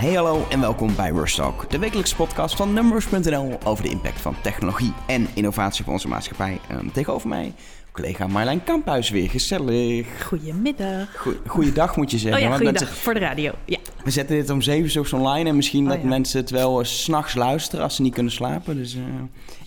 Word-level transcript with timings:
Hey 0.00 0.12
hallo 0.12 0.46
en 0.50 0.60
welkom 0.60 0.96
bij 0.96 1.10
Rush 1.10 1.34
Talk, 1.34 1.70
de 1.70 1.78
wekelijkse 1.78 2.16
podcast 2.16 2.56
van 2.56 2.72
Numbers.nl 2.72 3.58
over 3.64 3.84
de 3.84 3.90
impact 3.90 4.20
van 4.20 4.34
technologie 4.42 4.92
en 5.06 5.26
innovatie 5.34 5.84
voor 5.84 5.92
onze 5.92 6.08
maatschappij. 6.08 6.60
Um, 6.72 6.92
tegenover 6.92 7.28
mij 7.28 7.54
collega 7.92 8.26
Marlijn 8.26 8.64
Kamphuis 8.64 9.10
weer, 9.10 9.30
gezellig. 9.30 10.26
Goedemiddag. 10.26 11.26
goeiedag 11.46 11.96
moet 11.96 12.10
je 12.10 12.18
zeggen. 12.18 12.42
Oh 12.42 12.48
ja, 12.48 12.56
goeiedag, 12.56 12.96
voor 12.96 13.14
de 13.14 13.20
radio, 13.20 13.52
ja. 13.64 13.78
We 14.04 14.10
zetten 14.10 14.36
dit 14.36 14.50
om 14.50 14.62
zeven 14.62 15.00
uur 15.00 15.14
online 15.14 15.48
en 15.48 15.56
misschien 15.56 15.84
oh 15.84 15.90
dat 15.90 16.02
mensen 16.02 16.40
het 16.40 16.50
wel 16.50 16.80
uh, 16.80 16.86
s'nachts 16.86 17.34
luisteren 17.34 17.84
als 17.84 17.96
ze 17.96 18.02
niet 18.02 18.14
kunnen 18.14 18.32
slapen. 18.32 18.76
Dus, 18.76 18.94
uh... 18.94 19.02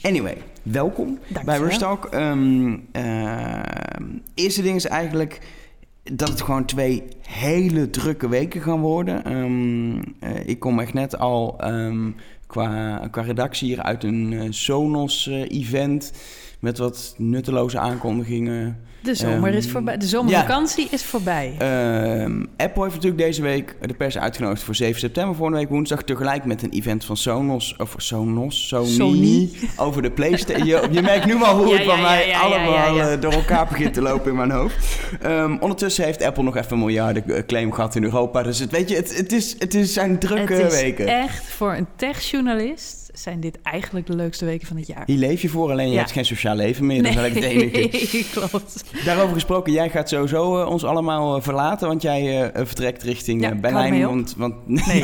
anyway, 0.02 0.38
welkom 0.64 1.20
bij 1.46 1.58
Rush 1.58 1.78
Talk. 1.78 2.14
Um, 2.14 2.88
uh, 2.94 3.60
eerste 4.34 4.62
ding 4.62 4.76
is 4.76 4.86
eigenlijk 4.86 5.40
dat 6.04 6.30
het 6.30 6.42
gewoon 6.42 6.66
twee 6.66 7.04
hele 7.22 7.90
drukke 7.90 8.30
weken 8.30 8.62
gaan 8.62 8.82
worden. 8.82 9.32
Um, 9.32 9.94
uh, 9.96 10.02
ik 10.46 10.60
kom 10.60 10.80
echt 10.80 10.94
net 10.94 11.18
al 11.18 11.58
um, 11.66 12.16
qua, 12.48 12.98
qua 13.12 13.22
redactie 13.22 13.68
hier 13.68 13.82
uit 13.82 14.04
een 14.04 14.32
uh, 14.32 14.46
Sonos-event... 14.50 16.12
Uh, 16.14 16.20
met 16.64 16.78
wat 16.78 17.16
nutteloze 17.18 17.80
aankondigingen. 17.80 18.80
De 19.04 19.16
zomer 19.16 19.54
is 19.54 19.70
voorbij. 19.70 19.98
De 19.98 20.06
zomervakantie 20.06 20.84
ja. 20.84 20.92
is 20.92 21.04
voorbij. 21.04 21.54
Um, 22.24 22.50
Apple 22.58 22.84
heeft 22.84 22.96
natuurlijk 22.96 23.22
deze 23.22 23.42
week 23.42 23.76
de 23.82 23.94
pers 23.94 24.18
uitgenodigd 24.18 24.64
voor 24.64 24.76
7 24.76 25.00
september, 25.00 25.36
volgende 25.36 25.60
week 25.60 25.70
woensdag. 25.70 26.04
Tegelijk 26.04 26.46
met 26.46 26.64
een 26.64 26.70
event 26.70 27.06
van 27.06 27.18
Sonos, 27.18 27.76
of 27.78 27.94
Sonos, 27.98 28.68
Sony, 28.68 28.88
Sony. 28.88 29.50
over 29.78 30.02
de 30.02 30.12
PlayStation. 30.12 30.68
je, 30.68 30.88
je, 30.92 31.02
merkt 31.02 31.26
nu 31.26 31.44
al 31.44 31.58
hoe 31.58 31.68
ja, 31.74 31.78
het 31.78 31.86
bij 31.86 31.96
ja, 31.96 32.02
mij 32.02 32.36
allemaal 32.36 32.98
uh, 32.98 33.22
door 33.22 33.34
elkaar 33.34 33.68
begint 33.68 33.94
te 33.94 34.02
lopen 34.02 34.32
in 34.32 34.38
mijn 34.38 34.52
hoofd. 34.52 34.76
Um, 35.26 35.58
ondertussen 35.60 36.04
heeft 36.04 36.24
Apple 36.24 36.44
nog 36.44 36.56
even 36.56 36.72
een 36.72 36.80
miljarden 36.80 37.46
claim 37.46 37.72
gehad 37.72 37.96
in 37.96 38.04
Europa. 38.04 38.44
Dus 38.44 38.60
het, 38.60 38.72
weet 38.72 38.90
je, 38.90 38.96
het, 38.96 39.18
het, 39.18 39.32
is, 39.32 39.56
het 39.60 39.74
is, 39.74 39.94
zijn 39.94 40.20
drukke 40.20 40.54
het 40.54 40.74
is 40.74 40.82
weken. 40.82 41.08
Echt 41.08 41.44
voor 41.44 41.74
een 41.74 41.88
techjournalist 41.96 43.03
zijn 43.14 43.40
dit 43.40 43.62
eigenlijk 43.62 44.08
de 44.08 44.16
leukste 44.16 44.46
weken 44.46 44.68
van 44.68 44.78
het 44.78 44.88
jaar. 44.88 45.04
Hier 45.06 45.18
leef 45.18 45.42
je 45.42 45.50
voor, 45.50 45.72
alleen 45.72 45.88
je 45.88 45.94
ja. 45.94 46.00
hebt 46.00 46.12
geen 46.12 46.26
sociaal 46.26 46.56
leven 46.56 46.86
meer. 46.86 47.02
Nee, 47.02 47.16
dat 47.16 47.26
is 47.26 47.32
eigenlijk 47.32 47.76
het 47.76 47.92
enige. 47.92 48.26
klopt. 48.40 48.84
Daarover 49.06 49.34
gesproken, 49.34 49.74
jij 49.74 49.90
gaat 49.90 50.10
sowieso 50.10 50.62
uh, 50.62 50.70
ons 50.70 50.84
allemaal 50.84 51.38
uh, 51.38 51.44
verlaten, 51.44 51.88
want 51.88 52.02
jij 52.02 52.44
uh, 52.44 52.66
vertrekt 52.66 53.04
richting 53.04 53.42
ja, 53.42 53.56
Berlijn. 53.56 54.06
Want, 54.06 54.34
want, 54.38 54.56
nee. 54.88 55.04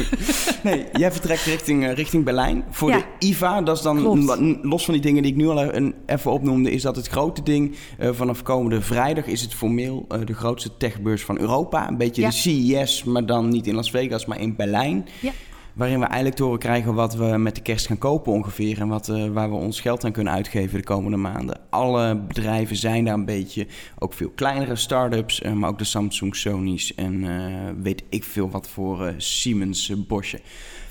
nee, 0.64 0.84
jij 0.92 1.12
vertrekt 1.12 1.42
richting, 1.42 1.94
richting 1.94 2.24
Berlijn 2.24 2.64
voor 2.70 2.90
ja. 2.90 2.96
de 2.96 3.26
IVA. 3.26 3.62
Dat 3.62 3.76
is 3.76 3.82
dan, 3.82 4.24
los 4.62 4.84
van 4.84 4.94
die 4.94 5.02
dingen 5.02 5.22
die 5.22 5.32
ik 5.32 5.38
nu 5.38 5.48
al 5.48 5.70
even 6.06 6.30
opnoemde, 6.30 6.70
is 6.70 6.82
dat 6.82 6.96
het 6.96 7.06
grote 7.06 7.42
ding. 7.42 7.76
vanaf 7.98 8.42
komende 8.42 8.80
vrijdag 8.80 9.26
is 9.26 9.40
het 9.40 9.54
formeel 9.54 10.06
de 10.24 10.34
grootste 10.34 10.76
techbeurs 10.76 11.22
van 11.22 11.38
Europa. 11.38 11.88
Een 11.88 11.96
beetje 11.96 12.22
de 12.22 12.32
CES, 12.32 13.04
maar 13.04 13.26
dan 13.26 13.48
niet 13.48 13.66
in 13.66 13.74
Las 13.74 13.90
Vegas, 13.90 14.26
maar 14.26 14.40
in 14.40 14.56
Berlijn. 14.56 15.08
Ja 15.20 15.32
waarin 15.76 16.00
we 16.00 16.04
eigenlijk 16.06 16.38
horen 16.38 16.58
krijgen 16.58 16.94
wat 16.94 17.14
we 17.14 17.24
met 17.24 17.54
de 17.54 17.62
kerst 17.62 17.86
gaan 17.86 17.98
kopen 17.98 18.32
ongeveer 18.32 18.80
en 18.80 18.88
wat, 18.88 19.08
uh, 19.08 19.28
waar 19.28 19.50
we 19.50 19.56
ons 19.56 19.80
geld 19.80 20.04
aan 20.04 20.12
kunnen 20.12 20.32
uitgeven 20.32 20.78
de 20.78 20.84
komende 20.84 21.16
maanden. 21.16 21.60
Alle 21.70 22.16
bedrijven 22.16 22.76
zijn 22.76 23.04
daar 23.04 23.14
een 23.14 23.24
beetje, 23.24 23.66
ook 23.98 24.12
veel 24.12 24.30
kleinere 24.34 24.76
start-ups, 24.76 25.42
uh, 25.42 25.52
maar 25.52 25.70
ook 25.70 25.78
de 25.78 25.84
Samsung, 25.84 26.36
Sony's 26.36 26.94
en 26.94 27.14
uh, 27.14 27.70
weet 27.82 28.02
ik 28.08 28.24
veel 28.24 28.50
wat 28.50 28.68
voor 28.68 29.14
Siemens, 29.16 29.92
Bosch. 30.06 30.34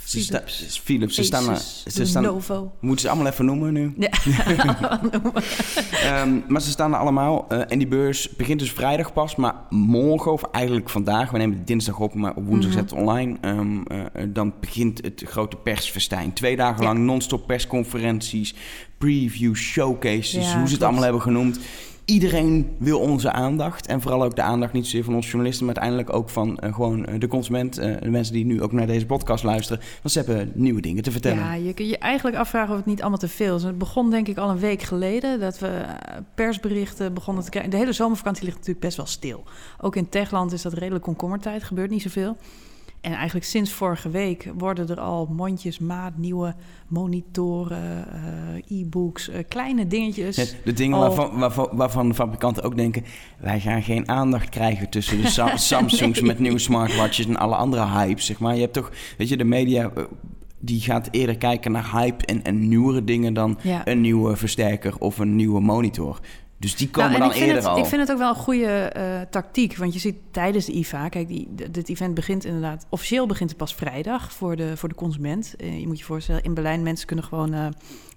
Ze 0.05 0.23
Philips. 0.23 0.65
Sta, 0.67 0.81
Philips. 0.83 1.15
Ze 1.15 1.23
staan, 1.23 1.57
ze 1.87 2.05
staan, 2.05 2.23
Novo. 2.23 2.71
Moeten 2.79 3.01
ze 3.01 3.09
allemaal 3.09 3.31
even 3.31 3.45
noemen 3.45 3.73
nu? 3.73 3.93
Ja, 3.97 4.09
um, 6.21 6.43
maar 6.51 6.61
ze 6.61 6.69
staan 6.69 6.93
er 6.93 6.99
allemaal. 6.99 7.45
Uh, 7.51 7.71
en 7.71 7.77
die 7.77 7.87
beurs 7.87 8.29
begint 8.29 8.59
dus 8.59 8.71
vrijdag 8.71 9.13
pas. 9.13 9.35
Maar 9.35 9.55
morgen, 9.69 10.31
of 10.31 10.43
eigenlijk 10.51 10.89
vandaag, 10.89 11.31
we 11.31 11.37
nemen 11.37 11.57
het 11.57 11.67
dinsdag 11.67 11.99
op, 11.99 12.13
maar 12.13 12.35
op 12.35 12.45
woensdag 12.45 12.71
mm 12.71 12.77
-hmm. 12.77 12.87
zetten 12.87 12.97
online. 12.97 13.37
Um, 13.41 13.83
uh, 13.91 14.05
dan 14.27 14.53
begint 14.59 15.01
het 15.03 15.23
grote 15.25 15.55
persfestijn. 15.55 16.33
Twee 16.33 16.55
dagen 16.55 16.81
ja. 16.81 16.87
lang 16.87 16.99
non-stop 16.99 17.47
persconferenties, 17.47 18.55
previews, 18.97 19.59
showcases, 19.59 20.31
ja, 20.31 20.39
hoe 20.39 20.49
ze 20.49 20.57
het 20.57 20.67
klopt. 20.67 20.83
allemaal 20.83 21.03
hebben 21.03 21.21
genoemd. 21.21 21.59
Iedereen 22.05 22.75
wil 22.77 22.99
onze 22.99 23.31
aandacht. 23.31 23.87
En 23.87 24.01
vooral 24.01 24.23
ook 24.23 24.35
de 24.35 24.41
aandacht 24.41 24.73
niet 24.73 24.83
zozeer 24.83 25.03
van 25.03 25.15
ons 25.15 25.27
journalisten, 25.27 25.65
maar 25.65 25.75
uiteindelijk 25.75 26.17
ook 26.17 26.29
van 26.29 26.59
uh, 26.63 26.73
gewoon 26.73 27.09
uh, 27.09 27.19
de 27.19 27.27
consument. 27.27 27.79
Uh, 27.79 27.95
de 28.01 28.09
mensen 28.09 28.33
die 28.33 28.45
nu 28.45 28.61
ook 28.61 28.71
naar 28.71 28.87
deze 28.87 29.05
podcast 29.05 29.43
luisteren. 29.43 29.83
Want 30.01 30.13
ze 30.13 30.19
hebben 30.19 30.51
nieuwe 30.53 30.81
dingen 30.81 31.03
te 31.03 31.11
vertellen. 31.11 31.43
Ja, 31.43 31.53
je 31.53 31.73
kunt 31.73 31.89
je 31.89 31.97
eigenlijk 31.97 32.37
afvragen 32.37 32.71
of 32.71 32.77
het 32.77 32.85
niet 32.85 33.01
allemaal 33.01 33.19
te 33.19 33.27
veel 33.27 33.55
is. 33.55 33.63
Het 33.63 33.77
begon 33.77 34.09
denk 34.09 34.27
ik 34.27 34.37
al 34.37 34.49
een 34.49 34.59
week 34.59 34.81
geleden 34.81 35.39
dat 35.39 35.59
we 35.59 35.85
persberichten 36.35 37.13
begonnen 37.13 37.43
te 37.43 37.49
krijgen. 37.49 37.71
De 37.71 37.77
hele 37.77 37.93
zomervakantie 37.93 38.43
ligt 38.43 38.57
natuurlijk 38.57 38.85
best 38.85 38.97
wel 38.97 39.05
stil. 39.05 39.43
Ook 39.81 39.95
in 39.95 40.09
Techland 40.09 40.51
is 40.51 40.61
dat 40.61 40.73
redelijk 40.73 41.03
komkommertijd, 41.03 41.63
gebeurt 41.63 41.89
niet 41.89 42.01
zoveel. 42.01 42.37
En 43.05 43.13
eigenlijk 43.13 43.45
sinds 43.45 43.71
vorige 43.71 44.09
week 44.09 44.51
worden 44.57 44.89
er 44.89 44.99
al 44.99 45.27
mondjesmaat 45.31 46.17
nieuwe 46.17 46.55
monitoren, 46.87 48.07
uh, 48.69 48.79
e-books, 48.79 49.29
uh, 49.29 49.35
kleine 49.47 49.87
dingetjes. 49.87 50.35
Ja, 50.35 50.43
de 50.63 50.73
dingen 50.73 50.97
al... 50.97 51.01
waarvan, 51.01 51.39
waarvan, 51.39 51.69
waarvan, 51.71 52.07
de 52.07 52.13
fabrikanten 52.13 52.63
ook 52.63 52.75
denken... 52.75 53.03
wij 53.39 53.59
gaan 53.59 53.83
geen 53.83 54.09
aandacht 54.09 54.49
krijgen 54.49 54.89
tussen 54.89 55.21
de 55.21 55.27
Sam 55.27 55.57
Samsungs 55.69 56.21
met 56.21 56.39
nieuwe 56.39 56.59
smartwatches... 56.59 57.27
en 57.27 57.37
alle 57.37 57.55
andere 57.55 57.87
hypes, 57.87 58.25
zeg 58.25 58.39
maar. 58.39 58.55
Je 58.55 58.61
hebt 58.61 58.73
toch, 58.73 58.91
weet 59.17 59.29
je, 59.29 59.37
de 59.37 59.43
media... 59.43 59.91
Die 60.59 60.81
gaat 60.81 61.07
eerder 61.11 61.37
kijken 61.37 61.71
naar 61.71 61.91
hype 61.91 62.25
en, 62.25 62.43
en 62.43 62.67
nieuwere 62.67 63.03
dingen 63.03 63.33
dan 63.33 63.57
ja. 63.61 63.87
een 63.87 64.01
nieuwe 64.01 64.35
versterker 64.35 64.97
of 64.99 65.17
een 65.17 65.35
nieuwe 65.35 65.59
monitor. 65.61 66.19
Dus 66.65 66.75
die 66.75 66.89
komen 66.89 67.11
nou, 67.11 67.21
dan 67.21 67.29
ik 67.29 67.35
vind 67.35 67.47
eerder 67.47 67.63
het, 67.63 67.71
al. 67.71 67.77
Ik 67.77 67.85
vind 67.85 68.01
het 68.01 68.11
ook 68.11 68.17
wel 68.17 68.29
een 68.29 68.35
goede 68.35 68.93
uh, 68.97 69.21
tactiek. 69.29 69.77
Want 69.77 69.93
je 69.93 69.99
ziet 69.99 70.15
tijdens 70.31 70.65
de 70.65 70.71
IFA... 70.71 71.09
Kijk, 71.09 71.27
die, 71.27 71.47
dit 71.71 71.89
event 71.89 72.13
begint 72.13 72.45
inderdaad... 72.45 72.85
Officieel 72.89 73.25
begint 73.25 73.49
het 73.49 73.57
pas 73.57 73.75
vrijdag 73.75 74.31
voor 74.31 74.55
de, 74.55 74.77
voor 74.77 74.89
de 74.89 74.95
consument. 74.95 75.53
Uh, 75.57 75.79
je 75.79 75.87
moet 75.87 75.99
je 75.99 76.05
voorstellen, 76.05 76.43
in 76.43 76.53
Berlijn... 76.53 76.83
mensen 76.83 77.07
kunnen 77.07 77.25
gewoon 77.25 77.53
uh, 77.53 77.67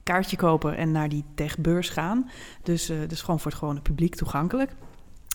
kaartje 0.02 0.36
kopen 0.36 0.76
en 0.76 0.92
naar 0.92 1.08
die 1.08 1.24
techbeurs 1.34 1.88
gaan. 1.88 2.30
Dus, 2.62 2.92
dus 3.08 3.20
gewoon 3.20 3.40
voor 3.40 3.50
het 3.50 3.60
gewone 3.60 3.80
publiek 3.80 4.14
toegankelijk. 4.14 4.70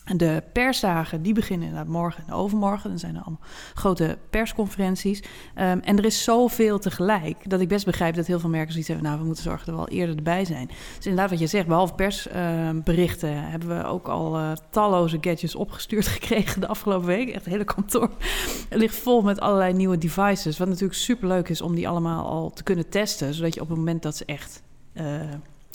De 0.04 0.42
persdagen 0.52 1.22
die 1.22 1.34
beginnen 1.34 1.68
inderdaad 1.68 1.92
morgen 1.92 2.24
en 2.26 2.32
overmorgen. 2.32 2.90
Dan 2.90 2.98
zijn 2.98 3.14
er 3.14 3.20
allemaal 3.20 3.46
grote 3.74 4.18
persconferenties. 4.30 5.18
Um, 5.20 5.80
en 5.80 5.98
er 5.98 6.04
is 6.04 6.24
zoveel 6.24 6.78
tegelijk 6.78 7.50
dat 7.50 7.60
ik 7.60 7.68
best 7.68 7.84
begrijp 7.84 8.14
dat 8.14 8.26
heel 8.26 8.40
veel 8.40 8.50
merken 8.50 8.70
zoiets 8.70 8.88
hebben. 8.88 9.06
Nou, 9.06 9.18
we 9.18 9.26
moeten 9.26 9.44
zorgen 9.44 9.66
dat 9.66 9.74
we 9.74 9.80
al 9.80 9.88
eerder 9.88 10.16
erbij 10.16 10.44
zijn. 10.44 10.66
Dus 10.96 11.06
inderdaad, 11.06 11.30
wat 11.30 11.38
je 11.38 11.46
zegt, 11.46 11.66
behalve 11.66 11.94
persberichten 11.94 13.32
uh, 13.32 13.38
hebben 13.40 13.78
we 13.78 13.84
ook 13.84 14.08
al 14.08 14.36
uh, 14.36 14.52
talloze 14.70 15.18
gadgets 15.20 15.54
opgestuurd 15.54 16.06
gekregen 16.18 16.60
de 16.60 16.66
afgelopen 16.66 17.06
week. 17.06 17.28
Echt 17.28 17.44
het 17.44 17.52
hele 17.52 17.64
kantoor 17.64 18.10
ligt 18.70 18.96
vol 18.96 19.22
met 19.22 19.40
allerlei 19.40 19.72
nieuwe 19.72 19.98
devices. 19.98 20.58
Wat 20.58 20.68
natuurlijk 20.68 20.98
super 20.98 21.28
leuk 21.28 21.48
is 21.48 21.60
om 21.60 21.74
die 21.74 21.88
allemaal 21.88 22.26
al 22.26 22.50
te 22.50 22.62
kunnen 22.62 22.88
testen, 22.88 23.34
zodat 23.34 23.54
je 23.54 23.60
op 23.60 23.68
het 23.68 23.78
moment 23.78 24.02
dat 24.02 24.16
ze 24.16 24.24
echt. 24.24 24.62
Uh, 24.94 25.20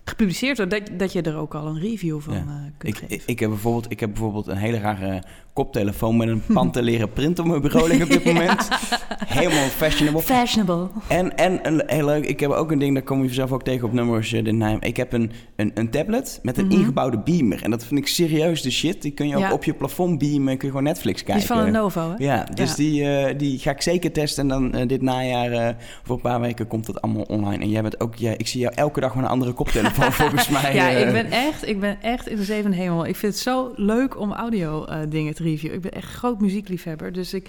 gepubliceerd 0.10 0.58
wordt, 0.58 0.72
dat, 0.72 1.00
dat 1.00 1.14
je 1.14 1.22
er 1.22 1.38
ook 1.38 1.56
al 1.56 1.68
een 1.68 1.80
review 1.80 2.20
van 2.20 2.34
ja. 2.34 2.40
uh, 2.40 2.46
kunt 2.78 2.94
ik, 2.94 3.00
geven. 3.00 3.16
Ik, 3.16 3.24
ik, 3.26 3.40
heb 3.40 3.50
bijvoorbeeld, 3.50 3.92
ik 3.92 4.00
heb 4.00 4.10
bijvoorbeeld 4.10 4.48
een 4.48 4.58
hele 4.58 4.80
rare 4.80 5.24
koptelefoon 5.60 6.18
met 6.18 6.28
een 6.28 6.44
panteleren 6.54 7.14
print 7.14 7.40
op 7.40 7.46
mijn 7.46 7.62
bureau 7.62 7.88
liggen 7.88 8.06
op 8.06 8.12
dit 8.12 8.24
moment. 8.24 8.68
Helemaal 9.40 9.68
fashionable. 9.68 10.22
Fashionable. 10.22 10.88
En, 11.08 11.38
en 11.38 11.68
een, 11.68 11.84
heel 11.86 12.06
leuk, 12.06 12.26
ik 12.26 12.40
heb 12.40 12.52
ook 12.52 12.72
een 12.72 12.80
ding, 12.80 12.94
daar 12.94 13.04
kom 13.04 13.24
je 13.24 13.34
zelf 13.34 13.52
ook 13.52 13.64
tegen 13.64 13.88
op 13.88 13.94
nummers 13.94 14.30
de 14.30 14.52
naam. 14.52 14.78
Ik 14.82 14.98
heb 14.98 15.14
een, 15.14 15.32
een, 15.56 15.72
een 15.74 15.90
tablet 15.90 16.40
met 16.44 16.58
een 16.58 16.64
mm 16.64 16.72
-hmm. 16.72 16.80
ingebouwde 16.80 17.20
beamer. 17.20 17.64
En 17.64 17.72
dat 17.72 17.86
vind 17.86 18.00
ik 18.00 18.08
serieus 18.08 18.62
de 18.62 18.72
shit. 18.72 19.02
Die 19.02 19.12
kun 19.12 19.28
je 19.28 19.36
ook 19.36 19.42
ja. 19.42 19.54
op 19.54 19.64
je 19.64 19.74
plafond 19.74 20.20
beamen, 20.20 20.58
kun 20.58 20.68
je 20.68 20.74
gewoon 20.74 20.84
Netflix 20.84 21.24
kijken. 21.24 21.34
Die 21.34 21.44
is 21.44 21.62
van 21.62 21.72
Lenovo, 21.72 22.10
hè? 22.10 22.26
Ja, 22.26 22.44
dus 22.54 22.70
ja. 22.70 22.76
Die, 22.76 23.02
uh, 23.02 23.38
die 23.38 23.60
ga 23.60 23.72
ik 23.72 23.82
zeker 23.82 24.12
testen. 24.12 24.44
En 24.44 24.50
dan 24.50 24.82
uh, 24.82 24.88
dit 24.88 25.02
najaar, 25.02 25.52
uh, 25.52 25.70
voor 26.04 26.16
een 26.16 26.22
paar 26.22 26.42
weken, 26.42 26.68
komt 26.68 26.86
dat 26.86 27.02
allemaal 27.02 27.24
online. 27.24 27.64
En 27.64 27.70
jij 27.70 27.82
bent 27.82 28.00
ook, 28.00 28.16
ja, 28.16 28.32
ik 28.38 28.48
zie 28.48 28.60
jou 28.60 28.74
elke 28.76 29.00
dag 29.00 29.16
met 29.16 29.24
een 29.24 29.30
andere 29.30 29.54
koptelefoon 29.54 30.12
volgens 30.22 30.50
mij. 30.50 30.76
Ja, 30.76 30.90
ik 30.90 31.12
ben 31.12 31.32
echt, 31.32 31.68
ik 31.68 31.80
ben 31.80 31.98
echt 32.02 32.28
in 32.28 32.36
de 32.36 32.44
zevende 32.44 32.78
hemel. 32.78 33.06
Ik 33.06 33.16
vind 33.16 33.34
het 33.34 33.42
zo 33.42 33.72
leuk 33.76 34.20
om 34.20 34.34
audio 34.34 34.86
dingen 35.10 35.34
te 35.34 35.44
Ik 35.54 35.82
ben 35.82 35.92
echt 35.92 36.12
groot 36.12 36.42
muziekliefhebber. 36.42 37.12
Dus 37.12 37.34
ik, 37.34 37.48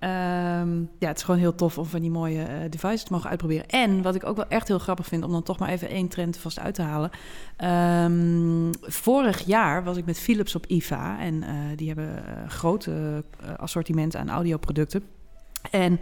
um, 0.00 0.90
ja, 0.98 1.08
het 1.08 1.16
is 1.16 1.22
gewoon 1.22 1.40
heel 1.40 1.54
tof 1.54 1.78
om 1.78 1.84
van 1.84 2.00
die 2.00 2.10
mooie 2.10 2.40
uh, 2.40 2.70
devices 2.70 3.02
te 3.02 3.12
mogen 3.12 3.30
uitproberen. 3.30 3.68
En 3.68 4.02
wat 4.02 4.14
ik 4.14 4.24
ook 4.24 4.36
wel 4.36 4.48
echt 4.48 4.68
heel 4.68 4.78
grappig 4.78 5.06
vind, 5.06 5.24
om 5.24 5.30
dan 5.30 5.42
toch 5.42 5.58
maar 5.58 5.68
even 5.68 5.88
één 5.88 6.08
trend 6.08 6.36
vast 6.36 6.58
uit 6.58 6.74
te 6.74 6.82
halen. 6.82 7.10
Um, 8.04 8.70
vorig 8.80 9.44
jaar 9.46 9.84
was 9.84 9.96
ik 9.96 10.06
met 10.06 10.18
Philips 10.18 10.54
op 10.54 10.66
IFA. 10.66 11.20
En 11.20 11.34
uh, 11.34 11.48
die 11.76 11.86
hebben 11.86 12.40
een 12.42 12.50
groot 12.50 12.86
uh, 12.86 12.94
assortiment 13.56 14.16
aan 14.16 14.30
audioproducten. 14.30 15.02
En 15.70 16.00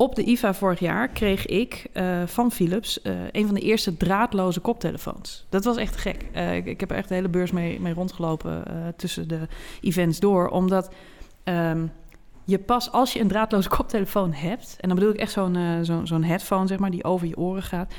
op 0.00 0.14
de 0.14 0.24
IFA 0.24 0.54
vorig 0.54 0.78
jaar 0.78 1.08
kreeg 1.08 1.46
ik 1.46 1.86
uh, 1.94 2.22
van 2.26 2.52
Philips 2.52 3.00
uh, 3.02 3.12
een 3.32 3.46
van 3.46 3.54
de 3.54 3.60
eerste 3.60 3.96
draadloze 3.96 4.60
koptelefoons. 4.60 5.46
Dat 5.48 5.64
was 5.64 5.76
echt 5.76 5.96
gek. 5.96 6.26
Uh, 6.34 6.56
ik, 6.56 6.80
heb 6.80 6.90
er 6.90 6.96
echt 6.96 7.08
de 7.08 7.14
hele 7.14 7.28
beurs 7.28 7.50
mee, 7.50 7.80
mee 7.80 7.94
rondgelopen 7.94 8.64
tussen 8.96 9.28
de 9.28 9.40
events 9.80 10.20
door. 10.20 10.48
Omdat 10.48 10.90
um, 11.44 11.92
je 12.44 12.58
pas 12.58 12.92
als 12.92 13.12
je 13.12 13.20
een 13.20 13.28
draadloze 13.28 13.68
koptelefoon 13.78 14.32
hebt... 14.32 14.76
en 14.80 14.88
dan 14.88 14.98
bedoel 14.98 15.12
ik 15.12 15.20
echt 15.20 15.32
zo'n 15.32 15.84
zo, 15.84 16.00
zo'n 16.04 16.24
headphone, 16.24 16.66
zeg 16.66 16.78
maar, 16.78 16.90
die 16.90 17.04
over 17.04 17.26
je 17.26 17.36
oren 17.36 17.62
gaat... 17.62 17.94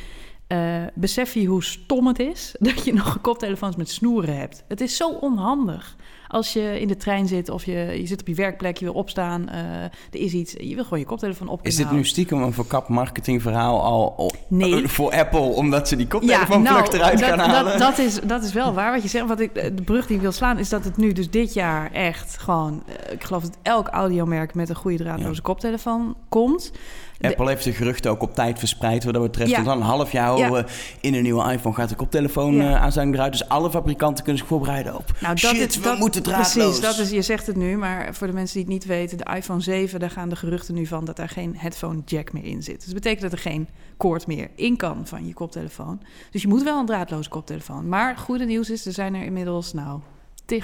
besef 0.94 1.34
je 1.34 1.46
hoe 1.46 1.64
stom 1.64 2.08
het 2.08 2.20
is 2.20 2.56
dat 2.60 2.86
je 2.86 2.94
nog 2.94 3.22
koptelefoons 3.22 3.76
met 3.76 3.90
snoeren 3.90 4.38
hebt. 4.38 4.64
Het 4.68 4.82
is 4.82 4.98
zo 4.98 5.10
onhandig. 5.10 5.96
Als 6.32 6.54
je 6.54 6.80
in 6.80 6.88
de 6.88 6.98
trein 6.98 7.28
zit 7.28 7.50
of 7.50 7.66
je, 7.66 7.74
je 7.74 8.08
zit 8.08 8.20
op 8.20 8.28
je 8.28 8.36
werkplek, 8.36 8.78
je 8.78 8.86
wil 8.86 8.94
opstaan, 8.94 9.42
uh, 9.50 9.84
er 9.84 9.92
is 10.12 10.34
iets, 10.34 10.54
je 10.58 10.76
wil 10.76 10.84
gewoon 10.84 11.00
je 11.00 11.06
koptelefoon 11.06 11.48
op 11.48 11.66
Is 11.66 11.76
dit 11.76 11.92
nu 11.92 12.06
stiekem 12.06 12.42
een 12.42 12.54
verkapt 12.54 12.88
marketingverhaal 12.88 13.84
al 13.84 14.32
nee. 14.48 14.88
voor 14.88 15.12
Apple, 15.12 15.40
omdat 15.40 15.88
ze 15.88 15.96
die 15.96 16.08
koptelefoon 16.08 16.64
ja, 16.64 16.72
nou, 16.72 16.94
eruit 16.94 17.20
dat, 17.20 17.30
gaan 17.30 17.40
halen? 17.40 17.80
Dat, 17.80 17.80
dat, 17.80 17.98
is, 17.98 18.20
dat 18.24 18.44
is 18.44 18.54
wel 18.54 18.74
waar 18.74 18.92
wat 18.92 19.02
je 19.02 19.08
zegt. 19.08 19.28
Wat 19.28 19.40
ik, 19.40 19.54
de 19.54 19.84
brug 19.84 20.08
die 20.08 20.16
ik 20.16 20.22
wil 20.22 20.32
slaan 20.32 20.60
is 20.60 20.70
dat 20.70 20.84
het 20.84 20.98
nu 20.98 21.12
dus 21.12 21.30
dit 21.30 21.54
jaar 21.54 21.92
echt 21.92 22.38
gewoon, 22.38 22.84
ik 23.10 23.24
geloof 23.24 23.44
dat 23.44 23.58
elk 23.62 23.88
audiomerk 23.88 24.54
met 24.54 24.70
een 24.70 24.76
goede 24.76 24.98
draadloze 24.98 25.42
koptelefoon 25.42 26.16
komt. 26.30 26.72
Apple 27.22 27.48
heeft 27.48 27.64
de 27.64 27.74
geruchten 27.74 28.12
ook 28.12 28.22
op 28.22 28.36
tijd 28.36 28.60
verspreid 28.60 29.04
wat 29.04 29.14
dat 29.14 29.24
betreft. 29.24 29.50
Ja. 29.50 29.62
dan 29.64 29.78
een 29.78 29.84
half 29.84 30.12
jaar 30.12 30.30
horen 30.30 30.66
in 31.02 31.14
een 31.14 31.24
nieuwe 31.24 31.52
iPhone 31.52 31.76
gaat 31.76 31.90
de 31.90 31.96
koptelefoon 31.96 32.56
ja. 32.56 32.80
aansluiting 32.80 33.18
eruit. 33.18 33.32
Dus 33.32 33.50
alle 33.50 33.70
fabrikanten 33.70 34.24
kunnen 34.24 34.42
zich 34.42 34.50
voorbereiden 34.50 34.96
op. 34.96 35.12
Nou, 35.20 35.36
dat 35.36 35.56
Shit, 35.56 35.82
we 35.82 35.96
moeten 36.00 36.24
draadloos. 36.24 36.54
Precies, 36.54 36.82
dat 36.82 36.98
is, 36.98 37.10
je 37.10 37.22
zegt 37.22 37.48
het 37.48 37.56
nu, 37.56 37.78
maar 37.78 38.16
voor 38.16 38.28
de 38.28 38.34
mensen 38.34 38.54
die 38.54 38.64
het 38.64 38.74
niet 38.74 38.86
weten, 38.86 39.18
de 39.18 39.36
iPhone 39.36 39.62
7, 39.62 40.00
daar 40.00 40.10
gaan 40.10 40.30
de 40.30 40.36
geruchten 40.36 40.76
nu 40.76 40.86
van 40.86 41.06
dat 41.06 41.20
er 41.20 41.30
geen 41.30 41.56
headphone 41.58 42.02
jack 42.06 42.34
meer 42.34 42.46
in 42.46 42.64
zit. 42.64 42.76
Dus 42.76 42.86
dat 42.86 42.94
betekent 42.94 43.22
dat 43.22 43.32
er 43.32 43.38
geen 43.38 43.68
koord 43.98 44.28
meer 44.28 44.50
in 44.56 44.78
kan 44.78 45.08
van 45.08 45.28
je 45.28 45.34
koptelefoon. 45.34 46.02
Dus 46.32 46.42
je 46.42 46.48
moet 46.48 46.64
wel 46.64 46.80
een 46.80 46.86
draadloze 46.86 47.30
koptelefoon. 47.30 47.90
Maar 47.90 48.18
goede 48.18 48.46
nieuws 48.46 48.70
is, 48.70 48.86
er 48.86 48.94
zijn 48.94 49.16
er 49.16 49.24
inmiddels, 49.24 49.74
nou, 49.74 50.00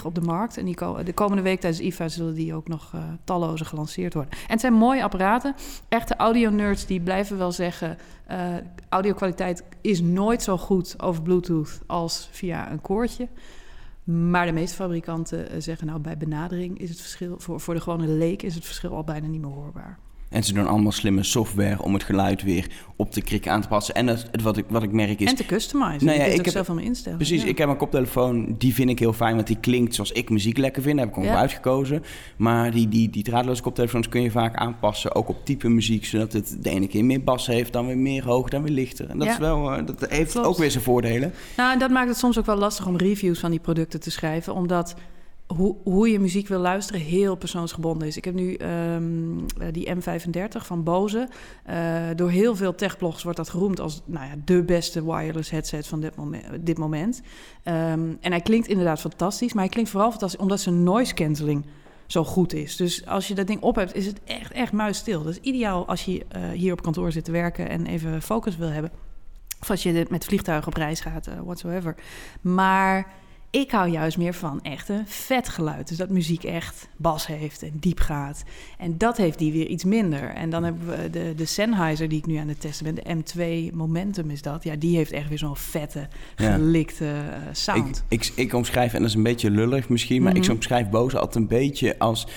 op 0.06 0.16
de 0.16 0.22
markt. 0.22 0.57
En 0.57 0.66
die 0.66 0.75
de 1.04 1.13
komende 1.13 1.42
week 1.42 1.60
tijdens 1.60 1.84
IFA 1.84 2.07
zullen 2.07 2.34
die 2.34 2.54
ook 2.54 2.68
nog 2.68 2.92
uh, 2.95 3.01
talloze 3.24 3.66
gelanceerd 3.66 4.13
worden. 4.13 4.31
En 4.31 4.39
het 4.48 4.60
zijn 4.60 4.74
mooie 4.74 5.04
apparaten. 5.04 5.56
Echte 5.89 6.16
audio-nerds 6.16 6.86
die 6.86 7.01
blijven 7.01 7.38
wel 7.38 7.51
zeggen... 7.51 7.98
Uh, 8.31 8.56
audio-kwaliteit 8.89 9.63
is 9.81 10.01
nooit 10.01 10.44
zo 10.44 10.57
goed 10.57 11.01
over 11.01 11.22
Bluetooth 11.22 11.80
als 11.86 12.30
via 12.31 12.72
een 12.72 12.81
koordje. 12.81 13.28
Maar 14.04 14.45
de 14.45 14.51
meeste 14.51 14.75
fabrikanten 14.75 15.50
eh, 15.50 15.62
zeggen 15.62 15.88
nou 15.88 16.00
bij 16.00 16.18
benadering 16.18 16.80
is 16.80 16.90
het 16.90 17.01
verschil... 17.01 17.36
voor, 17.40 17.60
voor 17.60 17.74
de 17.74 17.81
gewone 17.81 18.07
leek 18.07 18.42
is 18.44 18.56
het 18.56 18.66
verschil 18.66 18.95
al 18.95 19.04
bijna 19.04 19.28
niet 19.28 19.42
meer 19.42 19.51
hoorbaar. 19.51 20.00
En 20.29 20.44
ze 20.44 20.53
doen 20.53 20.68
allemaal 20.68 20.91
slimme 20.91 21.24
software 21.24 21.81
om 21.81 21.94
het 21.94 22.03
geluid 22.03 22.44
weer 22.44 22.68
op 22.95 23.13
de 23.13 23.21
krik 23.21 23.47
aan 23.47 23.62
te 23.62 23.68
passen. 23.68 23.95
En 23.95 24.06
dat, 24.06 24.25
wat, 24.44 24.57
ik, 24.57 24.65
wat 24.68 24.83
ik 24.83 24.91
merk 24.91 25.19
is... 25.19 25.29
En 25.29 25.35
te 25.35 25.45
customizen. 25.45 26.06
Nou 26.06 26.19
ja, 26.19 26.25
ik 26.25 26.35
heb 26.35 26.47
zelf 26.47 26.68
mijn 26.68 26.85
instellen. 26.88 27.18
Precies, 27.18 27.44
ik 27.44 27.57
heb 27.57 27.69
een 27.69 27.77
koptelefoon, 27.77 28.56
die 28.57 28.74
vind 28.74 28.89
ik 28.89 29.00
heel 29.00 29.13
fijn, 29.13 29.35
want 29.35 29.47
die 29.47 29.59
klinkt 29.59 29.95
zoals 29.95 30.12
ik 30.12 30.29
muziek 30.29 30.57
lekker 30.57 30.81
vind. 30.81 30.97
Daar 30.97 31.06
heb 31.06 31.15
ik 31.15 31.21
gewoon 31.21 31.35
ja. 31.35 31.41
uitgekozen. 31.41 32.03
Maar 32.38 32.71
die, 32.71 32.88
die, 32.88 33.09
die 33.09 33.24
draadloze 33.24 33.62
koptelefoons 33.62 34.09
kun 34.09 34.21
je 34.21 34.31
vaak 34.31 34.56
aanpassen, 34.56 35.15
ook 35.15 35.29
op 35.29 35.45
type 35.45 35.69
muziek, 35.69 36.06
zodat 36.06 36.33
het 36.33 36.57
de 36.59 36.69
ene 36.69 36.88
keer 36.88 37.06
meer 37.06 37.23
bas 37.23 37.47
heeft, 37.47 37.73
dan 37.73 37.85
weer 37.85 37.97
meer 37.97 38.25
hoog, 38.25 38.50
dan 38.50 38.63
weer 38.63 38.73
lichter. 38.73 39.09
En 39.09 39.18
dat, 39.18 39.27
is 39.27 39.38
wel, 39.38 39.80
uh, 39.80 39.85
dat 39.85 40.09
heeft 40.09 40.38
ook 40.38 40.57
weer 40.57 40.71
zijn 40.71 40.83
voordelen. 40.83 41.33
Nou, 41.57 41.73
en 41.73 41.80
dat 41.80 41.89
maakt 41.89 42.07
het 42.07 42.18
soms 42.18 42.38
ook 42.39 42.45
wel 42.45 42.57
lastig 42.57 42.88
om 42.88 42.97
reviews 42.97 43.39
van 43.39 43.51
die 43.51 43.59
producten 43.59 44.00
te 44.00 44.12
schrijven, 44.12 44.53
omdat 44.53 44.95
hoe, 45.47 45.75
hoe 45.83 46.11
je 46.11 46.19
muziek 46.19 46.47
wil 46.47 46.59
luisteren 46.59 47.01
heel 47.01 47.35
persoonsgebonden 47.35 48.07
is. 48.07 48.17
Ik 48.17 48.25
heb 48.25 48.33
nu 48.33 48.57
um, 48.57 49.45
die 49.71 49.95
M35 49.95 50.57
van 50.57 50.83
Bose. 50.83 51.27
Uh, 51.69 51.75
door 52.15 52.29
heel 52.29 52.55
veel 52.55 52.75
techblogs 52.75 53.23
wordt 53.23 53.38
dat 53.38 53.49
geroemd 53.49 53.79
als 53.79 54.01
nou 54.05 54.25
ja, 54.25 54.33
de 54.45 54.63
beste 54.63 55.05
wireless 55.05 55.49
headset 55.49 55.88
van 55.88 55.99
dit 55.99 56.15
moment. 56.15 56.65
Dit 56.65 56.77
moment. 56.77 57.21
Um, 57.63 58.17
en 58.21 58.31
hij 58.31 58.41
klinkt 58.41 58.67
inderdaad 58.67 58.99
fantastisch, 58.99 59.53
maar 59.53 59.63
hij 59.63 59.71
klinkt 59.71 59.89
vooral 59.89 60.09
fantastisch 60.09 60.39
omdat 60.39 60.59
zijn 60.59 60.83
noise 60.83 61.13
cancelling 61.13 61.65
zo 62.07 62.23
goed 62.23 62.53
is. 62.53 62.75
Dus 62.75 63.05
als 63.05 63.27
je 63.27 63.35
dat 63.35 63.47
ding 63.47 63.61
op 63.61 63.75
hebt, 63.75 63.95
is 63.95 64.05
het 64.05 64.19
echt, 64.23 64.51
echt 64.51 64.71
muisstil. 64.71 65.23
Dat 65.23 65.31
is 65.31 65.39
ideaal 65.39 65.88
als 65.88 66.05
je 66.05 66.25
uh, 66.35 66.49
hier 66.49 66.73
op 66.73 66.81
kantoor 66.81 67.11
zit 67.11 67.25
te 67.25 67.31
werken 67.31 67.69
en 67.69 67.85
even 67.85 68.21
focus 68.21 68.57
wil 68.57 68.69
hebben. 68.69 68.91
Of 69.61 69.69
als 69.69 69.83
je 69.83 70.05
met 70.09 70.25
vliegtuigen 70.25 70.67
op 70.67 70.77
reis 70.77 70.99
gaat, 70.99 71.27
uh, 71.27 71.33
whatsoever. 71.44 71.95
Maar 72.41 73.13
ik 73.49 73.71
hou 73.71 73.89
juist 73.89 74.17
meer 74.17 74.33
van 74.33 74.59
echt 74.61 74.89
een 74.89 75.03
vet 75.07 75.49
geluid. 75.49 75.88
Dus 75.88 75.97
dat 75.97 76.09
muziek 76.09 76.44
echt 76.44 76.88
bas 76.97 77.27
heeft 77.27 77.63
en 77.63 77.71
diep 77.73 77.99
gaat. 77.99 78.44
En 78.77 78.97
dat 78.97 79.17
heeft 79.17 79.39
die 79.39 79.51
weer 79.51 79.67
iets 79.67 79.83
minder. 79.83 80.29
En 80.29 80.49
dan 80.49 80.63
hebben 80.63 80.88
we 80.88 81.09
de, 81.09 81.33
de 81.35 81.45
Sennheiser 81.45 82.09
die 82.09 82.17
ik 82.17 82.25
nu 82.25 82.35
aan 82.35 82.47
het 82.47 82.61
testen 82.61 82.95
ben. 82.95 82.95
De 82.95 83.15
M2 83.15 83.75
Momentum 83.75 84.29
is 84.29 84.41
dat. 84.41 84.63
Ja, 84.63 84.75
die 84.75 84.95
heeft 84.95 85.11
echt 85.11 85.29
weer 85.29 85.38
zo'n 85.38 85.55
vette, 85.55 86.07
gelikte 86.35 87.05
uh, 87.05 87.35
sound. 87.51 88.03
Ik, 88.07 88.25
ik, 88.25 88.31
ik, 88.35 88.53
omschrijf, 88.53 88.94
en 88.94 88.99
dat 88.99 89.09
is 89.09 89.15
een 89.15 89.23
beetje 89.23 89.51
lullig 89.51 89.89
misschien... 89.89 90.21
maar 90.21 90.31
mm 90.31 90.35
-hmm. 90.35 90.44
ik 90.44 90.47
mhm. 90.47 90.57
omschrijf 90.57 90.89
Bose 90.89 91.19
altijd 91.19 91.35
een 91.35 91.47
beetje 91.47 91.99
als 91.99 92.27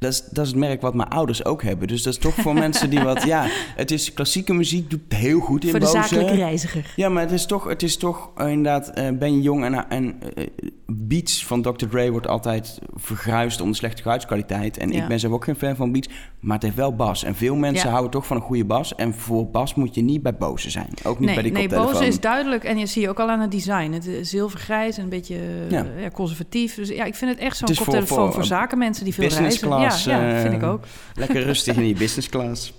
dat 0.00 0.12
is, 0.12 0.22
dat 0.30 0.44
is 0.44 0.50
het 0.50 0.60
merk 0.60 0.80
wat 0.80 0.94
mijn 0.94 1.08
ouders 1.08 1.44
ook 1.44 1.62
hebben. 1.62 1.88
Dus 1.88 2.02
dat 2.02 2.12
is 2.12 2.18
toch 2.18 2.34
voor 2.34 2.54
mensen 2.64 2.90
die 2.90 3.00
wat... 3.00 3.22
Ja, 3.22 3.46
het 3.76 3.90
is 3.90 4.14
klassieke 4.14 4.52
muziek, 4.52 4.90
doet 4.90 5.00
heel 5.08 5.40
goed 5.40 5.64
in 5.64 5.70
Voor 5.70 5.80
de 5.80 5.86
zakelijke 5.86 6.34
reiziger. 6.34 6.92
Ja, 6.96 7.08
maar 7.08 7.22
het 7.22 7.32
is 7.32 7.46
toch, 7.46 7.68
het 7.68 7.82
is 7.82 7.96
toch 7.96 8.30
uh, 8.38 8.48
inderdaad... 8.48 8.98
Uh, 8.98 9.08
ben 9.10 9.34
je 9.34 9.40
jong 9.42 9.64
en, 9.64 9.88
en 9.88 10.20
uh, 10.36 10.46
Beats 10.86 11.46
van 11.46 11.62
Dr. 11.62 11.86
Dre 11.86 12.10
wordt 12.10 12.26
altijd 12.26 12.78
verguisd 12.94 13.60
om 13.60 13.70
de 13.70 13.76
slechte 13.76 14.02
geluidskwaliteit. 14.02 14.78
En 14.78 14.90
ja. 14.90 15.02
ik 15.02 15.08
ben 15.08 15.20
zelf 15.20 15.32
ook 15.32 15.44
geen 15.44 15.56
fan 15.56 15.76
van 15.76 15.92
Beats, 15.92 16.08
maar 16.40 16.54
het 16.54 16.62
heeft 16.62 16.76
wel 16.76 16.94
bas. 16.94 17.24
En 17.24 17.34
veel 17.34 17.54
mensen 17.54 17.84
ja. 17.84 17.90
houden 17.90 18.10
toch 18.10 18.26
van 18.26 18.36
een 18.36 18.42
goede 18.42 18.64
bas. 18.64 18.94
En 18.94 19.14
voor 19.14 19.50
bas 19.50 19.74
moet 19.74 19.94
je 19.94 20.02
niet 20.02 20.22
bij 20.22 20.34
Bose 20.34 20.70
zijn. 20.70 20.90
Ook 21.04 21.18
niet 21.18 21.26
nee, 21.26 21.34
bij 21.34 21.44
die 21.44 21.52
Nee, 21.52 21.68
Bose 21.68 22.06
is 22.06 22.20
duidelijk. 22.20 22.64
En 22.64 22.78
je 22.78 22.86
ziet 22.86 23.08
ook 23.08 23.20
al 23.20 23.30
aan 23.30 23.40
het 23.40 23.50
design. 23.50 23.92
Het 23.92 24.06
is 24.06 24.30
zilvergrijs 24.30 24.96
en 24.96 25.02
een 25.02 25.08
beetje 25.08 25.38
ja. 25.68 25.86
conservatief. 26.12 26.74
Dus 26.74 26.88
ja, 26.88 27.04
ik 27.04 27.14
vind 27.14 27.30
het 27.30 27.40
echt 27.40 27.56
zo'n 27.56 27.76
koptelefoon 27.76 28.06
voor, 28.06 28.16
voor, 28.16 28.32
voor 28.32 28.44
zakenmensen 28.44 29.04
die 29.04 29.14
veel 29.14 29.28
reizen. 29.28 29.89
Class, 29.90 30.04
ja, 30.04 30.28
ja, 30.28 30.40
vind 30.40 30.54
ik 30.54 30.62
ook. 30.62 30.84
Lekker 31.14 31.42
rustig 31.42 31.76
in 31.76 31.82
die 31.82 31.94
business 31.94 32.28
class. 32.28 32.72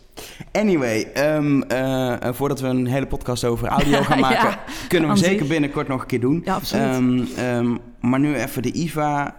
Anyway, 0.52 1.08
um, 1.18 1.64
uh, 1.72 2.16
voordat 2.32 2.60
we 2.60 2.68
een 2.68 2.88
hele 2.88 3.08
podcast 3.08 3.44
over 3.44 3.68
audio 3.68 4.02
gaan 4.10 4.20
maken, 4.20 4.50
ja, 4.50 4.60
kunnen 4.88 5.10
we 5.10 5.18
zeker 5.18 5.48
binnenkort 5.48 5.88
nog 5.88 6.02
een 6.02 6.08
keer 6.08 6.20
doen. 6.20 6.42
Ja, 6.46 6.54
absoluut. 6.54 6.96
Um, 6.96 7.28
um, 7.40 7.80
maar 8.02 8.20
nu 8.20 8.36
even 8.36 8.62
de 8.62 8.72
IVA. 8.72 9.36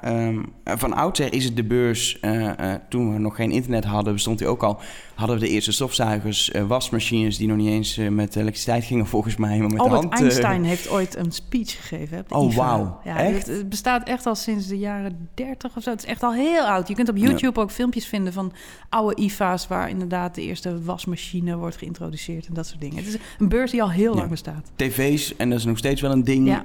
van 0.65 0.93
oudsher 0.93 1.33
is 1.33 1.45
het 1.45 1.57
de 1.57 1.65
beurs. 1.65 2.19
Uh, 2.23 2.43
uh, 2.43 2.75
toen 2.89 3.13
we 3.13 3.19
nog 3.19 3.37
geen 3.37 3.51
internet 3.51 3.85
hadden, 3.85 4.13
bestond 4.13 4.39
die 4.39 4.47
ook 4.47 4.63
al. 4.63 4.81
Hadden 5.15 5.39
we 5.39 5.45
de 5.45 5.51
eerste 5.51 5.73
stofzuigers, 5.73 6.53
wasmachines 6.67 7.37
die 7.37 7.49
nog 7.49 7.57
niet 7.57 7.69
eens 7.69 7.97
met 8.11 8.37
elektriciteit 8.37 8.85
gingen, 8.85 9.07
volgens 9.07 9.37
mij. 9.37 9.59
Maar 9.59 9.71
met 9.71 9.81
Albert 9.81 10.03
de 10.03 10.09
hand, 10.09 10.21
Einstein 10.21 10.65
heeft 10.65 10.91
ooit 10.91 11.17
een 11.17 11.33
speech 11.33 11.89
gegeven. 11.89 12.25
De 12.29 12.35
oh, 12.35 12.55
wauw. 12.55 13.01
Ja, 13.05 13.17
het, 13.17 13.47
het, 13.47 13.69
bestaat 13.69 14.09
echt 14.09 14.27
al 14.27 14.35
sinds 14.35 14.67
de 14.67 14.79
jaren 14.79 15.29
30 15.35 15.77
of 15.77 15.83
zo. 15.83 15.91
Het 15.91 15.99
is 15.99 16.07
echt 16.07 16.23
al 16.23 16.33
heel 16.33 16.63
oud. 16.63 16.89
Je 16.89 16.95
kunt 16.95 17.09
op 17.09 17.17
YouTube 17.17 17.57
ja. 17.57 17.63
ook 17.63 17.71
filmpjes 17.71 18.07
vinden 18.07 18.33
van 18.33 18.53
oude 18.89 19.23
IVA's 19.23 19.67
waar 19.67 19.89
inderdaad 19.89 20.35
de 20.35 20.43
eerste 20.43 20.83
wasmachine 20.83 21.57
wordt 21.57 21.77
geïntroduceerd 21.77 22.47
en 22.47 22.55
dat 22.55 22.67
soort 22.67 22.81
dingen. 22.81 22.97
Het 22.97 23.07
is 23.07 23.17
een 23.39 23.49
beurs 23.49 23.71
die 23.71 23.83
al 23.83 23.91
heel 23.91 24.13
ja. 24.13 24.19
lang 24.19 24.31
bestaat. 24.31 24.71
TV's, 24.77 25.37
en 25.37 25.51
dat 25.51 25.59
is 25.59 25.65
nog 25.65 25.79
steeds 25.79 26.01
wel 26.01 26.11
een 26.11 26.25
ding 26.25 26.49
ja. 26.49 26.63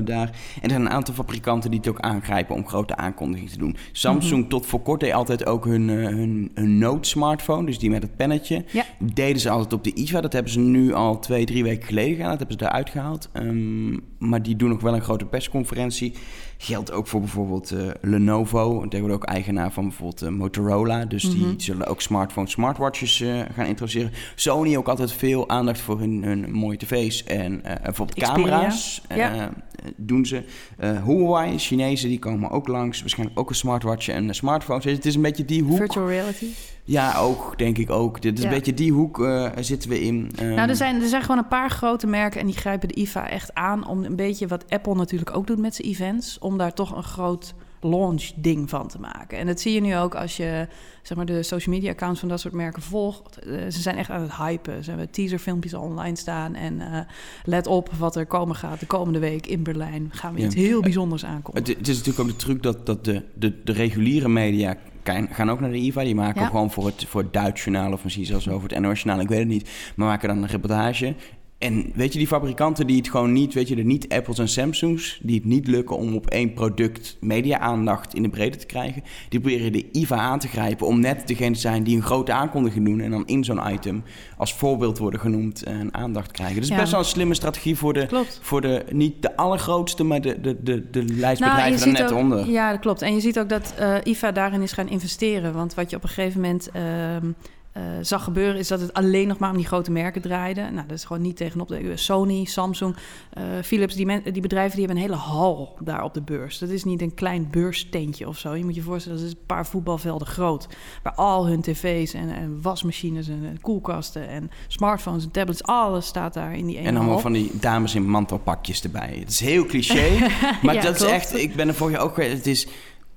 daar. 0.00 0.30
En 0.54 0.62
er 0.62 0.70
zijn 0.70 0.80
een 0.80 0.91
aantal 0.92 1.14
fabrikanten 1.14 1.70
die 1.70 1.78
het 1.78 1.88
ook 1.88 2.00
aangrijpen 2.00 2.54
om 2.54 2.66
grote 2.66 2.96
aankondigingen 2.96 3.52
te 3.52 3.58
doen. 3.58 3.76
Samsung 3.92 4.34
mm 4.34 4.40
-hmm. 4.40 4.48
tot 4.48 4.66
voor 4.66 4.82
kort 4.82 5.00
deed 5.00 5.12
altijd 5.12 5.46
ook 5.46 5.64
hun, 5.64 5.88
hun, 5.88 6.50
hun 6.54 6.78
Note 6.78 7.08
smartphone, 7.08 7.66
dus 7.66 7.78
die 7.78 7.90
met 7.90 8.02
het 8.02 8.16
pennetje. 8.16 8.64
Ja. 8.70 8.84
Deden 8.98 9.40
ze 9.40 9.50
altijd 9.50 9.72
op 9.72 9.84
de 9.84 9.94
IFA. 9.94 10.20
Dat 10.20 10.32
hebben 10.32 10.52
ze 10.52 10.60
nu 10.60 10.92
al 10.92 11.18
twee, 11.18 11.44
drie 11.44 11.62
weken 11.62 11.86
geleden 11.86 12.14
gedaan. 12.14 12.30
Dat 12.30 12.38
hebben 12.38 12.58
ze 12.58 12.64
eruit 12.64 12.90
gehaald. 12.90 13.28
Um, 13.32 14.00
maar 14.18 14.42
die 14.42 14.56
doen 14.56 14.68
nog 14.68 14.80
wel 14.80 14.94
een 14.94 15.02
grote 15.02 15.24
persconferentie. 15.24 16.14
Geldt 16.62 16.92
ook 16.92 17.06
voor 17.06 17.20
bijvoorbeeld 17.20 17.72
uh, 17.72 17.90
Lenovo, 18.00 18.82
tegenwoordig 18.82 19.16
ook 19.16 19.24
eigenaar 19.24 19.72
van 19.72 19.88
bijvoorbeeld 19.88 20.22
uh, 20.22 20.28
Motorola. 20.28 21.04
Dus 21.04 21.22
die 21.22 21.36
mm 21.36 21.42
-hmm. 21.42 21.60
zullen 21.60 21.86
ook 21.86 22.00
smartphones, 22.00 22.50
smartwatches 22.50 23.20
uh, 23.20 23.40
gaan 23.54 23.66
introduceren. 23.66 24.10
Sony 24.34 24.76
ook 24.76 24.88
altijd 24.88 25.12
veel 25.12 25.48
aandacht 25.48 25.80
voor 25.80 25.98
hun, 25.98 26.22
hun 26.24 26.52
mooie 26.52 26.76
tv's 26.76 27.24
en 27.24 27.62
bijvoorbeeld 27.62 28.18
Xperia. 28.18 28.34
camera's 28.34 29.02
ja. 29.14 29.52
doen 29.96 30.26
ze. 30.26 30.44
Huawei, 30.78 31.58
Chinezen, 31.58 32.08
die 32.08 32.18
komen 32.18 32.50
ook 32.50 32.68
langs. 32.68 33.00
Waarschijnlijk 33.00 33.38
ook 33.38 33.48
een 33.48 33.54
smartwatch 33.54 34.08
en 34.08 34.28
een 34.28 34.34
smartphone. 34.34 34.80
Dus 34.80 34.92
het 34.92 35.06
is 35.06 35.14
een 35.14 35.22
beetje 35.22 35.44
die 35.44 35.62
hoek. 35.62 35.76
Virtual 35.76 36.08
reality. 36.08 36.46
Ja, 36.84 37.16
ook, 37.16 37.58
denk 37.58 37.78
ik 37.78 37.90
ook. 37.90 38.22
Dit 38.22 38.36
is 38.36 38.44
ja. 38.44 38.48
een 38.48 38.54
beetje 38.54 38.74
die 38.74 38.92
hoek 38.92 39.18
uh, 39.18 39.50
zitten 39.60 39.90
we 39.90 40.00
in. 40.00 40.30
Um... 40.40 40.54
Nou, 40.54 40.68
er 40.68 40.76
zijn, 40.76 41.02
er 41.02 41.08
zijn 41.08 41.22
gewoon 41.22 41.38
een 41.38 41.48
paar 41.48 41.70
grote 41.70 42.06
merken 42.06 42.40
en 42.40 42.46
die 42.46 42.56
grijpen 42.56 42.88
de 42.88 42.94
IFA 42.94 43.28
echt 43.28 43.54
aan 43.54 43.86
om 43.86 44.04
een 44.04 44.16
beetje 44.16 44.46
wat 44.46 44.64
Apple 44.68 44.94
natuurlijk 44.94 45.36
ook 45.36 45.46
doet 45.46 45.58
met 45.58 45.74
zijn 45.74 45.88
events, 45.88 46.38
om 46.38 46.58
daar 46.58 46.72
toch 46.72 46.96
een 46.96 47.02
groot 47.02 47.54
launch 47.80 48.30
ding 48.36 48.70
van 48.70 48.88
te 48.88 49.00
maken. 49.00 49.38
En 49.38 49.46
dat 49.46 49.60
zie 49.60 49.72
je 49.72 49.80
nu 49.80 49.96
ook 49.96 50.14
als 50.14 50.36
je 50.36 50.66
zeg 51.02 51.16
maar, 51.16 51.26
de 51.26 51.42
social 51.42 51.74
media 51.74 51.90
accounts 51.90 52.20
van 52.20 52.28
dat 52.28 52.40
soort 52.40 52.54
merken 52.54 52.82
volgt. 52.82 53.46
Uh, 53.46 53.60
ze 53.68 53.80
zijn 53.80 53.96
echt 53.96 54.10
aan 54.10 54.22
het 54.22 54.36
hypen. 54.36 54.84
Ze 54.84 54.90
hebben 54.90 55.10
teaserfilmpjes 55.10 55.74
online 55.74 56.16
staan. 56.16 56.54
En 56.54 56.74
uh, 56.74 56.98
let 57.44 57.66
op 57.66 57.92
wat 57.98 58.16
er 58.16 58.26
komen 58.26 58.56
gaat 58.56 58.80
de 58.80 58.86
komende 58.86 59.18
week 59.18 59.46
in 59.46 59.62
Berlijn. 59.62 60.08
Gaan 60.12 60.34
we 60.34 60.40
ja. 60.40 60.46
iets 60.46 60.54
heel 60.54 60.80
bijzonders 60.80 61.24
aankomen. 61.24 61.62
Het, 61.62 61.76
het, 61.76 61.88
is 61.88 61.96
natuurlijk 61.96 62.28
ook 62.28 62.38
de 62.38 62.44
truc 62.44 62.62
dat, 62.62 62.86
dat 62.86 63.04
de, 63.04 63.22
de, 63.34 63.62
de 63.64 63.72
reguliere 63.72 64.28
media 64.28 64.76
gaan 65.04 65.50
ook 65.50 65.60
naar 65.60 65.70
de 65.70 65.76
IVA. 65.76 66.02
Die 66.04 66.14
maken 66.14 66.40
ja. 66.40 66.46
gewoon 66.46 66.70
voor 66.70 66.86
het, 66.86 67.04
voor 67.08 67.20
het 67.20 67.32
Duits 67.32 67.64
journaal 67.64 67.92
of 67.92 68.02
misschien 68.04 68.26
zelfs 68.26 68.48
over 68.48 68.68
het 68.70 68.80
NOS 68.80 69.02
journaal. 69.02 69.22
Ik 69.22 69.28
weet 69.28 69.38
het 69.38 69.48
niet. 69.48 69.70
Maar 69.96 70.06
maken 70.06 70.28
dan 70.28 70.42
een 70.42 70.48
reportage 70.48 71.14
En 71.62 71.90
weet 71.94 72.12
je, 72.12 72.18
die 72.18 72.28
fabrikanten 72.28 72.86
die 72.86 72.96
het 72.96 73.08
gewoon 73.10 73.32
niet, 73.32 73.54
weet 73.54 73.68
je, 73.68 73.76
de 73.76 73.82
niet 73.82 74.08
Apples 74.08 74.38
en 74.38 74.48
Samsungs, 74.48 75.20
die 75.22 75.36
het 75.36 75.44
niet 75.44 75.66
lukken 75.66 75.96
om 75.96 76.14
op 76.14 76.26
één 76.26 76.52
product 76.54 77.16
media-aandacht 77.20 78.14
in 78.14 78.22
de 78.22 78.28
breedte 78.28 78.58
te 78.58 78.66
krijgen, 78.66 79.02
die 79.28 79.40
proberen 79.40 79.72
de 79.72 79.88
IVA 79.92 80.16
aan 80.16 80.38
te 80.38 80.48
grijpen 80.48 80.86
om 80.86 81.00
net 81.00 81.26
degene 81.28 81.54
te 81.54 81.60
zijn 81.60 81.82
die 81.82 81.96
een 81.96 82.02
grote 82.02 82.32
aankondiging 82.32 82.84
doen 82.86 83.00
en 83.00 83.10
dan 83.10 83.26
in 83.26 83.44
zo'n 83.44 83.72
item 83.72 84.02
als 84.36 84.54
voorbeeld 84.54 84.98
worden 84.98 85.20
genoemd 85.20 85.62
en 85.62 85.94
aandacht 85.94 86.30
krijgen. 86.32 86.60
Dus 86.60 86.68
Ja. 86.68 86.76
best 86.76 86.90
wel 86.90 87.00
een 87.00 87.06
slimme 87.06 87.34
strategie 87.34 87.76
voor 87.76 87.92
de, 87.92 88.06
Klopt. 88.06 88.38
voor 88.42 88.60
de 88.60 88.84
niet 88.90 89.22
de 89.22 89.36
allergrootste, 89.36 90.04
maar 90.04 90.20
de, 90.20 90.40
de, 90.40 90.62
de, 90.62 90.90
de 90.90 91.02
Nou, 91.02 91.18
lijstbedrijven 91.18 91.86
er 91.86 91.92
net 92.02 92.12
ook- 92.12 92.18
onder. 92.18 92.50
Ja, 92.50 92.70
dat 92.70 92.80
klopt. 92.80 93.02
En 93.02 93.14
je 93.14 93.20
ziet 93.20 93.38
ook 93.38 93.48
dat 93.48 93.74
eh, 93.78 93.94
IFA 94.04 94.32
daarin 94.32 94.62
is 94.62 94.72
gaan 94.72 94.88
investeren. 94.88 95.52
Want 95.52 95.74
wat 95.74 95.90
je 95.90 95.96
op 95.96 96.02
een 96.02 96.08
gegeven 96.08 96.40
moment 96.40 96.70
ehm, 96.72 97.26
eh, 97.72 97.82
zag 98.00 98.24
gebeuren... 98.24 98.56
is 98.58 98.68
dat 98.68 98.80
het 98.80 98.92
alleen 98.92 99.28
nog 99.28 99.38
maar 99.38 99.50
om 99.50 99.56
die 99.56 99.66
grote 99.66 99.90
merken 99.90 100.22
draaide. 100.22 100.60
Nou, 100.60 100.86
dat 100.86 100.96
is 100.96 101.04
gewoon 101.04 101.22
niet 101.22 101.36
tegenop 101.36 101.68
de 101.68 101.96
Sony, 101.96 102.44
Samsung, 102.44 102.96
eh, 103.32 103.42
Philips. 103.64 103.94
Die, 103.94 104.06
men- 104.06 104.22
die 104.32 104.42
bedrijven 104.42 104.76
die 104.76 104.86
hebben 104.86 105.04
een 105.04 105.10
hele 105.10 105.22
hal 105.22 105.76
daar 105.80 106.04
op 106.04 106.14
de 106.14 106.20
beurs. 106.22 106.58
Dat 106.58 106.68
is 106.68 106.84
niet 106.84 107.02
een 107.02 107.14
klein 107.14 107.48
beurstentje 107.50 108.28
of 108.28 108.38
zo. 108.38 108.54
Je 108.54 108.64
moet 108.64 108.74
je 108.74 108.82
voorstellen, 108.82 109.18
dat 109.18 109.26
is 109.26 109.32
een 109.32 109.46
paar 109.46 109.66
voetbalvelden 109.66 110.26
groot. 110.26 110.66
Waar 111.02 111.14
al 111.14 111.46
hun 111.46 111.60
tv's 111.60 112.12
en, 112.14 112.30
en 112.30 112.58
wasmachines 112.62 113.28
en, 113.28 113.44
en 113.44 113.60
koelkasten... 113.60 114.28
en 114.28 114.50
smartphones 114.68 115.24
en 115.24 115.30
tablets, 115.30 115.62
alles 115.62 116.06
staat 116.06 116.34
daar 116.34 116.56
in 116.56 116.66
die 116.66 116.76
ene 116.78 116.88
En 116.88 116.94
allemaal 116.94 117.12
hal. 117.12 117.22
van 117.22 117.32
die 117.32 117.50
dames 117.60 117.94
in 117.94 118.08
mantelpakjes 118.08 118.82
erbij. 118.82 119.16
Het 119.18 119.30
is 119.30 119.40
heel 119.40 119.64
cliché, 119.66 120.18
maar 120.62 120.74
Ja, 120.74 120.82
dat 120.82 120.94
is 120.94 121.02
echt... 121.02 121.34
Ik 121.36 121.54
ben 121.54 121.68
er 121.68 121.74
vorig 121.74 121.94
jaar 121.96 122.04
ook... 122.04 122.14
geweest. 122.14 122.36
Het 122.36 122.46
is, 122.46 122.66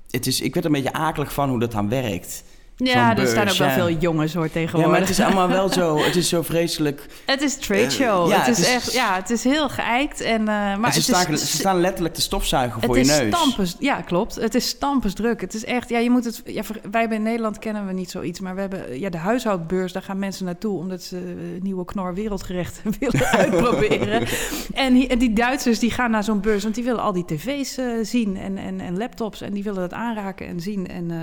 het 0.09 0.27
is, 0.27 0.41
ik 0.41 0.53
werd 0.53 0.65
er 0.65 0.75
een 0.75 0.81
beetje 0.81 0.97
akelig 0.97 1.33
van 1.33 1.49
hoe 1.49 1.59
dat 1.59 1.71
dan 1.71 1.89
werkt. 1.89 2.43
Ja, 2.77 3.17
er 3.17 3.27
staan 3.27 3.49
ook 3.49 3.55
wel 3.55 3.67
ja. 3.67 3.73
veel 3.73 3.89
jongens 3.91 4.33
hoor 4.33 4.43
Ja, 4.43 4.49
tegenwoordig. 4.51 4.91
maar 4.91 4.99
het 4.99 5.09
is 5.09 5.19
allemaal 5.19 5.47
wel 5.47 5.69
zo... 5.69 5.97
Het 6.05 6.15
is 6.15 6.29
zo 6.29 6.41
vreselijk... 6.41 7.05
Het 7.25 7.41
is 7.41 7.55
trade 7.55 7.81
Eh, 7.81 7.89
show. 7.89 8.29
ja, 8.29 8.37
het, 8.39 8.47
is 8.47 8.57
het 8.57 8.67
is- 8.67 8.73
echt, 8.73 8.93
ja, 8.93 9.15
het 9.15 9.29
is 9.29 9.43
heel 9.43 9.69
geëikt. 9.69 10.21
En, 10.21 10.39
eh, 10.39 10.45
maar 10.77 10.91
ze, 10.93 10.97
het 10.97 11.07
staan, 11.07 11.33
is, 11.33 11.51
ze 11.51 11.57
staan 11.57 11.79
letterlijk 11.81 12.13
te 12.15 12.21
stofzuigen 12.21 12.81
voor 12.81 12.95
het 12.95 13.05
je 13.05 13.11
is 13.11 13.19
neus. 13.19 13.35
stampers, 13.35 13.75
ja, 13.79 14.01
klopt. 14.01 14.35
Het 14.35 14.55
is 14.55 14.67
stampers 14.67 15.13
druk. 15.13 15.41
Het 15.41 15.53
is 15.53 15.65
echt, 15.65 15.89
ja, 15.89 15.97
je 15.99 16.09
moet 16.09 16.25
het. 16.25 16.41
Ja, 16.45 16.61
wij 16.91 16.99
hebben 16.99 17.17
in 17.17 17.23
Nederland 17.23 17.59
kennen 17.59 17.87
we 17.87 17.93
niet 17.93 18.11
zoiets, 18.11 18.39
maar 18.39 18.55
we 18.55 18.61
hebben 18.61 18.99
ja, 18.99 19.09
de 19.09 19.17
huishoudbeurs. 19.17 19.93
Daar 19.93 20.03
gaan 20.03 20.19
mensen 20.19 20.45
naartoe 20.45 20.77
omdat 20.79 21.03
ze 21.03 21.17
eh, 21.17 21.61
nieuwe 21.61 21.85
knor 21.85 22.13
wereldgerecht 22.13 22.81
willen 22.99 23.25
uitproberen. 23.41 24.27
En, 24.73 24.93
die, 24.93 25.07
en 25.07 25.19
die 25.19 25.33
Duitsers 25.33 25.79
die 25.79 25.91
gaan 25.91 26.11
naar 26.11 26.23
zo'n 26.23 26.41
beurs, 26.41 26.63
want 26.63 26.75
die 26.75 26.83
willen 26.83 27.01
al 27.01 27.13
die 27.13 27.25
tv's 27.25 27.77
eh, 27.77 27.85
zien 28.01 28.37
en, 28.37 28.57
en, 28.57 28.79
en 28.79 28.97
laptops 28.97 29.41
en 29.41 29.53
die 29.53 29.63
willen 29.63 29.79
dat 29.81 29.93
aanraken 29.93 30.47
en 30.47 30.59
zien. 30.59 30.87
En 30.87 31.11
eh, 31.11 31.17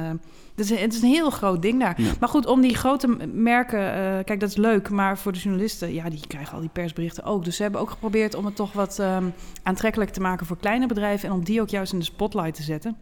het, 0.69 0.78
is, 0.78 0.85
het 0.85 0.95
is 0.95 1.02
een 1.02 1.09
heel 1.09 1.31
groot 1.31 1.62
ding 1.62 1.81
daar. 1.81 2.00
Ja. 2.02 2.12
Maar 2.21 2.28
goed, 2.28 2.47
om 2.47 2.61
die 2.61 2.75
grote 2.75 3.09
merken, 3.33 3.78
eh, 3.78 4.25
kijk, 4.25 4.40
dat 4.40 4.49
is 4.49 4.57
leuk, 4.57 4.90
maar 4.90 5.19
voor 5.19 5.33
de 5.33 5.38
journalisten, 5.38 5.92
ja, 5.92 6.11
die 6.11 6.26
krijgen 6.26 6.54
al 6.54 6.61
die 6.61 6.71
persberichten 6.73 7.25
ook. 7.25 7.45
Dus 7.45 7.57
ze 7.57 7.62
hebben 7.62 7.81
ook 7.81 7.90
geprobeerd 7.90 8.35
om 8.35 8.45
het 8.45 8.57
toch 8.57 8.73
wat 8.73 8.99
ehm, 8.99 9.25
aantrekkelijk 9.62 10.11
te 10.11 10.21
maken 10.21 10.47
voor 10.47 10.57
kleine 10.57 10.87
bedrijven 10.87 11.28
en 11.28 11.35
om 11.35 11.45
die 11.45 11.61
ook 11.61 11.69
juist 11.69 11.92
in 11.92 11.99
de 11.99 12.04
spotlight 12.04 12.54
te 12.54 12.62
zetten. 12.62 12.97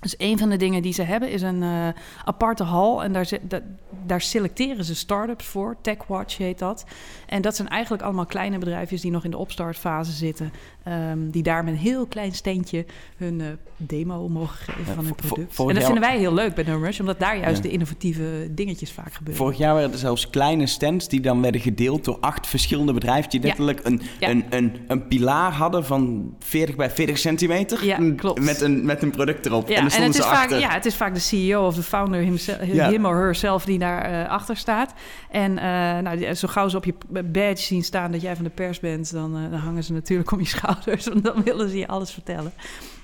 Dus 0.00 0.14
een 0.18 0.38
van 0.38 0.48
de 0.50 0.56
dingen 0.56 0.82
die 0.82 0.92
ze 0.92 1.02
hebben 1.02 1.30
is 1.30 1.42
een 1.42 1.62
eh, 1.62 1.88
aparte 2.24 2.62
hal. 2.64 3.02
En 3.02 3.12
daar, 3.12 3.28
da- 3.42 3.60
daar 4.06 4.20
selecteren 4.20 4.84
ze 4.84 4.94
start-ups 4.94 5.44
voor. 5.44 5.76
TechWatch 5.80 6.36
heet 6.36 6.58
dat. 6.58 6.84
En 7.26 7.42
dat 7.42 7.56
zijn 7.56 7.68
eigenlijk 7.68 8.02
allemaal 8.02 8.26
kleine 8.26 8.58
bedrijfjes 8.58 9.00
die 9.00 9.10
nog 9.10 9.24
in 9.24 9.30
de 9.30 9.36
opstartfase 9.38 10.12
zitten. 10.12 10.52
ehm, 10.82 11.30
die 11.30 11.42
daar 11.42 11.64
met 11.64 11.72
een 11.74 11.78
heel 11.80 12.06
klein 12.06 12.32
steentje 12.32 12.84
hun 13.16 13.40
eh, 13.40 13.46
demo 13.76 14.28
mogen 14.28 14.56
geven 14.56 14.84
Ja, 14.86 14.92
van 14.94 15.04
hun 15.04 15.14
product. 15.14 15.58
en 15.58 15.66
dat 15.66 15.76
jaar- 15.76 15.84
vinden 15.84 16.00
wij 16.02 16.18
heel 16.18 16.34
leuk 16.34 16.54
bij 16.54 16.64
Numbers, 16.64 17.00
omdat 17.00 17.18
daar 17.18 17.38
juist 17.38 17.56
Ja. 17.56 17.62
de 17.62 17.70
innovatieve 17.70 18.48
dingetjes 18.50 18.92
vaak 18.92 19.12
gebeuren. 19.12 19.42
Vorig 19.42 19.58
jaar 19.58 19.74
werden 19.74 19.92
er 19.92 19.98
zelfs 19.98 20.30
kleine 20.30 20.66
stands 20.66 21.08
die 21.08 21.20
dan 21.20 21.42
werden 21.42 21.60
gedeeld 21.60 22.04
door 22.04 22.18
acht 22.20 22.46
verschillende 22.46 22.92
bedrijven. 22.92 23.30
Die 23.30 23.40
letterlijk 23.40 23.80
een, 23.82 24.00
Ja. 24.20 24.28
een, 24.28 24.44
een, 24.50 24.76
een 24.88 25.08
pilaar 25.08 25.52
hadden 25.52 25.84
van 25.84 26.34
40 26.38 26.76
bij 26.76 26.90
40 26.90 27.18
centimeter. 27.18 27.84
Ja, 27.84 27.98
Een- 27.98 28.16
klopt. 28.16 28.40
Met 28.44 28.60
een, 28.60 28.84
met 28.84 29.02
een 29.02 29.10
product 29.10 29.46
erop. 29.46 29.68
En 29.96 30.02
het 30.02 30.14
is, 30.14 30.24
vaak, 30.24 30.34
achter. 30.42 30.58
ja, 30.58 30.70
het 30.70 30.86
is 30.86 30.94
vaak 30.94 31.14
de 31.14 31.20
CEO 31.20 31.66
of 31.66 31.74
de 31.74 31.82
founder 31.82 32.20
himself, 32.20 32.64
Ja. 32.64 32.88
him 32.88 33.06
or 33.06 33.16
herself 33.16 33.64
die 33.64 33.78
daar 33.78 34.02
eh, 34.02 34.28
achter 34.30 34.56
staat. 34.56 34.92
En 35.30 35.58
eh, 35.58 35.98
nou, 35.98 36.34
zo 36.34 36.48
gauw 36.48 36.68
ze 36.68 36.76
op 36.76 36.84
je 36.84 36.94
badge 37.24 37.62
zien 37.62 37.84
staan 37.84 38.12
dat 38.12 38.20
jij 38.20 38.34
van 38.34 38.44
de 38.44 38.50
pers 38.50 38.80
bent, 38.80 39.12
dan, 39.12 39.36
eh, 39.36 39.50
dan 39.50 39.60
hangen 39.60 39.84
ze 39.84 39.92
natuurlijk 39.92 40.30
om 40.30 40.38
je 40.40 40.46
schouders. 40.56 41.06
Want 41.06 41.24
dan 41.24 41.42
willen 41.42 41.68
ze 41.68 41.78
je 41.78 41.88
alles 41.88 42.10
vertellen. 42.10 42.52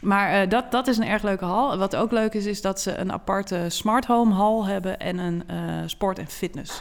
Maar 0.01 0.49
dat, 0.49 0.71
dat 0.71 0.87
is 0.87 0.97
een 0.97 1.07
erg 1.07 1.23
leuke 1.23 1.45
hal. 1.45 1.79
Wat 1.79 1.97
ook 1.97 2.13
leuk 2.13 2.35
is, 2.35 2.47
is 2.47 2.63
dat 2.63 2.81
ze 2.81 2.97
een 2.97 3.13
aparte 3.13 3.65
smart 3.69 4.05
home 4.07 4.35
hal 4.35 4.67
hebben 4.67 4.99
en 4.99 5.19
een 5.19 5.43
sport- 5.87 6.19
en 6.19 6.27
fitness 6.27 6.81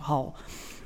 hal. 0.00 0.34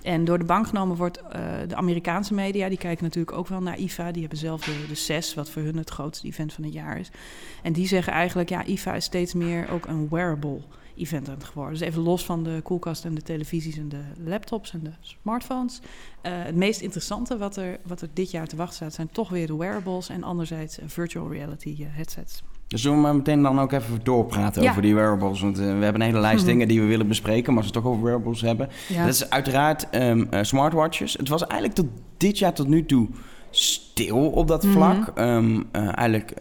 En 0.03 0.25
door 0.25 0.39
de 0.39 0.45
bank 0.45 0.67
genomen 0.67 0.97
wordt 0.97 1.21
eh, 1.21 1.41
de 1.69 1.75
Amerikaanse 1.75 2.35
media, 2.35 2.69
die 2.69 2.79
kijken 2.79 3.05
natuurlijk 3.05 3.37
ook 3.37 3.49
wel 3.49 3.63
naar 3.63 3.79
IFA. 3.79 4.11
Die 4.13 4.21
hebben 4.21 4.39
zelf 4.39 4.65
de, 4.65 4.85
de 4.89 4.95
CES, 4.95 5.35
wat 5.35 5.51
voor 5.51 5.63
hun 5.63 5.77
het 5.77 5.91
grootste 5.91 6.27
event 6.27 6.53
van 6.53 6.65
het 6.65 6.73
jaar 6.73 6.99
is. 6.99 7.11
En 7.63 7.73
die 7.73 7.87
zeggen 7.87 8.13
eigenlijk, 8.13 8.49
ja, 8.49 8.65
IFA 8.65 8.95
is 8.95 9.05
steeds 9.05 9.35
meer 9.35 9.71
ook 9.71 9.87
een 9.87 10.09
wearable 10.09 10.61
event 10.97 11.29
aan 11.29 11.35
het 11.35 11.45
geworden. 11.45 11.79
Dus 11.79 11.89
even 11.89 12.03
los 12.03 12.25
van 12.25 12.43
de 12.43 12.61
koelkast 12.63 13.05
en 13.05 13.15
de 13.15 13.23
televisies 13.23 13.77
en 13.77 13.89
de 13.89 14.03
laptops 14.25 14.73
en 14.73 14.83
de 14.83 14.93
smartphones. 15.01 15.81
Eh, 16.21 16.33
het 16.43 16.57
meest 16.57 16.81
interessante 16.81 17.39
wat 17.39 17.57
er, 17.57 17.79
wat 17.87 18.01
er 18.01 18.09
dit 18.13 18.31
jaar 18.31 18.47
te 18.47 18.57
wachten 18.57 18.77
staat, 18.77 18.95
zijn 18.95 19.11
toch 19.11 19.29
weer 19.29 19.47
de 19.47 19.57
wearables 19.57 20.09
en 20.09 20.23
anderzijds 20.23 20.79
virtual 20.87 21.33
reality 21.33 21.77
eh, 21.81 21.87
headsets. 21.91 22.43
Dus 22.69 22.83
zullen 22.83 22.97
we 22.97 23.03
maar 23.03 23.15
meteen 23.17 23.43
dan 23.43 23.61
ook 23.61 23.73
even 23.73 24.01
doorpraten 24.03 24.63
Ja. 24.63 24.71
over 24.71 24.83
die 24.83 24.95
wearables? 24.95 25.41
Want 25.41 25.59
eh, 25.59 25.65
we 25.65 25.71
hebben 25.85 25.95
een 26.01 26.07
hele 26.07 26.21
lijst 26.21 26.43
Mhm. 26.43 26.47
dingen 26.51 26.69
die 26.69 26.81
we 26.81 26.87
willen 26.87 27.09
bespreken. 27.09 27.55
Maar 27.55 27.63
als 27.63 27.71
we 27.73 27.77
het 27.79 27.83
toch 27.85 27.93
over 27.93 28.05
wearables 28.05 28.41
hebben. 28.41 28.69
Ja. 28.89 29.05
Dat 29.05 29.15
is 29.15 29.31
uiteraard 29.31 29.91
ehm, 29.91 30.25
eh, 30.31 30.43
smartwatches. 30.43 31.13
Het 31.13 31.29
was 31.29 31.47
eigenlijk 31.47 31.75
tot 31.81 31.87
dit 32.17 32.39
jaar 32.39 32.53
tot 32.53 32.69
nu 32.69 32.87
toe 32.87 33.09
stil 33.51 34.17
op 34.31 34.49
dat 34.49 34.63
Mhm. 34.63 34.73
vlak. 34.73 35.13
Ehm, 35.15 35.63
eh, 35.73 35.99
eigenlijk 35.99 36.33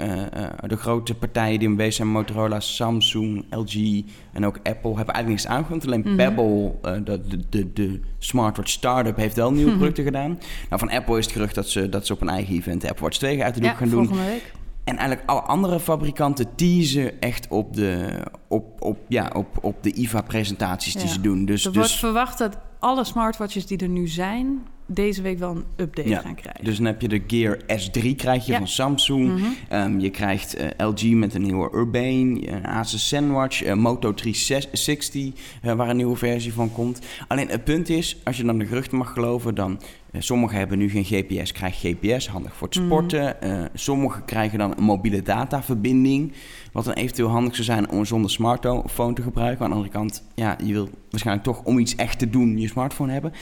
de 0.68 0.76
grote 0.78 1.16
partijen 1.16 1.60
die 1.60 1.76
bezig 1.76 1.94
zijn, 1.94 2.08
Motorola, 2.08 2.60
Samsung, 2.60 3.46
LG 3.50 4.04
en 4.34 4.46
ook 4.46 4.56
Apple, 4.58 4.96
hebben 4.96 5.14
eigenlijk 5.14 5.28
niks 5.28 5.48
aangekondigd. 5.48 5.88
Alleen 5.88 6.04
Mhm. 6.06 6.16
Pebble, 6.16 6.72
de, 7.04 7.22
de, 7.28 7.40
de, 7.50 7.74
de 7.74 8.00
smartwatch 8.20 8.72
startup, 8.72 9.16
heeft 9.18 9.36
wel 9.36 9.52
nieuwe 9.52 9.76
producten 9.78 10.04
gedaan. 10.04 10.30
Nou, 10.70 10.80
van 10.80 10.90
Apple 10.90 11.18
is 11.18 11.24
het 11.26 11.34
gerucht 11.34 11.56
dat 11.56 11.70
ze, 11.70 11.90
dat 11.90 12.06
ze 12.06 12.14
op 12.14 12.22
een 12.22 12.30
eigen 12.30 12.56
event 12.56 12.82
de 12.82 12.88
Apple 12.90 13.04
Watch 13.04 13.18
2 13.18 13.44
uit 13.44 13.54
de 13.54 13.60
doek 13.60 13.70
ja, 13.70 13.76
gaan 13.76 13.90
doen. 13.90 14.06
volgende 14.06 14.30
week. 14.32 14.52
En 14.88 14.98
eigenlijk 14.98 15.30
alle 15.30 15.42
andere 15.42 15.80
fabrikanten 15.80 16.56
teasen 16.56 17.20
echt 17.22 17.48
op 17.50 17.74
de, 17.74 18.20
op, 18.48 18.82
op, 18.82 18.98
ja, 19.08 19.32
op, 19.36 19.48
op 19.62 19.84
de 19.84 19.94
IVA-presentaties 19.94 20.94
die 20.94 21.02
Ja. 21.06 21.08
ze 21.12 21.22
doen. 21.22 21.46
Dus, 21.46 21.66
er 21.66 21.74
wordt 21.74 21.90
dus, 21.90 22.00
verwacht 22.00 22.38
dat 22.38 22.58
alle 22.80 23.04
smartwatches 23.04 23.66
die 23.66 23.78
er 23.78 23.90
nu 23.90 24.08
zijn, 24.08 24.60
deze 24.86 25.22
week 25.22 25.40
wel 25.40 25.50
een 25.56 25.64
update 25.76 26.10
Ja, 26.10 26.20
gaan 26.22 26.36
krijgen. 26.36 26.64
dus 26.66 26.78
dan 26.78 26.86
heb 26.86 27.02
je 27.02 27.08
de 27.08 27.24
Gear 27.28 27.58
S3 27.58 28.16
krijg 28.16 28.46
je 28.46 28.52
Ja. 28.52 28.58
van 28.58 28.68
Samsung. 28.68 29.34
Mhm. 29.34 29.44
Ehm, 29.70 30.00
je 30.00 30.10
krijgt 30.10 30.54
eh, 30.56 30.88
LG 30.88 31.04
met 31.04 31.34
een 31.34 31.42
nieuwe 31.42 31.70
Urbane, 31.74 32.48
een 32.52 32.66
Asus 32.68 33.08
ZenWatch, 33.08 33.64
eh, 33.64 33.74
Moto 33.74 34.14
360 34.14 35.32
eh, 35.62 35.74
waar 35.74 35.90
een 35.90 35.96
nieuwe 35.98 36.16
versie 36.16 36.54
van 36.54 36.72
komt. 36.72 37.00
Alleen 37.28 37.48
het 37.50 37.64
punt 37.64 37.90
is, 37.90 38.18
als 38.24 38.38
je 38.38 38.44
dan 38.44 38.58
de 38.58 38.66
geruchten 38.66 38.98
mag 38.98 39.14
geloven, 39.14 39.56
dan 39.56 39.82
eh, 39.82 39.82
sommigen 40.24 40.58
hebben 40.58 40.78
nu 40.78 40.90
geen 40.90 41.04
GPS, 41.04 41.52
krijgen 41.52 41.96
GPS, 41.96 42.28
handig 42.28 42.56
voor 42.56 42.68
het 42.68 42.78
Mhm. 42.78 42.86
sporten. 42.86 43.42
Eh, 43.42 43.64
sommigen 43.74 44.26
krijgen 44.26 44.60
dan 44.60 44.74
een 44.78 44.84
mobiele 44.84 45.22
dataverbinding, 45.22 46.34
wat 46.72 46.86
dan 46.86 46.94
eventueel 46.94 47.30
handig 47.30 47.54
zou 47.54 47.66
zijn 47.66 47.90
om 47.90 48.06
zonder 48.06 48.32
smartphone 48.32 49.14
te 49.14 49.22
gebruiken. 49.22 49.64
Aan 49.64 49.70
de 49.70 49.76
andere 49.76 49.94
kant, 49.94 50.24
ja, 50.36 50.58
je 50.64 50.74
wil 50.74 50.90
waarschijnlijk 51.10 51.46
toch 51.48 51.64
om 51.64 51.80
iets 51.80 51.96
echt 51.96 52.20
te 52.20 52.30
doen 52.30 52.58
je 52.58 52.68
smartphone 52.68 53.12
hebben. 53.12 53.34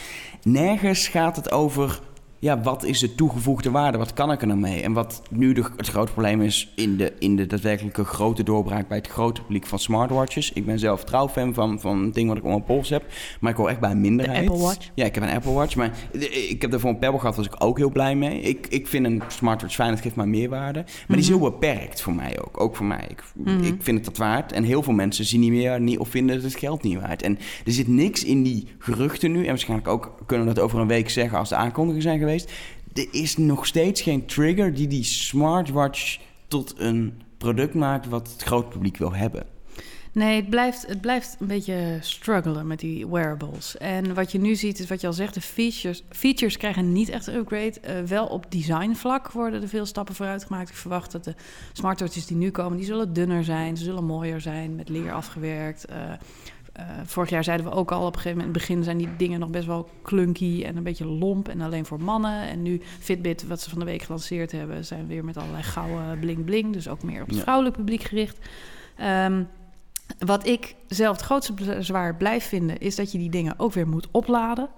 Nergens 0.44 1.08
gaat 1.08 1.36
het 1.36 1.51
over 1.51 2.00
ja, 2.45 2.61
wat 2.61 2.83
is 2.83 2.99
de 2.99 3.15
toegevoegde 3.15 3.71
waarde? 3.71 3.97
Wat 3.97 4.13
kan 4.13 4.31
ik 4.31 4.41
er 4.41 4.47
nou 4.47 4.59
mee? 4.59 4.81
En 4.81 4.93
wat 4.93 5.21
nu 5.29 5.53
de, 5.53 5.63
het 5.77 5.87
grote 5.87 6.11
probleem 6.11 6.41
is 6.41 6.71
in 6.75 6.97
de, 6.97 7.13
in 7.19 7.35
de 7.35 7.45
daadwerkelijke 7.47 8.03
grote 8.03 8.43
doorbraak 8.43 8.87
bij 8.87 8.97
het 8.97 9.07
grote 9.07 9.41
publiek 9.41 9.65
van 9.65 9.79
smartwatches. 9.79 10.51
Ik 10.53 10.65
ben 10.65 10.79
zelf 10.79 11.03
trouw 11.03 11.27
fan 11.27 11.53
van, 11.53 11.79
van 11.79 11.97
een 11.97 12.11
ding 12.11 12.27
wat 12.27 12.37
ik 12.37 12.43
om 12.43 12.49
mijn 12.49 12.63
pols 12.63 12.89
heb, 12.89 13.03
maar 13.39 13.51
ik 13.51 13.57
hoor 13.57 13.69
echt 13.69 13.79
bij 13.79 13.91
een 13.91 14.01
minderheid. 14.01 14.47
Apple 14.49 14.63
Watch? 14.63 14.89
Ja, 14.93 15.05
ik 15.05 15.15
heb 15.15 15.23
een 15.23 15.29
Apple 15.29 15.51
Watch, 15.51 15.75
maar 15.75 15.91
ik 16.49 16.61
heb 16.61 16.71
daarvoor 16.71 16.89
een 16.89 16.97
Pebble 16.99 17.19
gehad, 17.19 17.35
was 17.35 17.45
ik 17.45 17.55
ook 17.57 17.77
heel 17.77 17.89
blij 17.91 18.15
mee. 18.15 18.41
Ik, 18.41 18.67
ik 18.69 18.87
vind 18.87 19.05
een 19.05 19.21
smartwatch 19.27 19.75
fijn, 19.75 19.89
het 19.89 20.01
geeft 20.01 20.15
mij 20.15 20.25
meerwaarde. 20.25 20.79
Maar 20.79 21.03
die 21.07 21.17
is 21.17 21.29
Mhm. 21.29 21.39
heel 21.39 21.49
beperkt 21.51 22.01
voor 22.01 22.13
mij 22.13 22.39
ook, 22.41 22.61
ook 22.61 22.75
voor 22.75 22.85
mij. 22.85 23.05
Ik, 23.09 23.23
Mhm. 23.33 23.63
ik 23.63 23.75
vind 23.79 23.97
het 23.97 24.05
dat 24.05 24.17
waard 24.17 24.51
en 24.51 24.63
heel 24.63 24.83
veel 24.83 24.93
mensen 24.93 25.25
zien 25.25 25.39
niet 25.39 25.51
meer 25.51 25.79
niet, 25.81 25.97
of 25.99 26.09
vinden 26.09 26.41
het 26.41 26.55
geld 26.55 26.83
niet 26.83 26.99
waard. 26.99 27.21
En 27.21 27.37
er 27.65 27.71
zit 27.71 27.87
niks 27.87 28.23
in 28.23 28.43
die 28.43 28.67
geruchten 28.79 29.31
nu, 29.31 29.41
en 29.41 29.47
waarschijnlijk 29.47 29.89
ook 29.89 30.15
kunnen 30.25 30.47
we 30.47 30.53
dat 30.53 30.63
over 30.63 30.79
een 30.79 30.87
week 30.87 31.09
zeggen 31.09 31.37
als 31.37 31.49
de 31.49 31.55
aankondigingen 31.55 32.01
zijn 32.01 32.19
geweest. 32.19 32.33
Er 32.93 33.07
is 33.11 33.37
nog 33.37 33.65
steeds 33.65 34.01
geen 34.01 34.25
trigger 34.25 34.73
die 34.73 34.87
die 34.87 35.03
smartwatch 35.03 36.19
tot 36.47 36.73
een 36.77 37.21
product 37.37 37.73
maakt 37.73 38.07
wat 38.07 38.31
het 38.31 38.43
grote 38.43 38.67
publiek 38.67 38.97
wil 38.97 39.13
hebben. 39.13 39.45
Nee, 40.15 40.35
het 40.35 40.49
blijft, 40.49 40.87
het 40.87 41.01
blijft 41.01 41.37
een 41.39 41.47
beetje 41.47 41.97
struggelen 42.01 42.67
met 42.67 42.79
die 42.79 43.07
wearables. 43.07 43.77
En 43.77 44.13
wat 44.13 44.31
je 44.31 44.39
nu 44.39 44.55
ziet, 44.55 44.79
is 44.79 44.87
wat 44.87 45.01
je 45.01 45.07
al 45.07 45.13
zegt, 45.13 45.33
de 45.33 45.41
features, 45.41 46.03
features 46.09 46.57
krijgen 46.57 46.91
niet 46.91 47.09
echt 47.09 47.27
een 47.27 47.35
upgrade. 47.35 47.79
Eh, 47.79 48.01
wel 48.01 48.25
op 48.25 48.51
designvlak 48.51 49.31
worden 49.31 49.61
er 49.61 49.67
veel 49.67 49.85
stappen 49.85 50.15
vooruit 50.15 50.45
gemaakt. 50.45 50.69
Ik 50.69 50.75
verwacht 50.75 51.11
dat 51.11 51.23
de 51.23 51.35
smartwatches 51.73 52.25
die 52.25 52.37
nu 52.37 52.51
komen, 52.51 52.77
die 52.77 52.85
zullen 52.85 53.13
dunner 53.13 53.43
zijn. 53.43 53.77
Ze 53.77 53.83
zullen 53.83 54.05
mooier 54.05 54.41
zijn, 54.41 54.75
met 54.75 54.89
leer 54.89 55.11
afgewerkt. 55.13 55.85
eh, 55.85 55.97
vorig 57.05 57.29
jaar 57.29 57.44
zeiden 57.44 57.65
we 57.65 57.72
ook 57.72 57.91
al 57.91 58.05
op 58.05 58.15
een 58.15 58.22
gegeven 58.22 58.38
moment... 58.38 58.55
in 58.55 58.62
het 58.62 58.67
begin 58.67 58.84
zijn 58.84 58.98
die 58.98 59.15
dingen 59.17 59.39
nog 59.39 59.50
best 59.50 59.65
wel 59.65 59.89
clunky 60.03 60.63
en 60.63 60.77
een 60.77 60.84
beetje 60.84 61.05
lomp... 61.05 61.48
en 61.48 61.62
alleen 61.62 61.86
voor 61.86 62.01
mannen. 62.01 62.48
En 62.48 62.62
nu 62.62 62.82
Fitbit, 63.00 63.48
wat 63.48 63.62
ze 63.62 63.70
van 63.70 63.79
de 63.79 63.86
week 63.86 64.01
gelanceerd 64.01 64.51
hebben... 64.51 64.86
zijn 64.86 65.08
weer 65.08 65.25
met 65.25 65.38
allerlei 65.38 65.63
gouden 65.63 66.20
bling-bling. 66.20 66.74
Dus 66.74 66.88
ook 66.88 67.03
meer 67.03 67.22
op 67.22 67.29
het 67.29 67.39
vrouwelijk 67.39 67.75
publiek 67.75 68.03
gericht. 68.03 68.38
Ehm, 68.96 69.44
wat 70.20 70.48
ik 70.48 70.75
zelf 70.88 71.15
het 71.15 71.25
grootste 71.25 71.53
bezwaar 71.53 72.15
blijf 72.15 72.48
vinden... 72.48 72.77
is 72.77 72.96
dat 72.96 73.12
je 73.12 73.17
die 73.17 73.29
dingen 73.29 73.60
ook 73.60 73.74
weer 73.74 73.88
moet 73.88 74.08
opladen... 74.12 74.70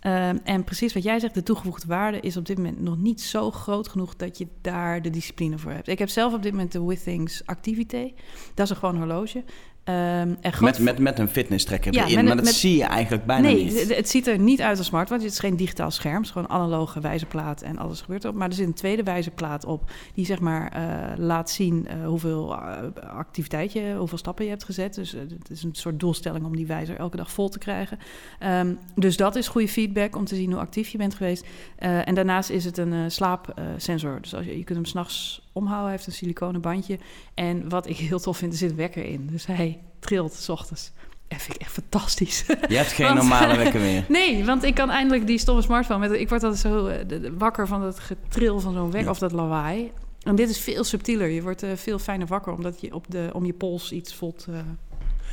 Ehm, 0.00 0.38
en 0.44 0.64
precies 0.64 0.94
wat 0.94 1.02
jij 1.02 1.18
zegt, 1.18 1.34
de 1.34 1.42
toegevoegde 1.42 1.86
waarde 1.86 2.20
is 2.20 2.36
op 2.36 2.46
dit 2.46 2.56
moment 2.56 2.80
nog 2.80 2.98
niet 2.98 3.20
zo 3.20 3.50
groot 3.50 3.88
genoeg 3.88 4.16
dat 4.16 4.38
je 4.38 4.46
daar 4.60 5.02
de 5.02 5.10
discipline 5.10 5.58
voor 5.58 5.70
hebt. 5.70 5.88
Ik 5.88 5.98
heb 5.98 6.08
zelf 6.08 6.34
op 6.34 6.42
dit 6.42 6.52
moment 6.52 6.72
de 6.72 6.84
Withings 6.84 7.46
Activité. 7.46 8.12
Dat 8.54 8.64
is 8.64 8.70
een 8.70 8.76
gewoon 8.76 8.96
horloge. 8.96 9.44
Um, 9.88 10.38
met, 10.60 10.78
met, 10.78 10.98
met 10.98 11.18
een 11.18 11.28
fitness 11.28 11.64
tracker 11.64 11.92
ja, 11.92 12.06
erin, 12.06 12.24
maar 12.24 12.36
dat 12.36 12.46
zie 12.46 12.76
je 12.76 12.84
eigenlijk 12.84 13.26
bijna 13.26 13.42
nee, 13.42 13.64
niet. 13.64 13.72
Nee, 13.72 13.96
het 13.96 14.08
ziet 14.08 14.26
er 14.26 14.38
niet 14.38 14.60
uit 14.60 14.78
als 14.78 14.86
smartwatch. 14.86 15.22
Het 15.22 15.32
is 15.32 15.38
geen 15.38 15.56
digitaal 15.56 15.90
scherm, 15.90 16.16
het 16.16 16.24
is 16.24 16.30
gewoon 16.30 16.48
analoge 16.48 17.00
wijzerplaat 17.00 17.62
en 17.62 17.78
alles 17.78 18.00
gebeurt 18.00 18.24
erop. 18.24 18.36
Maar 18.36 18.48
er 18.48 18.54
zit 18.54 18.66
een 18.66 18.74
tweede 18.74 19.02
wijzerplaat 19.02 19.64
op 19.64 19.90
die 20.14 20.24
zeg 20.24 20.40
maar 20.40 20.76
uh, 20.76 21.26
laat 21.26 21.50
zien 21.50 21.86
uh, 21.86 22.06
hoeveel 22.06 22.52
uh, 22.52 22.78
activiteit 23.16 23.72
je, 23.72 23.94
hoeveel 23.98 24.18
stappen 24.18 24.44
je 24.44 24.50
hebt 24.50 24.64
gezet. 24.64 24.94
Dus 24.94 25.12
het 25.12 25.50
is 25.50 25.62
een 25.62 25.74
soort 25.74 26.00
doelstelling 26.00 26.44
om 26.44 26.56
die 26.56 26.66
wijzer 26.66 26.96
elke 26.96 27.16
dag 27.16 27.32
vol 27.32 27.48
te 27.48 27.58
krijgen. 27.58 27.98
Um, 28.44 28.78
dus 28.94 29.16
dat 29.16 29.36
is 29.36 29.48
goede 29.48 29.68
feedback 29.68 30.16
om 30.16 30.24
te 30.24 30.34
zien 30.34 30.50
hoe 30.52 30.60
actief 30.60 30.88
je 30.88 30.98
bent 30.98 31.14
geweest. 31.14 31.46
en 31.78 32.14
daarnaast 32.14 32.50
is 32.50 32.64
het 32.64 32.78
een 32.78 33.10
slaapsensor. 33.10 34.18
dus 34.20 34.34
als 34.34 34.44
je, 34.44 34.58
je 34.58 34.64
kunt 34.64 34.78
hem 34.78 34.86
s'nachts 34.86 35.46
omhouden. 35.52 35.88
Hij 35.88 35.96
heeft 35.96 36.06
een 36.06 36.12
siliconen 36.12 36.60
bandje. 36.60 36.98
En 37.34 37.68
wat 37.68 37.88
ik 37.88 37.96
heel 37.96 38.20
tof 38.20 38.36
vind, 38.36 38.52
er 38.52 38.58
zit 38.58 38.74
wekker 38.74 39.04
in. 39.04 39.28
Dus 39.30 39.46
hij 39.46 39.77
trilt 39.98 40.32
s 40.34 40.48
ochtends. 40.48 40.92
Dat 41.28 41.42
vind 41.42 41.54
ik 41.54 41.60
echt 41.60 41.72
fantastisch. 41.72 42.44
Je 42.68 42.76
hebt 42.76 42.92
geen 42.92 43.14
normale 43.22 43.56
wekker 43.56 43.80
meer. 43.80 44.04
Nee, 44.08 44.44
want 44.44 44.64
ik 44.64 44.74
kan 44.74 44.90
eindelijk 44.90 45.26
die 45.26 45.38
stomme 45.38 45.62
smartphone... 45.62 46.08
Met, 46.08 46.20
ik 46.20 46.28
word 46.28 46.42
altijd 46.42 46.60
zo 46.60 46.86
uh, 46.86 47.30
wakker 47.38 47.66
van 47.66 47.82
het 47.82 47.98
getril 47.98 48.60
van 48.60 48.72
zo'n 48.72 48.90
wekker 48.90 49.10
of 49.10 49.18
dat 49.18 49.32
lawaai. 49.32 49.90
En 50.22 50.34
dit 50.36 50.48
is 50.48 50.60
veel 50.60 50.84
subtieler. 50.84 51.28
Je 51.28 51.42
wordt 51.42 51.64
uh, 51.64 51.70
veel 51.74 51.98
fijner 51.98 52.26
wakker... 52.26 52.52
omdat 52.52 52.80
je 52.80 52.94
op 52.94 53.04
de, 53.08 53.30
om 53.32 53.44
je 53.44 53.52
pols 53.52 53.92
iets 53.92 54.14
voelt... 54.14 54.46
Uh, 54.50 54.56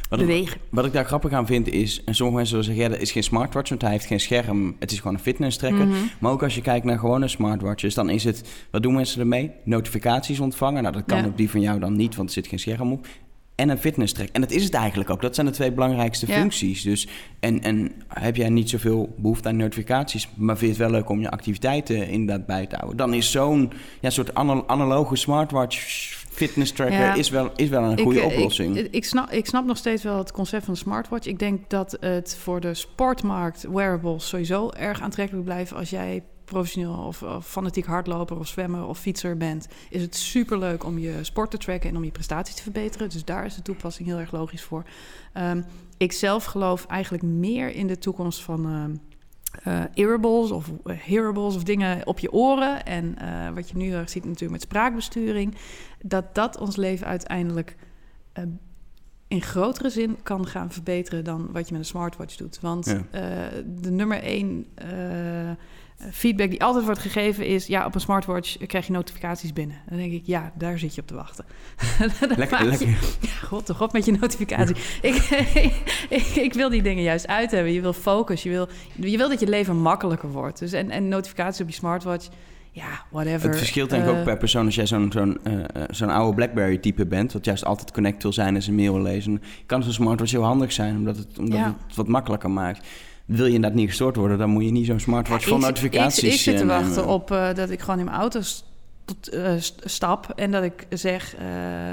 wat 0.10 0.20
bewegen. 0.20 0.56
Ik, 0.56 0.62
wat 0.70 0.86
ik 0.86 0.94
daar 0.94 1.06
grappig 1.06 1.32
aan 1.32 1.46
vind 1.46 1.68
is, 1.68 2.04
en 2.04 2.16
sommige 2.16 2.38
mensen 2.38 2.48
zullen 2.48 2.66
zeggen, 2.66 2.84
ja, 2.84 2.90
dat 2.90 3.00
is 3.00 3.12
geen 3.12 3.24
smartwatch, 3.24 3.70
want 3.70 3.82
hij 3.82 3.92
heeft 3.92 4.06
geen 4.06 4.20
scherm. 4.20 4.76
Het 4.80 4.92
is 4.92 4.98
gewoon 4.98 5.14
een 5.14 5.20
fitness 5.20 5.58
tracker. 5.58 5.86
Mhm. 5.86 5.98
Maar 6.20 6.32
ook 6.32 6.44
als 6.44 6.56
je 6.56 6.62
kijkt 6.62 6.86
naar 6.86 7.00
gewone 7.00 7.28
smartwatches, 7.28 7.94
dan 7.94 8.10
is 8.10 8.24
het, 8.24 8.44
wat 8.72 8.84
doen 8.84 8.94
mensen 8.94 9.20
ermee? 9.20 9.52
Notificaties 9.64 10.40
ontvangen. 10.40 10.82
Nou, 10.82 10.94
dat 10.94 11.04
kan 11.06 11.18
Ja. 11.18 11.26
op 11.26 11.38
die 11.38 11.50
van 11.50 11.62
jou 11.62 11.80
dan 11.80 11.96
niet, 11.96 12.16
want 12.16 12.28
er 12.28 12.34
zit 12.34 12.48
geen 12.48 12.60
scherm 12.60 12.92
op. 12.92 13.08
En 13.56 13.70
een 13.70 13.78
fitness 13.78 14.14
track. 14.14 14.28
En 14.32 14.42
dat 14.42 14.52
is 14.52 14.64
het 14.64 14.74
eigenlijk 14.74 15.10
ook. 15.10 15.22
Dat 15.22 15.36
zijn 15.36 15.48
de 15.48 15.54
twee 15.54 15.72
belangrijkste 15.72 16.28
Ja. 16.28 16.34
functies. 16.34 16.82
Dus, 16.82 17.08
en, 17.40 17.62
en 17.62 17.92
heb 18.08 18.36
jij 18.36 18.50
niet 18.50 18.70
zoveel 18.70 19.14
behoefte 19.18 19.48
aan 19.50 19.58
notificaties, 19.58 20.30
maar 20.36 20.58
vind 20.58 20.76
je 20.76 20.82
het 20.82 20.92
wel 20.92 21.00
leuk 21.00 21.10
om 21.10 21.22
je 21.22 21.30
activiteiten 21.32 22.08
inderdaad 22.10 22.46
bij 22.46 22.66
te 22.66 22.76
houden, 22.76 22.98
dan 22.98 23.14
is 23.14 23.32
zo'n 23.32 23.72
ja, 24.02 24.10
soort 24.10 24.34
anal- 24.34 24.68
analoge 24.68 25.16
smartwatch 25.16 25.78
fitness 26.30 26.72
tracker 26.72 27.00
Ja. 27.00 27.14
is, 27.14 27.30
wel, 27.30 27.52
is 27.56 27.70
wel 27.70 27.84
een 27.84 28.00
goede 28.00 28.20
ik, 28.20 28.26
oplossing. 28.26 28.78
Ik, 28.78 28.88
ik, 28.92 29.06
snap, 29.06 29.32
ik 29.32 29.46
snap 29.46 29.66
nog 29.66 29.78
steeds 29.78 30.04
wel 30.04 30.18
het 30.18 30.32
concept 30.32 30.64
van 30.64 30.74
een 30.74 30.80
smartwatch. 30.80 31.28
Ik 31.28 31.40
denk 31.40 31.70
dat 31.70 31.98
het 32.00 32.38
voor 32.42 32.60
de 32.62 32.74
sportmarkt 32.74 33.66
wearables 33.72 34.28
sowieso 34.28 34.70
erg 34.70 35.02
aantrekkelijk 35.02 35.46
blijft 35.46 35.74
als 35.74 35.90
jij 35.90 36.24
professioneel 36.46 36.94
of, 36.94 37.24
fanatiek 37.42 37.86
hardloper 37.86 38.38
of 38.38 38.48
zwemmer 38.48 38.86
of 38.86 39.00
fietser 39.00 39.38
bent, 39.38 39.68
is 39.90 40.02
het 40.02 40.16
superleuk 40.16 40.84
om 40.84 40.98
je 40.98 41.24
sport 41.24 41.52
te 41.52 41.58
tracken 41.58 41.90
en 41.90 41.96
om 41.96 42.04
je 42.04 42.12
prestaties 42.12 42.56
te 42.56 42.62
verbeteren. 42.62 43.10
Dus 43.10 43.26
daar 43.26 43.46
is 43.46 43.56
de 43.56 43.62
toepassing 43.62 44.08
heel 44.08 44.18
erg 44.18 44.32
logisch 44.32 44.64
voor. 44.64 44.84
Ehm, 45.34 45.62
ik 45.98 46.12
zelf 46.12 46.44
geloof 46.44 46.86
eigenlijk 46.86 47.24
meer 47.24 47.72
in 47.72 47.88
de 47.88 47.98
toekomst 47.98 48.44
van 48.44 49.00
eh, 49.64 49.82
earables 49.94 50.52
of 50.52 50.72
eh, 50.84 50.96
hearables 51.00 51.56
of 51.56 51.64
dingen 51.64 52.08
op 52.08 52.20
je 52.20 52.32
oren. 52.32 52.86
En 52.86 53.18
wat 53.54 53.70
je 53.70 53.78
nu 53.78 53.92
ziet 54.06 54.24
natuurlijk 54.24 54.52
met 54.52 54.62
spraakbesturing, 54.62 55.56
dat 56.02 56.36
dat 56.36 56.58
ons 56.58 56.76
leven 56.76 57.08
uiteindelijk 57.08 57.76
eh, 58.36 58.44
in 59.28 59.42
grotere 59.42 59.90
zin 59.90 60.18
kan 60.24 60.48
gaan 60.48 60.72
verbeteren 60.72 61.24
dan 61.24 61.50
wat 61.52 61.66
je 61.68 61.72
met 61.72 61.82
een 61.82 61.88
smartwatch 61.88 62.36
doet. 62.36 62.60
Want 62.62 62.86
Ja. 62.86 63.02
eh, 63.12 63.64
de 63.82 63.92
nummer 63.92 64.24
één 64.24 64.66
eh, 64.76 64.90
feedback 66.12 66.50
die 66.50 66.64
altijd 66.64 66.86
wordt 66.86 67.00
gegeven 67.00 67.46
is... 67.46 67.68
ja, 67.68 67.86
op 67.86 67.96
een 67.96 68.02
smartwatch 68.02 68.58
krijg 68.68 68.86
je 68.86 68.92
notificaties 68.92 69.54
binnen. 69.54 69.78
Dan 69.90 69.98
denk 69.98 70.12
ik, 70.12 70.22
ja, 70.26 70.52
daar 70.58 70.80
zit 70.80 70.96
je 70.96 71.02
op 71.02 71.08
te 71.08 71.14
wachten. 71.16 71.46
Lekker, 72.38 72.60
je- 72.64 72.70
lekker. 72.70 72.88
Ja, 73.20 73.30
god 73.48 73.66
toch 73.66 73.82
op 73.82 73.94
met 73.94 74.06
je 74.06 74.12
notificatie. 74.12 74.76
ik, 75.02 75.16
ik, 76.10 76.26
ik 76.36 76.54
wil 76.54 76.70
die 76.70 76.82
dingen 76.82 77.04
juist 77.04 77.28
uit 77.28 77.52
hebben. 77.52 77.72
Je 77.74 77.82
wil 77.82 77.94
focus. 77.94 78.44
Je 78.44 78.50
wil, 78.50 78.68
je 78.96 79.18
wil 79.18 79.30
dat 79.30 79.40
je 79.40 79.48
leven 79.48 79.76
makkelijker 79.78 80.30
wordt. 80.32 80.60
Dus 80.60 80.72
en, 80.72 80.90
en 80.92 81.08
notificaties 81.08 81.62
op 81.62 81.68
je 81.68 81.74
smartwatch... 81.76 82.28
Ja, 82.76 83.06
whatever. 83.10 83.50
Het 83.50 83.58
verschilt 83.58 83.90
denk 83.90 84.04
ik 84.04 84.10
Eh, 84.12 84.18
ook 84.18 84.24
per 84.24 84.38
persoon. 84.38 84.66
Als 84.66 84.76
jij 84.76 84.86
zo'n 84.86 85.12
zo'n 85.12 85.38
eh, 85.44 85.54
eh, 85.54 85.64
zo'n 85.90 86.10
oude 86.10 86.36
BlackBerry-type 86.36 87.06
bent... 87.06 87.34
wat 87.34 87.46
juist 87.46 87.66
altijd 87.66 87.92
connect 87.92 88.24
wil 88.24 88.34
zijn 88.34 88.56
en 88.56 88.62
zijn 88.62 88.76
mail 88.76 88.94
wil 88.94 89.02
lezen... 89.02 89.42
kan 89.66 89.84
zo'n 89.84 89.92
smartwatch 89.94 90.32
heel 90.32 90.44
handig 90.44 90.72
zijn... 90.72 90.96
omdat 90.98 91.18
het, 91.18 91.40
omdat 91.40 91.58
Ja. 91.58 91.76
het 91.88 91.96
wat 91.96 92.08
makkelijker 92.08 92.52
maakt. 92.52 92.88
Wil 93.26 93.46
je 93.46 93.54
inderdaad 93.54 93.80
niet 93.80 93.88
gestoord 93.88 94.16
worden... 94.16 94.38
dan 94.38 94.50
moet 94.50 94.64
je 94.64 94.72
niet 94.72 94.86
zo'n 94.86 95.00
smartwatch 95.00 95.46
vol 95.48 95.58
ik, 95.58 95.64
notificaties... 95.64 96.24
Ik, 96.24 96.32
ik 96.34 96.40
zit 96.40 96.58
te 96.58 96.64
eh, 96.64 96.68
wachten 96.70 97.08
op 97.08 97.32
eh, 97.32 97.54
dat 97.54 97.70
ik 97.70 97.80
gewoon 97.80 98.00
in 98.00 98.06
mijn 98.06 98.18
auto 98.18 98.40
tot, 99.06 99.28
eh, 99.28 99.54
st- 99.60 99.82
stap 99.84 100.30
en 100.36 100.52
dat 100.52 100.64
ik 100.64 100.88
zeg 100.90 101.36
eh, 101.36 101.46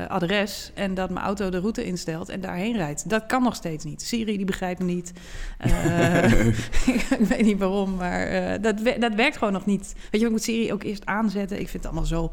adres 0.08 0.70
en 0.74 0.94
dat 0.94 1.10
mijn 1.10 1.24
auto 1.24 1.48
de 1.50 1.58
route 1.58 1.84
instelt 1.84 2.28
en 2.28 2.40
daarheen 2.40 2.76
rijdt. 2.76 3.08
Dat 3.08 3.26
kan 3.26 3.42
nog 3.42 3.54
steeds 3.54 3.84
niet. 3.84 4.02
Siri 4.02 4.36
die 4.36 4.46
begrijpt 4.46 4.80
me 4.80 4.84
niet. 4.86 5.12
Eh, 5.58 6.48
ik 7.20 7.26
weet 7.28 7.44
niet 7.44 7.58
waarom, 7.58 7.94
maar 7.94 8.60
dat, 8.60 8.76
dat 8.98 9.14
werkt 9.14 9.36
gewoon 9.36 9.52
nog 9.52 9.66
niet. 9.66 9.94
Weet 10.10 10.20
je, 10.20 10.26
ik 10.26 10.32
moet 10.32 10.42
Siri 10.42 10.72
ook 10.72 10.82
eerst 10.82 11.06
aanzetten. 11.06 11.60
Ik 11.60 11.68
vind 11.68 11.84
het 11.84 11.92
allemaal 11.92 12.08
zo 12.08 12.32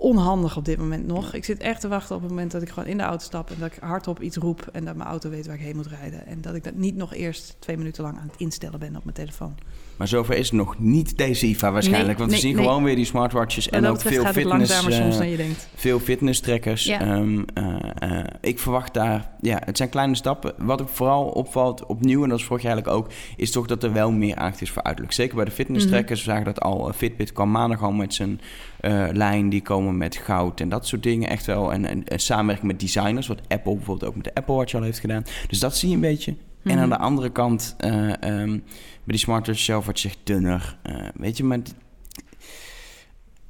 onhandig 0.00 0.56
op 0.56 0.64
dit 0.64 0.78
moment 0.78 1.06
nog. 1.06 1.34
Ik 1.34 1.44
zit 1.44 1.58
echt 1.58 1.80
te 1.80 1.88
wachten 1.88 2.16
op 2.16 2.20
het 2.22 2.30
moment 2.30 2.50
dat 2.50 2.62
ik 2.62 2.68
gewoon 2.68 2.88
in 2.88 2.96
de 2.96 3.02
auto 3.02 3.24
stap 3.24 3.50
en 3.50 3.56
dat 3.58 3.72
ik 3.72 3.78
hardop 3.80 4.20
iets 4.20 4.36
roep 4.36 4.68
en 4.72 4.84
dat 4.84 4.96
mijn 4.96 5.08
auto 5.08 5.30
weet 5.30 5.46
waar 5.46 5.54
ik 5.54 5.60
heen 5.60 5.76
moet 5.76 5.86
rijden 5.86 6.26
en 6.26 6.40
dat 6.40 6.54
ik 6.54 6.64
dat 6.64 6.74
niet 6.74 6.96
nog 6.96 7.14
eerst 7.14 7.56
twee 7.58 7.76
minuten 7.76 8.02
lang 8.02 8.18
aan 8.18 8.26
het 8.26 8.40
instellen 8.40 8.78
ben 8.78 8.96
op 8.96 9.04
mijn 9.04 9.16
telefoon. 9.16 9.54
Maar 10.00 10.08
zover 10.08 10.36
is 10.36 10.46
het 10.46 10.56
nog 10.56 10.78
niet 10.78 11.18
deze 11.18 11.46
IFA 11.46 11.72
waarschijnlijk. 11.72 12.18
Nee, 12.18 12.26
want 12.26 12.30
we 12.30 12.46
zien 12.46 12.54
nee. 12.54 12.64
gewoon 12.64 12.84
weer 12.84 12.96
die 12.96 13.04
smartwatches... 13.04 13.68
En 13.68 13.86
ook 13.86 14.00
veel 14.00 14.24
fitness... 14.24 14.72
eh, 14.72 14.78
soms 14.78 15.16
dan 15.18 15.28
je 15.28 15.36
denkt. 15.36 15.68
veel 15.74 16.00
fitness-trackers. 16.00 16.84
Ja. 16.84 17.00
Ehm, 17.00 17.42
eh, 17.54 18.18
eh, 18.18 18.24
ik 18.40 18.58
verwacht 18.58 18.94
daar... 18.94 19.30
Ja, 19.40 19.62
het 19.64 19.76
zijn 19.76 19.88
kleine 19.88 20.14
stappen. 20.14 20.54
Wat 20.58 20.82
ook 20.82 20.88
vooral 20.88 21.24
opvalt 21.24 21.86
opnieuw... 21.86 22.22
en 22.22 22.28
dat 22.28 22.38
is 22.38 22.44
vorig 22.44 22.62
jaar 22.62 22.72
eigenlijk 22.72 23.04
ook... 23.04 23.12
is 23.36 23.50
toch 23.50 23.66
dat 23.66 23.82
er 23.82 23.92
wel 23.92 24.10
meer 24.10 24.36
aandacht 24.36 24.60
is 24.60 24.70
voor 24.70 24.82
uiterlijk. 24.82 25.14
Zeker 25.14 25.36
bij 25.36 25.44
de 25.44 25.50
fitness-trackers. 25.50 26.20
Mhm. 26.20 26.28
We 26.28 26.36
zagen 26.36 26.54
dat 26.54 26.60
al. 26.60 26.88
Eh, 26.88 26.94
Fitbit 26.94 27.32
kwam 27.32 27.50
maandag 27.50 27.82
al 27.82 27.92
met 27.92 28.14
zijn 28.14 28.40
eh, 28.80 29.06
lijn. 29.12 29.48
Die 29.48 29.62
komen 29.62 29.96
met 29.96 30.16
goud 30.16 30.60
en 30.60 30.68
dat 30.68 30.86
soort 30.86 31.02
dingen. 31.02 31.28
Echt 31.28 31.46
wel. 31.46 31.72
En, 31.72 31.84
en, 31.84 32.04
en 32.04 32.18
samenwerking 32.18 32.66
met 32.66 32.80
designers. 32.80 33.26
Wat 33.26 33.40
Apple 33.48 33.74
bijvoorbeeld 33.74 34.10
ook 34.10 34.16
met 34.16 34.24
de 34.24 34.34
Apple 34.34 34.54
Watch 34.54 34.74
al 34.74 34.82
heeft 34.82 34.98
gedaan. 34.98 35.24
Dus 35.48 35.58
dat 35.58 35.76
zie 35.76 35.88
je 35.88 35.94
een 35.94 36.00
beetje. 36.00 36.34
En 36.64 36.70
Mhm. 36.72 36.78
aan 36.78 36.88
de 36.88 36.98
andere 36.98 37.30
kant... 37.30 37.74
ehm, 37.78 38.48
bij 38.50 38.60
die 39.04 39.18
smartwatch 39.18 39.60
zelf 39.60 39.84
wordt 39.84 39.98
zich 40.00 40.16
dunner. 40.24 40.78
eh, 40.82 40.94
weet 41.14 41.36
je, 41.36 41.44
maar... 41.44 41.58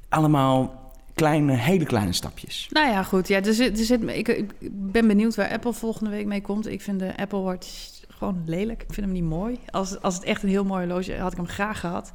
Allemaal 0.09 0.91
kleine, 1.13 1.53
hele 1.53 1.85
kleine 1.85 2.13
stapjes. 2.13 2.67
Nou 2.71 2.87
ja, 2.89 3.03
goed. 3.03 3.27
Ja, 3.27 3.41
er 3.43 3.53
zit, 3.53 3.79
er 3.79 3.85
zit, 3.85 4.03
ik, 4.03 4.27
ik 4.27 4.51
ben 4.71 5.07
benieuwd 5.07 5.35
waar 5.35 5.49
Apple 5.51 5.73
volgende 5.73 6.09
week 6.09 6.25
mee 6.25 6.41
komt. 6.41 6.67
Ik 6.67 6.81
vind 6.81 6.99
de 6.99 7.17
Apple 7.17 7.39
Watch 7.39 7.89
gewoon 8.09 8.41
lelijk. 8.45 8.81
Ik 8.81 8.93
vind 8.93 9.05
hem 9.05 9.15
niet 9.15 9.23
mooi. 9.23 9.59
Als, 9.69 10.01
als 10.01 10.15
het 10.15 10.23
echt 10.23 10.43
een 10.43 10.49
heel 10.49 10.63
mooi 10.65 10.85
horloge 10.85 11.17
had 11.17 11.31
ik 11.31 11.37
hem 11.37 11.47
graag 11.47 11.79
gehad. 11.79 12.11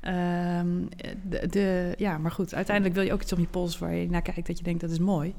Ehm, 0.00 0.66
de, 1.28 1.46
de, 1.50 1.94
ja, 1.98 2.18
maar 2.18 2.30
goed. 2.30 2.54
Uiteindelijk 2.54 2.94
wil 2.94 3.04
je 3.04 3.12
ook 3.12 3.22
iets 3.22 3.32
op 3.32 3.38
je 3.38 3.46
pols 3.46 3.78
waar 3.78 3.94
je 3.94 4.10
naar 4.10 4.22
kijkt 4.22 4.46
dat 4.46 4.58
je 4.58 4.64
denkt 4.64 4.80
dat 4.80 4.90
is 4.90 4.98
mooi. 4.98 5.34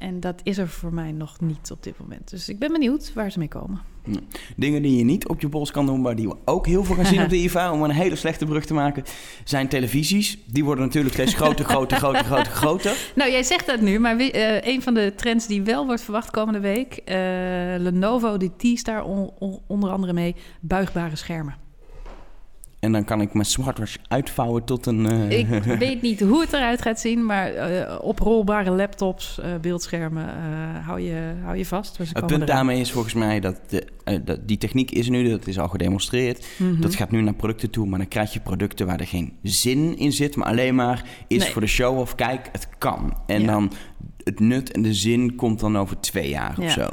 En 0.00 0.20
dat 0.20 0.40
is 0.42 0.58
er 0.58 0.68
voor 0.68 0.94
mij 0.94 1.12
nog 1.12 1.40
niet 1.40 1.70
op 1.70 1.82
dit 1.82 1.98
moment. 1.98 2.30
Dus 2.30 2.48
ik 2.48 2.58
ben 2.58 2.72
benieuwd 2.72 3.12
waar 3.12 3.30
ze 3.32 3.38
mee 3.38 3.48
komen. 3.48 3.80
Dingen 4.56 4.82
die 4.82 4.96
je 4.96 5.04
niet 5.04 5.28
op 5.28 5.40
je 5.40 5.48
pols 5.48 5.70
kan 5.70 5.86
doen, 5.86 6.00
maar 6.00 6.16
die 6.16 6.28
we 6.28 6.36
ook 6.44 6.66
heel 6.66 6.84
veel 6.84 6.94
gaan 6.94 7.06
zien 7.06 7.22
op 7.24 7.28
de 7.28 7.36
IFA, 7.36 7.72
om 7.72 7.82
een 7.82 7.90
hele 7.90 8.16
slechte 8.16 8.44
brug 8.46 8.64
te 8.64 8.74
maken, 8.74 9.02
zijn 9.44 9.68
televisies. 9.68 10.38
Die 10.46 10.64
worden 10.64 10.84
natuurlijk 10.84 11.14
steeds 11.14 11.34
groter, 11.34 11.64
groter, 11.64 11.96
groter, 11.98 12.24
groter, 12.24 12.52
groter. 12.52 12.96
Nou, 13.14 13.30
jij 13.30 13.42
zegt 13.42 13.66
dat 13.66 13.80
nu, 13.80 13.98
maar 13.98 14.16
wie- 14.16 14.32
eh, 14.32 14.72
een 14.74 14.82
van 14.82 14.94
de 14.94 15.12
trends 15.16 15.46
die 15.46 15.62
wel 15.62 15.86
wordt 15.86 16.02
verwacht 16.02 16.30
komende 16.30 16.60
week... 16.60 16.92
eh, 16.96 17.16
Lenovo, 17.78 18.36
die 18.36 18.56
teast 18.56 18.84
daar 18.84 19.04
on- 19.04 19.30
on- 19.38 19.60
onder 19.66 19.90
andere 19.90 20.12
mee, 20.12 20.34
buigbare 20.60 21.16
schermen. 21.16 21.54
En 22.80 22.92
dan 22.92 23.04
kan 23.04 23.20
ik 23.20 23.32
mijn 23.34 23.46
smartwatch 23.46 23.96
uitvouwen 24.08 24.64
tot 24.64 24.86
een... 24.86 25.06
eh, 25.06 25.38
Ik 25.38 25.46
weet 25.78 26.02
niet 26.02 26.20
hoe 26.20 26.40
het 26.40 26.52
eruit 26.52 26.82
gaat 26.82 27.00
zien, 27.00 27.26
maar 27.26 27.52
eh, 27.54 27.98
oprolbare 28.04 28.70
laptops, 28.70 29.40
eh, 29.40 29.50
beeldschermen, 29.60 30.28
hou, 30.84 31.00
je, 31.00 31.32
hou 31.44 31.56
je 31.56 31.66
vast. 31.66 31.94
ze 31.96 32.02
Het 32.12 32.26
punt 32.26 32.46
daarmee 32.46 32.80
is 32.80 32.90
volgens 32.92 33.14
mij 33.14 33.40
dat, 33.40 33.60
de, 33.68 33.86
dat 34.24 34.38
die 34.48 34.58
techniek 34.58 34.90
is 34.90 35.08
nu, 35.08 35.28
dat 35.30 35.46
is 35.46 35.58
al 35.58 35.68
gedemonstreerd. 35.68 36.46
Mhm. 36.58 36.80
Dat 36.80 36.94
gaat 36.94 37.10
nu 37.10 37.20
naar 37.22 37.34
producten 37.34 37.70
toe, 37.70 37.86
maar 37.86 37.98
dan 37.98 38.08
krijg 38.08 38.32
je 38.32 38.40
producten 38.40 38.86
waar 38.86 39.00
er 39.00 39.06
geen 39.06 39.32
zin 39.42 39.98
in 39.98 40.12
zit, 40.12 40.36
maar 40.36 40.46
alleen 40.48 40.74
maar 40.74 41.04
is 41.28 41.38
Nee. 41.42 41.50
voor 41.52 41.60
de 41.60 41.66
show 41.68 41.98
of 41.98 42.14
kijk, 42.14 42.48
het 42.52 42.68
kan. 42.78 43.16
En 43.26 43.40
Ja. 43.40 43.46
dan 43.46 43.72
het 44.24 44.40
nut 44.40 44.72
en 44.72 44.82
de 44.82 44.94
zin 44.94 45.34
komt 45.34 45.60
dan 45.60 45.78
over 45.78 46.00
twee 46.00 46.28
jaar 46.28 46.60
Ja. 46.60 46.66
of 46.66 46.72
zo. 46.72 46.88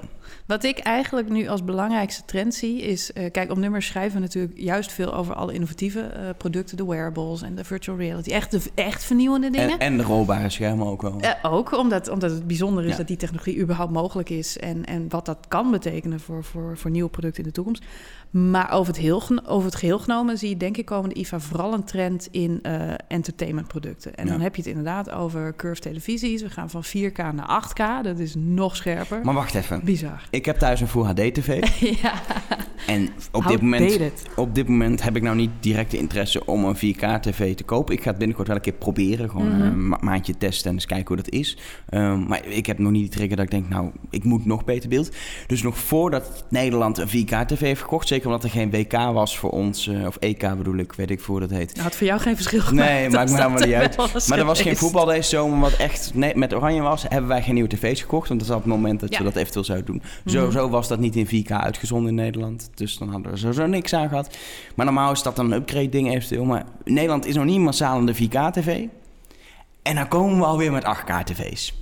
Wat 0.47 0.63
ik 0.63 0.77
eigenlijk 0.79 1.29
nu 1.29 1.47
als 1.47 1.63
belangrijkste 1.63 2.25
trend 2.25 2.53
zie 2.55 2.81
is... 2.81 3.13
eh, 3.13 3.31
kijk, 3.31 3.51
op 3.51 3.57
nummers 3.57 3.85
schrijven 3.87 4.13
we 4.13 4.19
natuurlijk 4.25 4.53
juist 4.57 4.91
veel 4.91 5.13
over 5.13 5.35
alle 5.35 5.53
innovatieve 5.53 5.99
eh, 5.99 6.29
producten. 6.37 6.77
De 6.77 6.85
wearables 6.85 7.41
en 7.41 7.55
de 7.55 7.63
virtual 7.63 7.97
reality. 7.97 8.31
Echt, 8.31 8.51
de, 8.51 8.61
echt 8.75 9.03
vernieuwende 9.03 9.49
dingen. 9.49 9.69
En, 9.69 9.79
en 9.79 9.97
de 9.97 10.03
rolbare 10.03 10.49
schermen 10.49 10.87
ook 10.87 11.01
wel. 11.01 11.19
Eh, 11.19 11.31
ook 11.53 11.77
omdat, 11.77 12.07
omdat 12.09 12.31
het 12.31 12.47
bijzonder 12.47 12.83
is 12.83 12.91
Ja. 12.91 12.97
dat 12.97 13.07
die 13.07 13.17
technologie 13.17 13.59
überhaupt 13.59 13.91
mogelijk 13.91 14.29
is 14.29 14.57
en, 14.57 14.85
en 14.85 15.05
wat 15.09 15.25
dat 15.25 15.37
kan 15.47 15.71
betekenen 15.71 16.19
voor, 16.19 16.43
voor, 16.43 16.77
voor 16.77 16.91
nieuwe 16.91 17.09
producten 17.09 17.43
in 17.43 17.49
de 17.49 17.55
toekomst. 17.55 17.83
Maar 18.31 18.71
over 18.71 18.87
het, 18.93 19.01
heel, 19.01 19.21
over 19.45 19.65
het 19.65 19.75
geheel 19.75 19.99
genomen 19.99 20.37
zie 20.37 20.49
je 20.49 20.57
denk 20.57 20.77
ik 20.77 20.85
komende 20.85 21.15
IFA 21.15 21.39
vooral 21.39 21.73
een 21.73 21.83
trend 21.83 22.27
in 22.31 22.59
eh 22.61 22.93
entertainmentproducten. 23.07 24.15
En 24.15 24.25
Ja. 24.25 24.31
dan 24.31 24.41
heb 24.41 24.55
je 24.55 24.61
het 24.61 24.69
inderdaad 24.69 25.09
over 25.11 25.55
curved 25.55 25.81
televisies. 25.81 26.41
We 26.41 26.49
gaan 26.49 26.69
van 26.69 26.83
4K 26.83 27.17
naar 27.17 27.63
8K, 27.63 28.03
dat 28.03 28.19
is 28.19 28.35
nog 28.37 28.75
scherper. 28.75 29.19
Maar 29.23 29.33
wacht 29.33 29.55
even. 29.55 29.81
Bizar. 29.83 30.23
Ik 30.29 30.45
heb 30.45 30.57
thuis 30.57 30.81
een 30.81 30.87
Full 30.87 31.03
HD 31.03 31.33
TV. 31.33 31.67
ja, 32.01 32.13
En 32.87 33.09
op 33.31 33.41
How 33.43 33.51
dit, 33.51 33.61
moment, 33.61 33.99
op 34.35 34.55
dit 34.55 34.67
moment 34.67 35.03
heb 35.03 35.15
ik 35.15 35.21
nou 35.21 35.35
niet 35.35 35.51
direct 35.59 35.91
de 35.91 35.97
interesse 35.97 36.45
om 36.45 36.65
een 36.65 36.75
4K 36.75 37.19
TV 37.21 37.55
te 37.55 37.63
kopen. 37.63 37.93
Ik 37.95 38.01
ga 38.01 38.09
het 38.09 38.17
binnenkort 38.17 38.47
wel 38.47 38.55
een 38.57 38.61
keer 38.63 38.73
proberen. 38.73 39.29
Gewoon 39.29 39.47
Mhm. 39.47 39.61
een 39.61 39.87
ma- 39.87 39.97
maandje 40.01 40.37
testen 40.37 40.69
en 40.69 40.75
eens 40.75 40.85
kijken 40.85 41.07
hoe 41.07 41.15
dat 41.23 41.29
is. 41.29 41.57
Ehm, 41.89 42.27
maar 42.27 42.45
ik 42.45 42.65
heb 42.65 42.79
nog 42.79 42.91
niet 42.91 43.01
die 43.01 43.11
trigger 43.11 43.35
dat 43.35 43.45
ik 43.45 43.51
denk, 43.51 43.69
nou, 43.69 43.91
ik 44.09 44.23
moet 44.23 44.45
nog 44.45 44.65
beter 44.65 44.89
beeld. 44.89 45.15
Dus 45.47 45.61
nog 45.63 45.77
voordat 45.77 46.45
Nederland 46.49 46.97
een 46.97 47.07
4K 47.07 47.47
TV 47.47 47.59
heeft 47.59 47.81
gekocht, 47.81 48.07
zeker 48.17 48.27
omdat 48.35 48.43
er 48.43 48.49
geen 48.49 48.71
WK 48.71 48.91
was 49.13 49.37
voor 49.37 49.49
ons, 49.49 49.87
eh, 49.87 50.05
of 50.05 50.15
EK 50.19 50.57
bedoel 50.57 50.75
ik, 50.77 50.93
weet 50.93 51.09
ik 51.09 51.19
voor 51.19 51.39
hoe 51.39 51.47
dat 51.47 51.57
heet. 51.57 51.71
Nou, 51.71 51.83
had 51.83 51.95
voor 51.95 52.07
jou 52.07 52.19
geen 52.19 52.35
verschil 52.35 52.61
gemaakt. 52.61 52.89
Nee, 52.89 53.09
maakt 53.09 53.31
me 53.31 53.37
dat 53.37 53.65
niet 53.65 53.73
uit. 53.73 54.27
Maar 54.27 54.37
er 54.39 54.45
was 54.45 54.61
geen 54.61 54.77
voetbal 54.77 55.05
deze 55.05 55.29
zomer 55.29 55.59
wat 55.59 55.73
echt 55.73 56.11
nee, 56.13 56.35
met 56.35 56.53
oranje 56.53 56.81
was. 56.81 57.03
Hebben 57.07 57.27
wij 57.29 57.41
geen 57.43 57.53
nieuwe 57.53 57.69
tv's 57.69 58.01
gekocht. 58.01 58.27
Want 58.27 58.39
dat 58.39 58.49
was 58.49 58.57
op 58.57 58.63
het 58.63 58.73
moment 58.73 58.99
dat 58.99 59.11
Ja. 59.11 59.17
je 59.17 59.23
dat 59.23 59.35
eventueel 59.35 59.65
zou 59.65 59.83
doen. 59.83 59.95
Mhm. 60.23 60.35
Sowieso 60.35 60.69
was 60.69 60.87
dat 60.87 60.99
niet 60.99 61.15
in 61.15 61.27
4K 61.27 61.51
uitgezonden 61.51 62.09
in 62.09 62.15
Nederland. 62.15 62.69
Dus 62.75 62.97
dan 62.97 63.09
hadden 63.09 63.31
we 63.31 63.37
sowieso 63.37 63.65
niks 63.65 63.93
aan 63.93 64.09
gehad. 64.09 64.37
Maar 64.75 64.85
normaal 64.85 65.11
is 65.11 65.21
dat 65.23 65.35
dan 65.35 65.51
een 65.51 65.57
upgrade 65.57 65.89
ding 65.89 66.13
eventueel. 66.13 66.45
Maar 66.45 66.63
Nederland 66.83 67.25
is 67.25 67.35
nog 67.35 67.45
niet 67.45 67.59
massaal 67.59 67.99
in 67.99 68.05
de 68.05 68.15
4K 68.15 68.51
tv. 68.53 68.83
En 69.81 69.95
dan 69.95 70.07
komen 70.07 70.37
we 70.37 70.45
alweer 70.45 70.71
met 70.71 70.83
8K 70.83 71.23
tv's. 71.25 71.73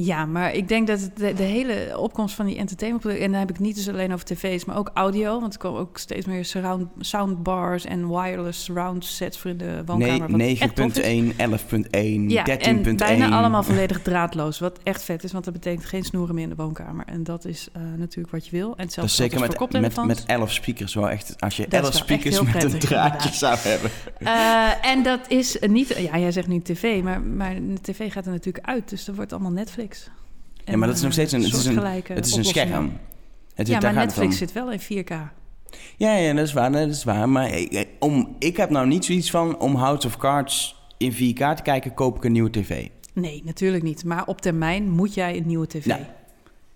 Ja, 0.00 0.26
maar 0.26 0.54
ik 0.54 0.68
denk 0.68 0.86
dat 0.86 1.10
de, 1.14 1.32
de 1.32 1.42
hele 1.42 1.98
opkomst 1.98 2.34
van 2.34 2.46
die 2.46 2.56
entertainmentproducten... 2.56 3.26
en 3.26 3.32
dan 3.32 3.40
heb 3.40 3.50
ik 3.50 3.58
niet 3.58 3.74
dus 3.74 3.88
alleen 3.88 4.12
over 4.12 4.24
tv's, 4.24 4.64
maar 4.64 4.76
ook 4.76 4.90
audio... 4.94 5.40
want 5.40 5.52
er 5.52 5.58
komen 5.58 5.80
ook 5.80 5.98
steeds 5.98 6.26
meer 6.26 6.44
surround, 6.44 6.88
soundbars 6.98 7.84
en 7.84 8.08
wireless 8.08 8.64
surround 8.64 9.04
sets 9.04 9.38
voor 9.38 9.50
in 9.50 9.56
de 9.56 9.82
woonkamer. 9.86 10.40
is. 10.40 10.60
9.1, 10.60 10.66
11.1, 10.68 12.26
Ja, 12.26 12.44
13.1. 12.46 12.60
en 12.60 12.96
bijna 12.96 13.28
allemaal 13.38 13.62
volledig 13.62 14.02
draadloos. 14.02 14.58
Wat 14.58 14.78
echt 14.82 15.02
vet 15.02 15.24
is, 15.24 15.32
want 15.32 15.44
dat 15.44 15.52
betekent 15.52 15.84
geen 15.84 16.04
snoeren 16.04 16.34
meer 16.34 16.44
in 16.44 16.50
de 16.50 16.56
woonkamer. 16.56 17.04
En 17.06 17.24
dat 17.24 17.44
is 17.44 17.68
eh, 17.72 17.82
natuurlijk 17.96 18.32
wat 18.32 18.46
je 18.46 18.50
wil. 18.50 18.68
En 18.68 18.74
Dat 18.76 18.84
hetzelfde 18.84 19.10
is 19.10 19.16
geldt 19.16 19.32
zeker 19.32 19.40
met, 19.40 19.48
met, 19.48 19.58
koptelefoons. 19.58 20.08
met 20.08 20.24
11 20.26 20.52
speakers 20.52 20.94
wel 20.94 21.10
echt. 21.10 21.34
Als 21.38 21.56
je 21.56 21.68
Dat 21.68 21.72
is 21.72 21.78
11 21.78 22.08
wel 22.08 22.18
echt 22.18 22.24
speakers 22.24 22.52
met 22.52 22.72
een 22.72 22.78
draadje 22.78 23.28
inderdaad. 23.28 23.34
zou 23.44 23.56
hebben. 23.58 23.90
Eh, 24.18 24.90
en 24.90 25.02
dat 25.02 25.20
is 25.28 25.58
niet... 25.60 25.88
Ja, 25.98 26.18
jij 26.18 26.32
zegt 26.32 26.48
nu 26.48 26.60
tv, 26.60 27.02
maar, 27.02 27.20
maar 27.20 27.54
de 27.54 27.80
tv 27.80 28.12
gaat 28.12 28.26
er 28.26 28.32
natuurlijk 28.32 28.66
uit. 28.66 28.88
Dus 28.88 29.08
er 29.08 29.14
wordt 29.14 29.32
allemaal 29.32 29.52
Netflix. 29.52 29.87
Ja, 30.64 30.76
maar 30.76 30.88
dat 30.88 30.96
is 30.96 31.02
nog 31.02 31.12
steeds 31.12 31.32
een- 31.32 31.42
het 31.42 31.52
is 31.54 31.64
een- 31.64 31.78
Het 32.06 32.26
is 32.26 32.32
een 32.36 32.44
scherm. 32.44 32.92
Het 33.54 33.68
is, 33.68 33.74
Ja, 33.74 33.80
maar. 33.80 33.94
Netflix 33.94 34.36
zit 34.36 34.52
wel 34.52 34.70
in 34.72 34.80
4K. 34.80 35.10
Ja, 35.96 36.12
ja, 36.16 36.32
dat 36.34 36.46
is 36.46 36.52
waar, 36.52 36.72
dat 36.72 36.88
is 36.88 37.04
waar. 37.04 37.28
Maar 37.28 37.50
ik, 37.50 37.70
ik- 37.72 37.88
om, 37.98 38.36
ik 38.38 38.56
heb 38.56 38.70
nou 38.70 38.86
niet 38.86 39.04
zoiets 39.04 39.30
van 39.30 39.58
om 39.58 39.74
House 39.74 40.06
of 40.06 40.16
Cards 40.16 40.76
in 40.96 41.12
4K 41.12 41.54
te 41.56 41.62
kijken, 41.62 41.94
koop 41.94 42.16
ik 42.16 42.24
een 42.24 42.32
nieuwe 42.32 42.50
tv. 42.50 42.88
Nee, 43.12 43.42
natuurlijk 43.44 43.82
niet. 43.82 44.04
Maar 44.04 44.26
op 44.26 44.40
termijn 44.40 44.90
moet 44.90 45.14
jij 45.14 45.36
een 45.36 45.46
nieuwe 45.46 45.66
tv. 45.66 45.84
Ja. 45.84 45.98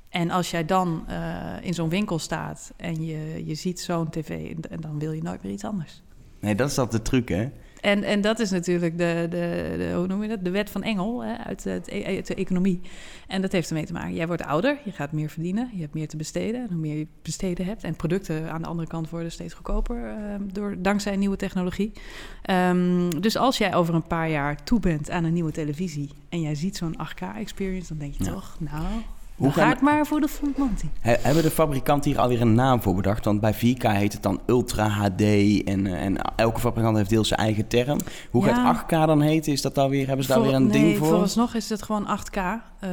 En 0.09 0.31
als 0.31 0.51
jij 0.51 0.64
dan 0.64 1.05
eh, 1.09 1.46
in 1.61 1.75
zo'n 1.75 1.88
winkel 1.88 2.18
staat 2.18 2.72
en 2.77 3.05
je, 3.05 3.42
je 3.46 3.55
ziet 3.55 3.81
zo'n 3.81 4.11
tv, 4.11 4.29
en 4.70 4.81
dan 4.81 4.98
wil 4.98 5.12
je 5.12 5.22
nooit 5.22 5.42
meer 5.42 5.53
iets 5.53 5.64
anders. 5.64 6.03
Nee, 6.40 6.55
dat 6.55 6.70
is 6.70 6.79
altijd 6.79 7.05
de 7.05 7.11
truc, 7.11 7.29
hè? 7.29 7.48
En, 7.83 8.03
en 8.03 8.21
dat 8.21 8.38
is 8.38 8.51
natuurlijk 8.51 8.99
de, 8.99 9.27
de, 9.31 9.75
de, 9.79 9.92
hoe 9.97 10.07
noem 10.07 10.23
je 10.23 10.29
dat? 10.29 10.45
de 10.45 10.51
wet 10.51 10.71
van 10.71 10.83
Engel 10.83 11.25
hè, 11.25 11.37
uit, 11.37 11.66
e- 11.66 12.05
uit 12.05 12.27
de 12.27 12.35
economie. 12.35 12.81
En 13.27 13.42
dat 13.42 13.53
heeft 13.53 13.68
ermee 13.68 13.85
te 13.87 13.92
maken. 13.92 14.14
Jij 14.14 14.27
wordt 14.27 14.45
ouder, 14.45 14.79
je 14.85 14.92
gaat 14.92 15.12
meer 15.12 15.29
verdienen, 15.29 15.71
je 15.75 15.81
hebt 15.81 15.95
meer 15.95 16.09
te 16.09 16.16
besteden. 16.16 16.61
En 16.61 16.68
hoe 16.68 16.77
meer 16.81 16.99
je 16.99 17.07
besteden 17.23 17.66
hebt. 17.66 17.85
En 17.85 17.97
producten 17.97 18.51
aan 18.53 18.62
de 18.62 18.68
andere 18.68 18.88
kant 18.88 19.11
worden 19.11 19.33
steeds 19.33 19.55
goedkoper 19.55 20.07
eh, 20.09 20.35
door, 20.53 20.75
dankzij 20.79 21.16
nieuwe 21.16 21.37
technologie. 21.37 21.92
Ehm, 22.42 23.11
dus 23.21 23.37
als 23.37 23.59
jij 23.59 23.75
over 23.75 23.95
een 23.95 24.07
paar 24.07 24.31
jaar 24.31 24.64
toe 24.64 24.81
bent 24.81 25.11
aan 25.11 25.25
een 25.25 25.33
nieuwe 25.33 25.53
televisie 25.53 26.11
en 26.29 26.40
jij 26.40 26.55
ziet 26.55 26.77
zo'n 26.77 26.97
8K-experience, 26.99 27.88
dan 27.88 27.99
denk 27.99 28.14
je 28.14 28.25
Ja. 28.25 28.31
toch, 28.31 28.57
nou, 28.59 28.87
Hoe 29.37 29.47
dan 29.47 29.53
ga 29.57 29.62
gaan- 29.62 29.73
ik 29.73 29.81
maar 29.81 30.07
voor 30.07 30.21
de. 30.21 30.29
He- 31.01 31.16
hebben 31.21 31.42
de 31.42 31.51
fabrikanten 31.51 32.11
hier 32.11 32.21
alweer 32.21 32.40
een 32.40 32.55
naam 32.55 32.83
voor 32.83 32.95
bedacht? 32.95 33.25
Want 33.25 33.40
bij 33.40 33.55
4K 33.55 33.83
heet 33.83 34.12
het 34.12 34.23
dan 34.23 34.40
Ultra 34.47 34.88
HD 34.88 35.21
en, 35.64 35.87
eh, 35.87 36.05
en 36.05 36.16
elke 36.37 36.61
fabrikant 36.61 36.97
heeft 36.97 37.11
deels 37.11 37.29
zijn 37.29 37.40
eigen 37.40 37.66
term. 37.68 37.99
Hoe 38.31 38.47
Ja. 38.47 38.55
gaat 38.55 38.64
8K 38.66 38.90
dan 39.07 39.21
heten? 39.21 39.53
Is 39.53 39.62
dat 39.62 39.79
alweer, 39.79 40.07
hebben 40.07 40.25
ze 40.25 40.31
daar 40.33 40.38
Voor- 40.40 40.47
weer 40.49 40.57
een 40.57 40.66
nee, 40.66 40.83
ding 40.83 40.97
voor? 40.99 41.07
Vooralsnog 41.07 41.55
is 41.55 41.68
het 41.68 41.83
gewoon 41.83 42.07
8K. 42.07 42.37
Eh, 42.83 42.90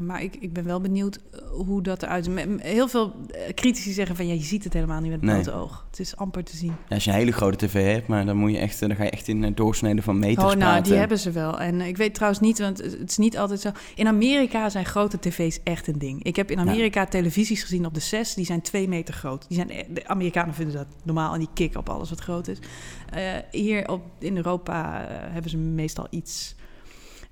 maar 0.00 0.22
ik, 0.22 0.36
ik 0.40 0.52
ben 0.52 0.64
wel 0.64 0.80
benieuwd 0.80 1.16
eh, 1.16 1.40
hoe 1.50 1.82
dat 1.82 2.02
eruit 2.02 2.24
ziet. 2.24 2.60
Heel 2.60 2.88
veel 2.88 3.14
eh, 3.30 3.54
critici 3.54 3.92
zeggen 3.92 4.16
van 4.16 4.26
ja, 4.26 4.32
je 4.32 4.42
ziet 4.42 4.64
het 4.64 4.72
helemaal 4.72 5.00
niet 5.00 5.10
met 5.10 5.20
het 5.20 5.30
Nee. 5.30 5.42
blote 5.42 5.58
oog. 5.58 5.86
Het 5.90 6.00
is 6.00 6.16
amper 6.16 6.44
te 6.44 6.56
zien. 6.56 6.74
Ja, 6.88 6.94
als 6.94 7.04
je 7.04 7.10
een 7.10 7.16
hele 7.16 7.32
grote 7.32 7.66
tv 7.66 7.92
hebt, 7.92 8.06
maar 8.06 8.26
dan, 8.26 8.36
moet 8.36 8.50
je 8.50 8.58
echt, 8.58 8.80
dan 8.80 8.96
ga 8.96 9.02
je 9.04 9.10
echt 9.10 9.28
in 9.28 9.52
doorsneden 9.54 10.02
van 10.02 10.18
meters 10.18 10.44
Oh, 10.44 10.50
nou, 10.50 10.58
praten. 10.58 10.82
die 10.82 10.94
hebben 10.94 11.18
ze 11.18 11.30
wel. 11.30 11.60
En 11.60 11.80
ik 11.80 11.96
weet 11.96 12.14
trouwens 12.14 12.40
niet, 12.40 12.58
want 12.58 12.78
het 12.78 13.10
is 13.10 13.16
niet 13.16 13.38
altijd 13.38 13.60
zo. 13.60 13.70
In 13.94 14.06
Amerika 14.06 14.68
zijn 14.68 14.84
grote 14.84 15.18
tv's 15.18 15.60
echt 15.62 15.86
een 15.86 15.98
ding. 15.98 16.22
Ik 16.22 16.36
heb 16.36 16.50
in 16.50 16.58
Amerika 16.58 17.06
televisies 17.06 17.62
gezien 17.62 17.86
op 17.86 17.94
de 17.94 18.00
6, 18.00 18.34
die 18.34 18.44
zijn 18.44 18.62
twee 18.62 18.88
meter 18.88 19.14
groot. 19.14 19.44
Die 19.48 19.56
zijn, 19.56 19.86
de 19.94 20.08
Amerikanen 20.08 20.54
vinden 20.54 20.74
dat 20.74 20.86
normaal 21.04 21.32
en 21.32 21.38
die 21.38 21.48
kicken 21.54 21.80
op 21.80 21.88
alles 21.88 22.10
wat 22.10 22.20
groot 22.20 22.48
is. 22.48 22.58
Hier 23.50 23.88
op, 23.88 24.02
in 24.18 24.36
Europa 24.36 25.06
hebben 25.08 25.50
ze 25.50 25.56
meestal 25.56 26.06
iets 26.10 26.54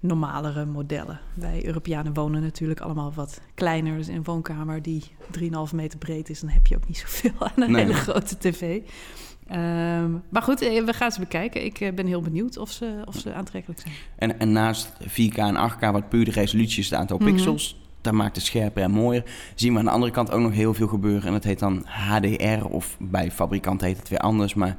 normalere 0.00 0.64
modellen. 0.64 1.20
Wij 1.34 1.66
Europeanen 1.66 2.14
wonen 2.14 2.42
natuurlijk 2.42 2.80
allemaal 2.80 3.12
wat 3.14 3.40
kleiner. 3.54 3.96
Dus 3.96 4.08
in 4.08 4.16
een 4.16 4.24
woonkamer 4.24 4.82
die 4.82 5.02
3,5 5.30 5.74
meter 5.74 5.98
breed 5.98 6.28
is, 6.30 6.40
dan 6.40 6.50
heb 6.50 6.66
je 6.66 6.76
ook 6.76 6.86
niet 6.88 6.98
zoveel 7.06 7.32
aan 7.38 7.62
een 7.62 7.70
Nee. 7.70 7.82
hele 7.82 7.94
grote 7.94 8.38
tv. 8.38 8.80
Ehm, 9.46 10.10
maar 10.28 10.42
goed, 10.42 10.60
eh, 10.62 10.84
we 10.84 10.92
gaan 10.92 11.12
ze 11.12 11.20
bekijken. 11.20 11.64
Ik 11.64 11.80
eh, 11.80 11.92
ben 11.94 12.06
heel 12.06 12.20
benieuwd 12.20 12.58
of 12.58 12.70
ze, 12.70 13.02
of 13.04 13.16
ze 13.16 13.32
aantrekkelijk 13.32 13.80
zijn. 13.80 13.94
En, 14.16 14.38
en 14.38 14.52
naast 14.52 14.92
4K 15.06 15.36
en 15.36 15.56
8K, 15.56 15.80
wat 15.92 16.08
puur 16.08 16.24
de 16.24 16.30
resolutie 16.30 16.78
is, 16.78 16.90
het 16.90 16.98
aantal 16.98 17.18
Mhm. 17.18 17.26
pixels, 17.26 17.80
dat 18.00 18.12
maakt 18.12 18.36
het 18.36 18.44
scherper 18.44 18.82
en 18.82 18.90
mooier. 18.90 19.24
Zien 19.54 19.72
we 19.72 19.78
aan 19.78 19.84
de 19.84 19.90
andere 19.90 20.12
kant 20.12 20.30
ook 20.30 20.40
nog 20.40 20.52
heel 20.52 20.74
veel 20.74 20.86
gebeuren. 20.88 21.26
En 21.26 21.32
dat 21.32 21.44
heet 21.44 21.58
dan 21.58 21.82
HDR, 21.86 22.64
of 22.64 22.96
bij 23.00 23.30
fabrikant 23.30 23.80
heet 23.80 23.98
het 23.98 24.08
weer 24.08 24.18
anders. 24.18 24.54
Maar 24.54 24.76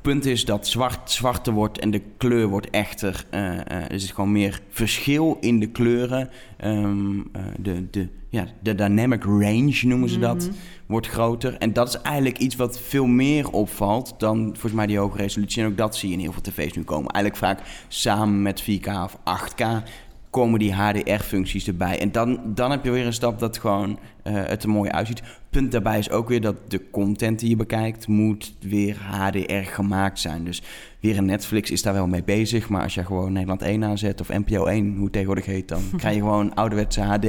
punt 0.00 0.24
is 0.26 0.44
dat 0.44 0.66
zwart 0.66 1.10
zwarter 1.10 1.52
wordt 1.52 1.78
en 1.78 1.90
de 1.90 2.02
kleur 2.16 2.46
wordt 2.46 2.70
echter. 2.70 3.24
eh, 3.30 3.52
eh, 3.58 3.60
er 3.92 4.00
zit 4.00 4.10
gewoon 4.12 4.32
meer 4.32 4.60
verschil 4.68 5.36
in 5.40 5.60
de 5.60 5.66
kleuren. 5.66 6.30
Ehm, 6.56 7.18
eh, 7.32 7.42
de, 7.58 7.90
de, 7.90 8.08
ja, 8.30 8.46
de 8.62 8.74
dynamic 8.74 9.24
range 9.24 9.80
noemen 9.82 10.08
ze 10.08 10.18
dat 10.18 10.42
Mhm. 10.46 10.52
wordt 10.86 11.06
groter. 11.08 11.54
En 11.58 11.72
dat 11.72 11.88
is 11.88 12.00
eigenlijk 12.00 12.38
iets 12.38 12.56
wat 12.56 12.80
veel 12.80 13.06
meer 13.06 13.50
opvalt 13.50 14.14
dan 14.18 14.44
volgens 14.44 14.72
mij 14.72 14.86
die 14.86 14.98
hoge 14.98 15.16
resolutie. 15.16 15.62
En 15.62 15.68
ook 15.70 15.76
dat 15.76 15.96
zie 15.96 16.08
je 16.08 16.14
in 16.14 16.20
heel 16.20 16.32
veel 16.32 16.42
tv's 16.42 16.72
nu 16.72 16.82
komen. 16.82 17.10
Eigenlijk 17.10 17.44
vaak 17.44 17.60
samen 17.88 18.42
met 18.42 18.62
4K 18.62 18.86
of 18.86 19.18
8K 19.24 19.82
komen 20.30 20.58
die 20.58 20.72
HDR-functies 20.72 21.66
erbij. 21.66 21.98
En 22.00 22.12
dan, 22.12 22.40
dan 22.44 22.70
heb 22.70 22.84
je 22.84 22.90
weer 22.90 23.06
een 23.06 23.12
stap 23.12 23.38
dat 23.38 23.58
gewoon 23.58 23.98
eh, 24.22 24.32
het 24.34 24.62
er 24.62 24.68
mooi 24.68 24.90
uitziet. 24.90 25.22
Punt 25.50 25.72
daarbij 25.72 25.98
is 25.98 26.10
ook 26.10 26.28
weer 26.28 26.40
dat 26.40 26.56
de 26.70 26.90
content 26.90 27.38
die 27.38 27.48
je 27.48 27.56
bekijkt 27.56 28.06
moet 28.06 28.56
weer 28.60 28.96
HDR 28.96 29.70
gemaakt 29.70 30.18
zijn. 30.18 30.44
Dus 30.44 30.62
weer 31.00 31.18
een 31.18 31.24
Netflix 31.24 31.70
is 31.70 31.82
daar 31.82 31.94
wel 31.94 32.06
mee 32.06 32.24
bezig. 32.24 32.68
Maar 32.68 32.82
als 32.82 32.94
je 32.94 33.04
gewoon 33.04 33.32
Nederland 33.32 33.62
1 33.62 33.84
aanzet 33.84 34.20
of 34.20 34.28
NPO 34.28 34.64
1, 34.64 34.94
hoe 34.94 35.02
het 35.02 35.12
tegenwoordig 35.12 35.46
heet... 35.46 35.68
dan 35.68 35.82
krijg 35.96 36.14
je 36.14 36.20
gewoon 36.20 36.54
ouderwetse 36.54 37.00
HD 37.00 37.24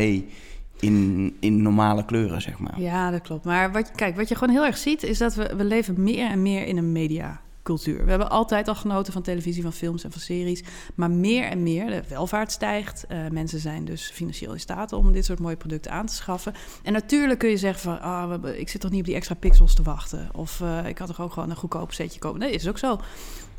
in, 0.80 1.36
in 1.40 1.62
normale 1.62 2.06
kleuren, 2.06 2.42
zeg 2.42 2.60
maar. 2.60 2.82
Ja, 2.82 3.12
dat 3.12 3.22
klopt. 3.22 3.46
Maar 3.46 3.72
wat, 3.72 3.92
kijk, 3.92 4.16
wat 4.16 4.30
je 4.30 4.36
gewoon 4.36 4.54
heel 4.54 4.66
erg 4.66 4.78
ziet, 4.78 5.04
is 5.04 5.18
dat 5.18 5.36
we, 5.36 5.56
we 5.56 5.64
leven 5.64 6.04
meer 6.04 6.30
en 6.30 6.42
meer 6.42 6.66
in 6.66 6.78
een 6.78 6.92
mediacultuur. 7.70 8.04
We 8.04 8.10
hebben 8.10 8.30
altijd 8.30 8.68
al 8.68 8.76
genoten 8.76 9.14
van 9.14 9.22
televisie, 9.22 9.64
van 9.64 9.74
films 9.74 10.04
en 10.04 10.12
van 10.12 10.22
series. 10.22 10.64
Maar 10.96 11.12
meer 11.12 11.44
en 11.44 11.64
meer, 11.64 11.88
de 11.88 12.04
welvaart 12.08 12.52
stijgt. 12.52 13.06
eh, 13.08 13.18
mensen 13.32 13.60
zijn 13.60 13.86
dus 13.86 14.12
financieel 14.14 14.54
in 14.54 14.60
staat 14.60 14.94
om 14.94 15.12
dit 15.12 15.26
soort 15.26 15.40
mooie 15.40 15.56
producten 15.56 15.92
aan 15.92 16.06
te 16.06 16.14
schaffen. 16.14 16.54
En 16.84 16.94
natuurlijk 16.94 17.40
kun 17.40 17.50
je 17.50 17.58
zeggen 17.58 17.82
van, 17.82 18.02
ah, 18.02 18.58
ik 18.58 18.70
zit 18.70 18.82
toch 18.82 18.92
niet 18.92 19.00
op 19.00 19.06
die 19.06 19.16
extra 19.16 19.36
pixels 19.36 19.76
te 19.76 19.84
wachten. 19.84 20.30
Of 20.34 20.62
eh, 20.62 20.88
ik 20.88 20.98
had 20.98 21.08
toch 21.08 21.22
ook 21.22 21.34
gewoon 21.34 21.50
een 21.50 21.56
goedkoop 21.56 21.94
setje 21.94 22.20
kopen. 22.20 22.40
Nee, 22.40 22.52
is 22.52 22.68
ook 22.68 22.78
zo. 22.78 23.00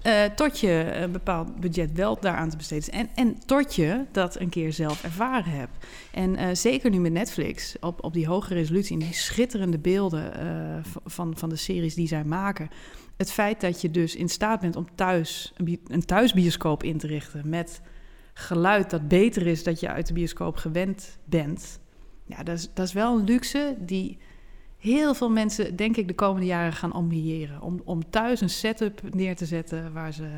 Eh, 0.03 0.25
tot 0.25 0.61
je 0.61 0.90
een 0.94 1.12
bepaald 1.12 1.61
budget 1.61 1.92
wel 1.92 2.20
daaraan 2.20 2.51
te 2.51 2.57
besteden 2.57 2.88
is. 2.88 2.90
En, 2.90 3.09
en 3.14 3.38
tot 3.46 3.75
je 3.75 4.05
dat 4.12 4.40
een 4.40 4.49
keer 4.49 4.73
zelf 4.73 5.05
ervaren 5.05 5.53
hebt. 5.53 5.87
En 6.12 6.57
zeker 6.57 6.90
nu 6.90 7.01
met 7.01 7.12
Netflix, 7.12 7.77
op, 7.81 8.05
op 8.05 8.12
die 8.12 8.27
hoge 8.27 8.55
resolutie... 8.55 8.92
en 8.92 9.05
die 9.05 9.14
schitterende 9.14 9.79
beelden 9.79 10.33
van, 11.05 11.37
van 11.37 11.49
de 11.49 11.57
series 11.57 11.94
die 11.94 12.09
zij 12.09 12.25
maken... 12.25 12.70
het 13.20 13.33
feit 13.33 13.61
dat 13.61 13.80
je 13.80 13.90
dus 13.90 14.16
in 14.16 14.28
staat 14.28 14.61
bent 14.61 14.76
om 14.76 14.87
thuis 14.94 15.52
een, 15.56 15.64
bi- 15.64 15.83
een 15.87 16.04
thuisbioscoop 16.04 16.83
in 16.83 16.98
te 16.98 17.06
richten... 17.06 17.48
met 17.48 17.80
geluid 18.33 18.90
dat 18.90 19.09
beter 19.09 19.46
is 19.46 19.64
dat 19.64 19.80
je 19.80 19.88
uit 19.88 20.06
de 20.06 20.12
bioscoop 20.12 20.56
gewend 20.56 21.18
bent. 21.24 21.80
Ja, 22.24 22.42
dat 22.42 22.59
is, 22.59 22.70
dat 22.74 22.87
is 22.87 22.92
wel 22.92 23.18
een 23.18 23.24
luxe 23.24 23.76
die 23.78 24.18
heel 24.78 25.14
veel 25.14 25.30
mensen, 25.30 25.76
denk 25.76 25.96
ik, 25.96 26.09
de 26.09 26.14
komende 26.14 26.46
jaren 26.46 26.72
gaan 26.72 26.92
ambiëren. 26.92 27.62
Om, 27.62 27.80
om 27.85 28.11
thuis 28.11 28.40
een 28.40 28.50
setup 28.50 29.14
neer 29.14 29.37
te 29.37 29.46
zetten 29.46 29.92
waar 29.92 30.12
ze 30.12 30.28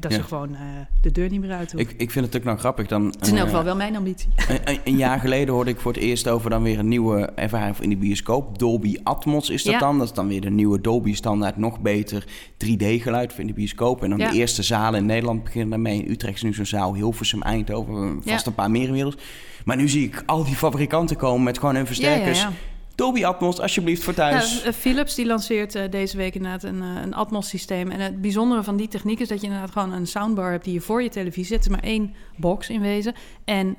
dat 0.00 0.12
ze 0.12 0.22
gewoon 0.22 0.50
uh, 0.50 0.58
de 1.00 1.12
deur 1.12 1.30
niet 1.30 1.40
meer 1.40 1.52
uit 1.52 1.78
Ik, 1.78 1.94
ik 1.96 2.10
vind 2.10 2.26
het 2.26 2.36
ook 2.36 2.44
nou 2.44 2.58
grappig. 2.58 2.86
Dan, 2.86 3.06
het 3.06 3.22
is 3.22 3.28
in 3.28 3.36
elk 3.36 3.46
geval 3.46 3.64
wel 3.64 3.76
mijn 3.76 3.96
ambitie. 3.96 4.28
Een, 4.64 4.78
een, 4.84 4.96
jaar 4.96 5.20
geleden 5.20 5.54
hoorde 5.54 5.70
ik 5.70 5.80
voor 5.80 5.92
het 5.92 6.00
eerst 6.00 6.28
over 6.28 6.50
dan 6.50 6.62
weer 6.62 6.78
een 6.78 6.88
nieuwe 6.88 7.20
ervaring 7.34 7.78
in 7.78 7.90
de 7.90 7.96
bioscoop. 7.96 8.58
Dolby 8.58 8.96
Atmos 9.02 9.50
is 9.50 9.62
dat 9.62 9.80
dan. 9.80 9.98
Dat 9.98 10.06
is 10.06 10.12
dan 10.12 10.28
weer 10.28 10.40
de 10.40 10.50
nieuwe 10.50 10.80
Dolby 10.80 11.14
standaard. 11.14 11.56
Nog 11.56 11.80
beter 11.80 12.24
3D-geluid 12.52 13.32
voor 13.32 13.40
in 13.40 13.46
de 13.46 13.52
bioscoop. 13.52 14.02
En 14.02 14.10
dan 14.10 14.18
de 14.18 14.32
eerste 14.32 14.62
zalen 14.62 15.00
in 15.00 15.06
Nederland 15.06 15.44
beginnen 15.44 15.70
daarmee. 15.70 16.02
In 16.02 16.10
Utrecht 16.10 16.36
is 16.36 16.42
nu 16.42 16.54
zo'n 16.54 16.66
zaal. 16.66 16.94
Hilversum, 16.94 17.42
Eindhoven, 17.42 18.20
vast 18.24 18.46
een 18.46 18.54
paar 18.54 18.70
meer 18.70 18.86
inmiddels. 18.86 19.16
Maar 19.64 19.76
nu 19.76 19.88
zie 19.88 20.04
ik 20.04 20.22
al 20.26 20.44
die 20.44 20.54
fabrikanten 20.54 21.16
komen 21.16 21.42
met 21.42 21.58
gewoon 21.58 21.74
hun 21.74 21.86
versterkers 21.86 22.46
Dolby 22.96 23.24
Atmos, 23.24 23.60
alsjeblieft, 23.60 24.04
voor 24.04 24.14
thuis. 24.14 24.62
Ja, 24.62 24.72
Philips 24.72 25.14
die 25.14 25.26
lanceert 25.26 25.74
uh, 25.74 25.82
deze 25.90 26.16
week 26.16 26.34
inderdaad 26.34 26.62
een, 26.62 26.82
uh, 26.82 27.02
een 27.02 27.14
Atmos-systeem. 27.14 27.90
En 27.90 28.00
het 28.00 28.20
bijzondere 28.20 28.62
van 28.62 28.76
die 28.76 28.88
techniek 28.88 29.20
is 29.20 29.28
dat 29.28 29.40
je 29.40 29.46
inderdaad 29.46 29.70
gewoon 29.70 29.92
een 29.92 30.06
soundbar 30.06 30.50
hebt 30.50 30.64
die 30.64 30.72
je 30.72 30.80
voor 30.80 31.02
je 31.02 31.08
televisie 31.08 31.44
zet. 31.44 31.64
Er 31.64 31.70
is 31.70 31.76
maar 31.76 31.84
één 31.84 32.14
box 32.36 32.68
in 32.68 32.80
wezen. 32.80 33.14
En 33.44 33.66
uh, 33.66 33.74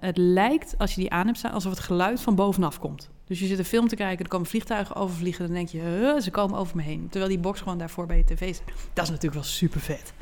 het 0.00 0.16
lijkt, 0.16 0.74
als 0.78 0.94
je 0.94 1.00
die 1.00 1.10
aan 1.10 1.26
hebt 1.26 1.38
staan, 1.38 1.52
alsof 1.52 1.70
het 1.70 1.80
geluid 1.80 2.20
van 2.20 2.34
bovenaf 2.34 2.78
komt. 2.78 3.10
Dus 3.26 3.38
je 3.38 3.46
zit 3.46 3.58
een 3.58 3.64
film 3.64 3.88
te 3.88 3.96
kijken, 3.96 4.24
er 4.24 4.30
komen 4.30 4.46
vliegtuigen 4.46 4.96
overvliegen. 4.96 5.44
Dan 5.44 5.54
denk 5.54 5.68
je, 5.68 6.18
ze 6.22 6.30
komen 6.30 6.58
over 6.58 6.76
me 6.76 6.82
heen. 6.82 7.06
Terwijl 7.10 7.32
die 7.32 7.40
box 7.40 7.60
gewoon 7.60 7.78
daarvoor 7.78 8.06
bij 8.06 8.16
je 8.16 8.24
tv 8.24 8.54
zit. 8.54 8.62
Dat 8.92 9.04
is 9.04 9.10
natuurlijk 9.10 9.34
wel 9.34 9.50
super 9.52 9.80
vet. 9.80 10.12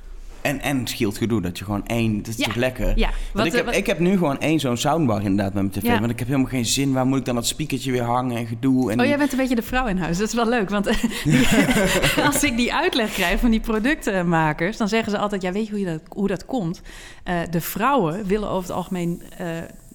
En, 0.47 0.61
en 0.61 0.87
scheelt 0.87 1.19
gedoe 1.19 1.41
dat 1.41 1.59
je 1.59 1.65
gewoon 1.65 1.87
één... 1.87 2.23
Dat 2.23 2.39
is 2.39 2.45
toch 2.45 2.55
lekker? 2.55 2.99
Ja. 2.99 3.11
Want 3.33 3.47
ik, 3.47 3.53
heb, 3.53 3.71
ik 3.71 3.87
heb 3.87 3.99
nu 3.99 4.13
gewoon 4.13 4.41
één 4.41 4.61
zo'n 4.61 4.77
soundbar 4.77 5.23
inderdaad 5.23 5.55
met 5.55 5.63
mijn 5.63 5.85
tv. 5.85 5.99
Want 5.99 6.11
ik 6.11 6.19
heb 6.19 6.29
helemaal 6.29 6.51
geen 6.51 6.67
zin. 6.67 6.93
Waar 6.93 7.07
moet 7.07 7.19
ik 7.19 7.25
dan 7.25 7.35
dat 7.35 7.47
speakertje 7.47 7.93
weer 7.93 8.03
hangen 8.03 8.37
en 8.37 8.47
gedoe? 8.47 8.93
En 8.93 9.01
oh, 9.01 9.07
jij 9.07 9.19
bent 9.19 9.33
een 9.33 9.39
beetje 9.39 9.55
de 9.55 9.63
vrouw 9.63 9.87
in 9.87 9.99
huis. 9.99 10.19
Dat 10.19 10.29
is 10.29 10.35
wel 10.35 10.49
leuk. 10.49 10.71
Want 10.71 10.87
als 12.33 12.45
ik 12.45 12.57
die 12.57 12.75
uitleg 12.75 13.13
krijg 13.13 13.41
van 13.41 13.51
die 13.51 13.61
productenmakers... 13.61 14.77
dan 14.77 14.89
zeggen 14.89 15.11
ze 15.11 15.19
altijd... 15.19 15.43
Ja, 15.43 15.53
weet 15.53 15.65
je 15.67 15.71
hoe, 15.71 15.81
je 15.81 15.87
dat, 15.87 16.01
hoe 16.09 16.29
dat 16.29 16.45
komt? 16.45 16.83
Uh, 17.25 17.41
de 17.51 17.61
vrouwen 17.61 18.27
willen 18.27 18.49
over 18.49 18.69
het 18.69 18.77
algemeen... 18.77 19.23
Uh, 19.41 19.47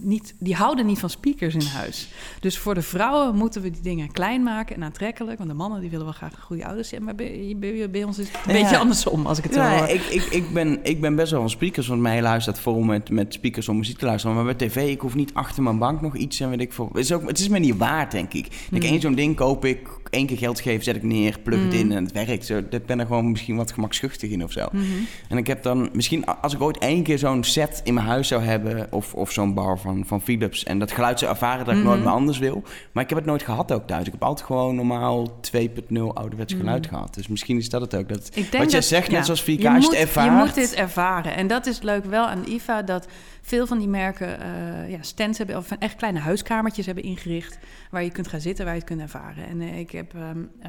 niet, 0.04 0.36
die 0.40 0.56
houden 0.56 0.86
niet 0.86 1.00
van 1.00 1.10
speakers 1.10 1.54
in 1.54 1.66
huis. 1.66 2.10
Dus 2.40 2.58
voor 2.58 2.74
de 2.74 2.82
vrouwen 2.82 3.36
moeten 3.36 3.62
we 3.62 3.70
die 3.70 3.82
dingen 3.82 4.12
klein 4.12 4.44
maken 4.44 4.76
en 4.76 4.84
aantrekkelijk. 4.84 5.38
Want 5.38 5.50
de 5.50 5.56
mannen 5.56 5.82
die 5.82 5.90
willen 5.90 6.06
wel 6.06 6.14
graag 6.14 6.40
goede 6.40 6.66
ouders 6.66 6.90
zijn. 6.90 7.04
Maar 7.04 7.16
bij, 7.16 7.56
bij, 7.58 7.90
bij 7.90 8.04
ons 8.04 8.20
is 8.20 8.28
het 8.32 8.38
een 8.48 8.62
beetje 8.62 8.78
andersom, 8.78 9.26
als 9.26 9.38
ik 9.38 9.44
het 9.44 9.54
ja, 9.54 9.78
zo 9.78 9.94
ik, 9.94 10.02
ik, 10.02 10.24
ik, 10.24 10.54
ben, 10.54 10.80
ik 10.84 11.02
ben 11.02 11.16
best 11.16 11.32
wel 11.32 11.40
van 11.40 11.50
speakers. 11.50 11.88
Want 11.88 12.02
mijn 12.02 12.16
hele 12.16 12.28
huis 12.28 12.44
staat 12.44 12.60
vol 12.60 12.82
met, 12.82 13.10
met 13.10 13.34
speakers 13.34 13.70
om 13.70 13.78
muziek 13.78 13.98
te 13.98 14.06
luisteren. 14.06 14.36
Maar 14.36 14.46
bij 14.46 14.68
tv, 14.68 14.90
ik 14.90 15.02
hoef 15.02 15.16
niet 15.16 15.34
achter 15.34 15.64
mijn 15.64 15.78
bank 15.78 16.02
nog 16.02 16.16
iets 16.16 16.40
en 16.40 16.50
weet 16.50 16.62
ik 16.62 16.74
veel. 16.74 16.88
Het 16.88 16.98
is, 16.98 17.12
ook, 17.12 17.28
het 17.28 17.40
is 17.40 17.48
me 17.48 17.60
niet 17.60 17.78
waard, 17.78 18.12
denk 18.12 18.34
ik. 18.34 18.48
Mm. 18.70 18.78
Ik 18.78 18.84
één 18.84 19.02
zo'n 19.02 19.16
ding 19.16 19.36
koop 19.36 19.66
ik, 19.66 19.88
één 20.12 20.26
keer 20.26 20.38
geld 20.38 20.60
geef, 20.60 20.84
zet 20.84 20.96
ik 20.96 21.04
neer, 21.04 21.40
plug 21.44 21.64
het 21.64 21.74
in 21.74 21.86
mm. 21.86 21.92
en 21.92 22.04
het 22.04 22.12
werkt. 22.12 22.46
Zo, 22.46 22.68
dat 22.70 22.86
ben 22.86 23.00
er 23.00 23.06
gewoon 23.06 23.32
misschien 23.32 23.56
wat 23.56 23.72
gemakschuchtig 23.72 24.30
in 24.30 24.44
of 24.44 24.52
zo. 24.52 24.68
Mm-hmm. 24.72 25.08
En 25.30 25.38
ik 25.38 25.48
heb 25.48 25.64
dan 25.64 25.90
misschien, 25.94 26.26
als 26.26 26.54
ik 26.54 26.62
ooit 26.62 26.78
één 26.78 27.04
keer 27.04 27.18
zo'n 27.18 27.44
set 27.44 27.82
in 27.84 27.94
mijn 27.94 28.06
huis 28.06 28.28
zou 28.28 28.44
hebben... 28.44 28.88
of, 28.92 29.14
of 29.14 29.32
zo'n 29.32 29.54
bar 29.54 29.80
van, 29.80 30.04
van 30.06 30.22
Philips 30.22 30.64
en 30.64 30.80
dat 30.80 30.92
geluid 30.92 31.20
zou 31.20 31.32
ervaren 31.32 31.66
dat 31.66 31.76
ik 31.76 31.84
nooit 31.84 31.96
mhm. 31.96 32.06
meer 32.06 32.18
anders 32.18 32.40
wil. 32.40 32.64
Maar 32.92 33.04
ik 33.04 33.10
heb 33.10 33.18
het 33.18 33.28
nooit 33.28 33.44
gehad 33.44 33.72
ook 33.72 33.88
thuis. 33.88 34.06
Ik 34.06 34.12
heb 34.12 34.24
altijd 34.24 34.48
gewoon 34.48 34.76
normaal 34.76 35.40
2.0 35.58 36.02
ouderwets 36.14 36.54
mhm. 36.54 36.62
geluid 36.62 36.88
gehad. 36.88 37.14
Dus 37.14 37.28
misschien 37.28 37.58
is 37.58 37.70
dat 37.70 37.82
het 37.82 37.96
ook. 37.96 38.10
Dat, 38.10 38.30
wat 38.52 38.72
jij 38.72 38.82
zegt, 38.82 39.12
net 39.12 39.26
zoals 39.26 39.42
4K, 39.42 39.46
je, 39.46 39.70
moet, 39.70 39.94
ervaart... 39.94 40.26
je 40.26 40.46
moet 40.46 40.56
dit 40.56 40.74
ervaren. 40.74 41.36
En 41.36 41.48
dat 41.48 41.66
is 41.66 41.82
leuk 41.82 42.06
wel 42.06 42.26
aan 42.26 42.46
IFA, 42.48 42.82
dat 42.82 43.08
veel 43.42 43.68
van 43.68 43.78
die 43.78 43.88
merken 43.88 44.40
uh, 44.42 44.90
ja, 44.90 45.02
stands 45.02 45.38
hebben... 45.38 45.58
of 45.58 45.72
echt 45.72 45.96
kleine 45.96 46.20
huiskamertjes 46.20 46.86
hebben 46.86 47.04
ingericht... 47.04 47.58
waar 47.92 48.04
je 48.04 48.12
kunt 48.12 48.28
gaan 48.28 48.42
zitten, 48.42 48.66
waar 48.66 48.74
je 48.74 48.80
het 48.80 48.90
kunt 48.90 49.02
ervaren. 49.02 49.48
En 49.48 49.62
uh, 49.62 49.80
ik 49.80 49.92
heb 49.92 50.14
um, 50.14 50.52
uh, 50.60 50.68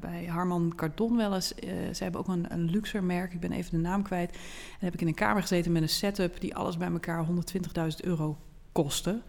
bij 0.00 0.24
Harman 0.24 0.72
Kardon 0.76 1.16
wel 1.16 1.34
eens... 1.34 1.54
ze 1.92 2.02
hebben 2.02 2.20
ook 2.20 2.28
een, 2.28 2.46
een 2.48 2.70
luxe 2.70 3.02
merk, 3.02 3.32
ik 3.32 3.40
ben 3.40 3.52
even 3.52 3.70
de 3.70 3.88
naam 3.88 4.02
kwijt. 4.02 4.30
En 4.30 4.84
heb 4.84 4.94
ik 4.94 5.00
in 5.00 5.06
een 5.06 5.14
kamer 5.14 5.42
gezeten 5.42 5.72
met 5.72 5.82
een 5.82 5.88
setup... 5.88 6.40
die 6.40 6.56
alles 6.56 6.76
bij 6.76 6.90
elkaar 6.90 7.26
120.000 7.26 7.96
euro 8.00 8.38
kosten. 8.72 9.22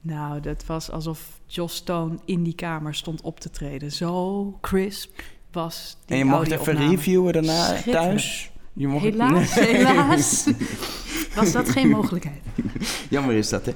Nou, 0.00 0.40
dat 0.40 0.66
was 0.66 0.90
alsof 0.90 1.40
Joss 1.46 1.76
Stone 1.76 2.18
in 2.24 2.42
die 2.42 2.54
kamer 2.54 2.94
stond 2.94 3.20
op 3.20 3.40
te 3.40 3.50
treden. 3.50 3.92
Zo 3.92 4.58
crisp 4.60 5.22
was 5.52 5.96
die 6.06 6.16
En 6.16 6.24
je 6.24 6.30
mocht 6.30 6.50
even 6.50 6.76
reviewen 6.76 7.32
daarna 7.32 7.82
thuis? 7.82 8.50
Je 8.72 8.86
mocht 8.86 9.04
helaas, 9.04 9.54
helaas 9.74 10.44
was 11.34 11.52
dat 11.52 11.68
geen 11.68 11.88
mogelijkheid. 11.88 12.40
Jammer 13.10 13.34
is 13.34 13.48
dat, 13.48 13.66
hè? 13.66 13.72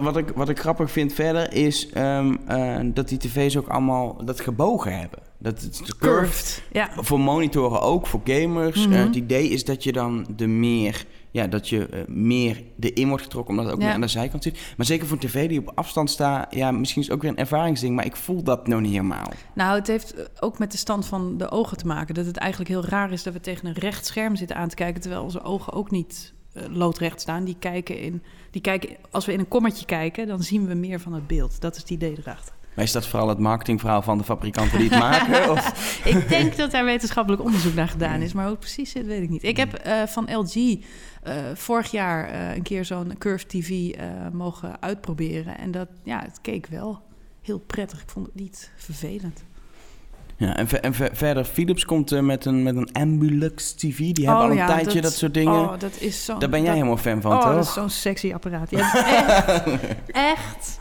Wat 0.00 0.16
ik, 0.16 0.28
wat 0.34 0.48
ik 0.48 0.58
grappig 0.58 0.90
vind 0.90 1.12
verder 1.12 1.52
is 1.52 1.88
um, 1.96 2.38
uh, 2.50 2.78
dat 2.84 3.08
die 3.08 3.18
tv's 3.18 3.56
ook 3.56 3.68
allemaal 3.68 4.24
dat 4.24 4.40
gebogen 4.40 4.98
hebben. 4.98 5.18
Dat 5.38 5.60
het 5.60 5.96
curved. 5.96 6.62
Ja. 6.72 6.90
Voor 6.96 7.20
monitoren 7.20 7.80
ook, 7.80 8.06
voor 8.06 8.20
gamers. 8.24 8.76
Mm 8.76 8.84
-hmm. 8.84 8.92
uh, 9.00 9.04
het 9.04 9.16
idee 9.16 9.48
is 9.48 9.64
dat 9.64 9.82
je 9.84 9.92
dan 9.92 10.26
de 10.36 10.46
meer 10.46 11.06
ja, 11.32 11.46
dat 11.46 11.68
je 11.68 11.88
uh, 11.92 12.00
meer 12.06 12.62
erin 12.80 13.08
wordt 13.08 13.22
getrokken, 13.22 13.50
omdat 13.50 13.64
het 13.64 13.74
ook 13.74 13.80
ja. 13.80 13.86
meer 13.86 13.94
aan 13.94 14.00
de 14.00 14.08
zijkant 14.08 14.42
zit. 14.42 14.58
Maar 14.76 14.86
zeker 14.86 15.06
voor 15.06 15.16
een 15.16 15.28
tv 15.28 15.48
die 15.48 15.58
op 15.58 15.72
afstand 15.74 16.10
staat, 16.10 16.54
ja, 16.54 16.70
misschien 16.70 17.02
is 17.02 17.06
het 17.06 17.16
ook 17.16 17.22
weer 17.22 17.30
een 17.30 17.36
ervaringsding, 17.36 17.94
maar 17.94 18.04
ik 18.04 18.16
voel 18.16 18.42
dat 18.42 18.66
nog 18.66 18.80
niet 18.80 18.90
helemaal. 18.90 19.32
Nou, 19.54 19.78
het 19.78 19.86
heeft 19.86 20.14
ook 20.40 20.58
met 20.58 20.72
de 20.72 20.78
stand 20.78 21.06
van 21.06 21.36
de 21.38 21.50
ogen 21.50 21.76
te 21.76 21.86
maken. 21.86 22.14
Dat 22.14 22.26
het 22.26 22.36
eigenlijk 22.36 22.70
heel 22.70 22.84
raar 22.84 23.12
is 23.12 23.22
dat 23.22 23.32
we 23.32 23.40
tegen 23.40 23.66
een 23.66 23.74
recht 23.74 24.06
scherm 24.06 24.36
zitten 24.36 24.56
aan 24.56 24.68
te 24.68 24.74
kijken, 24.74 25.00
terwijl 25.00 25.22
onze 25.22 25.42
ogen 25.42 25.72
ook 25.72 25.90
niet 25.90 26.32
loodrecht 26.52 27.20
staan. 27.20 27.44
Die 27.44 27.56
kijken 27.58 27.98
in, 27.98 28.22
die 28.50 28.60
kijken, 28.60 28.96
als 29.10 29.26
we 29.26 29.32
in 29.32 29.38
een 29.38 29.48
kommetje 29.48 29.84
kijken, 29.84 30.26
dan 30.26 30.42
zien 30.42 30.66
we 30.66 30.74
meer 30.74 31.00
van 31.00 31.12
het 31.12 31.26
beeld. 31.26 31.60
Dat 31.60 31.74
is 31.74 31.80
het 31.80 31.90
idee 31.90 32.16
erachter. 32.18 32.54
Maar 32.74 32.84
is 32.84 32.92
dat 32.92 33.06
vooral 33.06 33.28
het 33.28 33.38
marketingverhaal 33.38 34.02
van 34.02 34.18
de 34.18 34.24
fabrikanten 34.24 34.78
die 34.78 34.88
het 34.88 34.98
maken? 34.98 35.50
Of? 35.52 36.00
ik 36.04 36.28
denk 36.28 36.56
dat 36.56 36.70
daar 36.70 36.84
wetenschappelijk 36.84 37.42
onderzoek 37.42 37.74
naar 37.74 37.88
gedaan 37.88 38.20
is. 38.20 38.32
Maar 38.32 38.42
hoe 38.42 38.52
het 38.52 38.60
precies 38.60 38.90
zit, 38.90 39.06
weet 39.06 39.22
ik 39.22 39.28
niet. 39.28 39.42
Ik 39.42 39.56
heb 39.56 39.86
uh, 39.86 40.02
van 40.02 40.36
LG 40.36 40.54
uh, 40.54 40.78
vorig 41.54 41.90
jaar 41.90 42.32
uh, 42.32 42.54
een 42.54 42.62
keer 42.62 42.84
zo'n 42.84 43.18
Curve 43.18 43.46
TV 43.46 43.94
mogen 44.32 44.82
uitproberen. 44.82 45.58
En 45.58 45.70
dat, 45.70 45.88
ja, 46.02 46.20
het 46.22 46.40
keek 46.40 46.66
wel 46.66 47.02
heel 47.42 47.58
prettig. 47.58 48.02
Ik 48.02 48.10
vond 48.10 48.26
het 48.26 48.34
niet 48.34 48.72
vervelend. 48.76 49.44
Ja, 50.42 50.56
en, 50.56 50.68
ver, 50.68 50.80
en 50.80 50.94
ver, 50.94 51.10
verder, 51.12 51.44
Philips 51.44 51.84
komt 51.84 52.20
met, 52.20 52.44
een, 52.44 52.62
met 52.62 52.76
een 52.76 52.88
Ambulux 52.92 53.72
TV. 53.72 53.96
Die 53.96 54.26
hebben 54.26 54.34
oh, 54.34 54.42
al 54.42 54.50
een 54.50 54.56
ja, 54.56 54.66
tijdje 54.66 54.92
dat, 54.92 55.02
dat, 55.02 55.12
soort 55.12 55.34
dingen. 55.34 55.60
Oh, 55.60 55.78
dat 55.78 56.00
is 56.00 56.24
zo, 56.24 56.38
Daar 56.38 56.48
ben 56.48 56.58
jij 56.58 56.68
dat, 56.68 56.76
helemaal 56.76 56.96
fan 56.96 57.20
van, 57.20 57.32
oh, 57.32 57.40
toch? 57.40 57.54
dat 57.54 57.64
is 57.64 57.72
zo'n 57.72 57.90
sexy 57.90 58.32
apparaat. 58.32 58.72
echt, 58.72 58.94
echt 60.34 60.80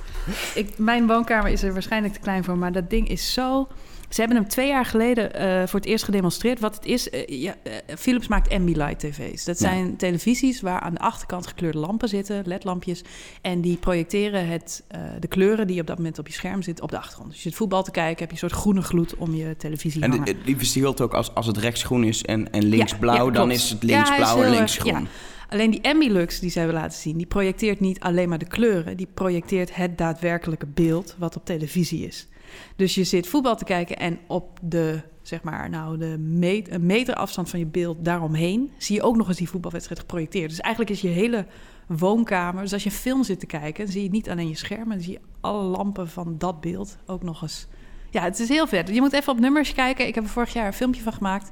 ik, 0.54 0.78
mijn 0.78 1.08
woonkamer 1.08 1.52
is 1.52 1.64
er 1.64 1.74
waarschijnlijk 1.74 2.14
te 2.14 2.20
klein 2.20 2.44
voor, 2.44 2.58
maar 2.58 2.72
dat 2.72 2.90
ding 2.90 3.08
is 3.08 3.34
zo. 3.34 3.68
Ze 4.14 4.20
hebben 4.20 4.38
hem 4.38 4.48
twee 4.48 4.68
jaar 4.68 4.86
geleden 4.86 5.32
uh, 5.36 5.68
voor 5.68 5.80
het 5.80 5.90
eerst 5.90 6.04
gedemonstreerd. 6.04 6.60
Wat 6.60 6.76
het 6.76 6.86
is, 6.86 7.08
uh, 7.08 7.28
ja, 7.28 7.56
uh, 7.64 7.74
Philips 7.98 8.28
maakt 8.28 8.50
Ambilight 8.50 9.00
tv's. 9.00 9.44
Dat 9.44 9.58
zijn 9.58 9.88
ja. 9.88 9.94
televisies 9.98 10.62
waar 10.62 10.80
aan 10.80 10.94
de 10.94 11.00
achterkant 11.00 11.48
gekleurde 11.48 11.78
lampen 11.78 12.10
zitten, 12.10 12.44
ledlampjes. 12.46 13.04
En 13.42 13.62
die 13.62 13.78
projecteren 13.78 14.48
het, 14.48 14.84
de 15.20 15.28
kleuren 15.28 15.68
die 15.68 15.82
op 15.82 15.88
dat 15.88 15.98
moment 15.98 16.20
op 16.20 16.28
je 16.28 16.34
scherm 16.34 16.62
zitten 16.62 16.84
op 16.84 16.92
de 16.92 16.98
achtergrond. 16.98 17.30
Dus 17.30 17.44
je 17.44 17.50
zit 17.50 17.58
voetbal 17.58 17.84
te 17.84 17.92
kijken, 17.92 18.20
heb 18.20 18.28
je 18.28 18.44
een 18.44 18.50
soort 18.50 18.62
groene 18.62 18.82
gloed 18.82 19.16
om 19.16 19.36
je 19.36 19.56
televisie 19.58 20.02
En 20.02 20.24
die, 20.24 20.38
die 20.46 20.58
verschilt 20.58 21.02
ook 21.02 21.14
als, 21.14 21.36
als 21.36 21.48
het 21.48 21.58
rechts 21.58 21.84
groen 21.84 22.04
is 22.04 22.24
en, 22.24 22.52
en 22.52 22.64
links 22.64 22.92
ja, 22.92 22.98
blauw, 22.98 23.30
dan 23.30 23.52
is 23.52 23.70
het 23.70 23.84
links 23.84 24.16
blauw 24.16 24.44
en 24.44 24.50
links 24.50 24.78
groen. 24.78 25.08
Alleen 25.50 25.72
die 25.72 25.84
Ambilux 25.84 26.40
die 26.40 26.50
zij 26.50 26.66
willen 26.66 26.82
laten 26.82 27.00
zien, 27.00 27.18
die 27.18 27.26
projecteert 27.26 27.80
niet 27.80 28.00
alleen 28.00 28.30
maar 28.30 28.38
de 28.38 28.48
kleuren, 28.48 28.98
die 28.98 29.08
projecteert 29.14 29.76
het 29.76 29.98
daadwerkelijke 29.98 30.66
beeld 30.66 31.16
wat 31.20 31.36
op 31.36 31.46
televisie 31.46 32.08
is. 32.08 32.28
Dus 32.76 32.96
je 32.96 33.04
zit 33.04 33.28
voetbal 33.28 33.56
te 33.56 33.64
kijken 33.64 33.98
en 33.98 34.20
op 34.28 34.60
de, 34.62 35.02
zeg 35.22 35.44
maar, 35.44 35.70
nou, 35.70 35.98
de 35.98 36.18
meter, 36.18 36.74
een 36.74 36.86
meter 36.86 37.16
afstand 37.16 37.50
van 37.50 37.60
je 37.60 37.66
beeld 37.66 38.06
daaromheen 38.06 38.72
zie 38.78 38.96
je 38.96 39.02
ook 39.02 39.16
nog 39.16 39.28
eens 39.28 39.38
die 39.38 39.50
voetbalwedstrijd 39.50 40.00
geprojecteerd. 40.00 40.50
Dus 40.50 40.60
eigenlijk 40.60 40.94
is 40.94 41.02
je 41.02 41.08
hele 41.08 41.46
woonkamer, 41.88 42.62
dus 42.62 42.74
als 42.74 42.84
je 42.84 42.90
een 42.90 42.96
film 42.96 43.24
zit 43.24 43.40
te 43.40 43.46
kijken, 43.46 43.84
dan 43.84 43.94
zie 43.94 44.04
je 44.04 44.10
niet 44.10 44.30
alleen 44.30 44.48
je 44.48 44.58
scherm, 44.58 44.88
maar 44.88 44.96
dan 44.96 45.06
zie 45.06 45.14
je 45.14 45.22
alle 45.42 45.64
lampen 45.64 46.10
van 46.10 46.36
dat 46.38 46.62
beeld 46.62 46.98
ook 47.06 47.24
nog 47.24 47.42
eens. 47.42 47.68
Ja, 48.10 48.24
het 48.24 48.40
is 48.40 48.50
heel 48.50 48.68
vet. 48.68 48.90
Je 48.90 49.02
moet 49.02 49.14
even 49.14 49.34
op 49.34 49.40
nummers 49.40 49.74
kijken. 49.74 50.08
Ik 50.08 50.16
heb 50.16 50.24
er 50.24 50.30
vorig 50.30 50.54
jaar 50.54 50.68
een 50.68 50.74
filmpje 50.74 51.02
van 51.02 51.14
gemaakt. 51.14 51.50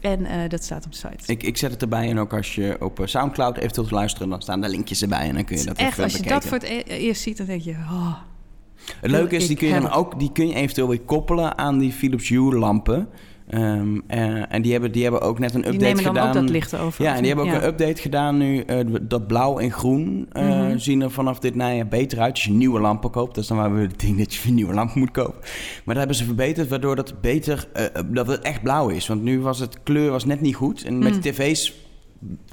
En 0.00 0.20
uh, 0.20 0.48
dat 0.48 0.64
staat 0.64 0.84
op 0.84 0.92
de 0.92 0.98
site. 0.98 1.32
Ik, 1.32 1.42
ik 1.42 1.56
zet 1.56 1.70
het 1.70 1.82
erbij 1.82 2.10
en 2.10 2.18
ook 2.18 2.34
als 2.34 2.54
je 2.54 2.76
op 2.80 3.00
Soundcloud 3.04 3.56
eventueel 3.56 3.86
te 3.86 3.94
luisteren, 3.94 4.28
dan 4.28 4.42
staan 4.42 4.60
daar 4.60 4.70
linkjes 4.70 5.02
erbij 5.02 5.28
en 5.28 5.34
dan 5.34 5.44
kun 5.44 5.58
je 5.58 5.64
dat 5.64 5.76
Echt, 5.76 5.90
even 5.90 6.04
als 6.04 6.16
je 6.16 6.22
dat 6.22 6.44
voor 6.44 6.58
het 6.58 6.66
e 6.66 6.82
eerst 6.82 7.22
ziet, 7.22 7.36
dan 7.36 7.46
denk 7.46 7.62
je... 7.62 7.70
Oh, 7.70 8.14
het 9.00 9.10
leuke 9.10 9.36
is, 9.36 9.46
die 9.46 9.56
kun 9.56 9.68
je 9.68 9.80
dan 9.80 9.90
ook 9.90 10.18
die 10.18 10.32
kun 10.32 10.48
je 10.48 10.54
eventueel 10.54 10.88
weer 10.88 11.00
koppelen 11.00 11.58
aan 11.58 11.78
die 11.78 11.92
Philips 11.92 12.28
Hue 12.28 12.54
lampen. 12.54 13.08
Um, 13.54 14.02
uh, 14.10 14.52
en 14.52 14.62
die 14.62 14.72
hebben, 14.72 14.92
die 14.92 15.02
hebben 15.02 15.20
ook 15.20 15.38
net 15.38 15.54
een 15.54 15.66
update 15.66 15.78
gedaan. 15.78 15.94
Die 15.94 16.02
nemen 16.02 16.14
dan 16.14 16.26
gedaan. 16.26 16.42
ook 16.42 16.46
dat 16.46 16.50
licht 16.50 16.78
over. 16.78 17.04
Ja, 17.04 17.14
en 17.14 17.18
die 17.18 17.26
hebben 17.26 17.44
ook 17.44 17.52
ja. 17.52 17.56
een 17.62 17.66
update 17.66 18.02
gedaan 18.02 18.36
nu. 18.36 18.64
Uh, 18.66 18.78
dat 19.02 19.26
blauw 19.26 19.58
en 19.58 19.72
groen 19.72 20.28
uh, 20.32 20.42
mm 20.42 20.50
-hmm. 20.50 20.78
zien 20.78 21.00
er 21.00 21.10
vanaf 21.10 21.38
dit 21.38 21.54
najaar 21.54 21.88
beter 21.88 22.20
uit. 22.20 22.30
Als 22.30 22.44
je 22.44 22.50
nieuwe 22.50 22.80
lampen 22.80 23.10
koopt, 23.10 23.34
dat 23.34 23.42
is 23.42 23.48
dan 23.48 23.58
waar 23.58 23.74
we 23.74 23.80
het 23.80 24.00
ding 24.00 24.18
dat 24.18 24.34
je 24.34 24.48
een 24.48 24.54
nieuwe 24.54 24.74
lamp 24.74 24.94
moet 24.94 25.10
kopen. 25.10 25.40
Maar 25.40 25.82
dat 25.84 25.96
hebben 25.96 26.16
ze 26.16 26.24
verbeterd, 26.24 26.68
waardoor 26.68 26.96
dat 26.96 27.20
beter, 27.20 27.68
dat 28.06 28.26
het 28.26 28.40
echt 28.40 28.62
blauw 28.62 28.88
is. 28.88 29.06
Want 29.06 29.22
nu 29.22 29.40
was 29.40 29.58
het 29.58 29.82
kleur 29.82 30.10
was 30.10 30.24
net 30.24 30.40
niet 30.40 30.54
goed. 30.54 30.84
En 30.84 30.98
met 30.98 31.14
mm. 31.14 31.20
de 31.20 31.30
tv's 31.30 31.87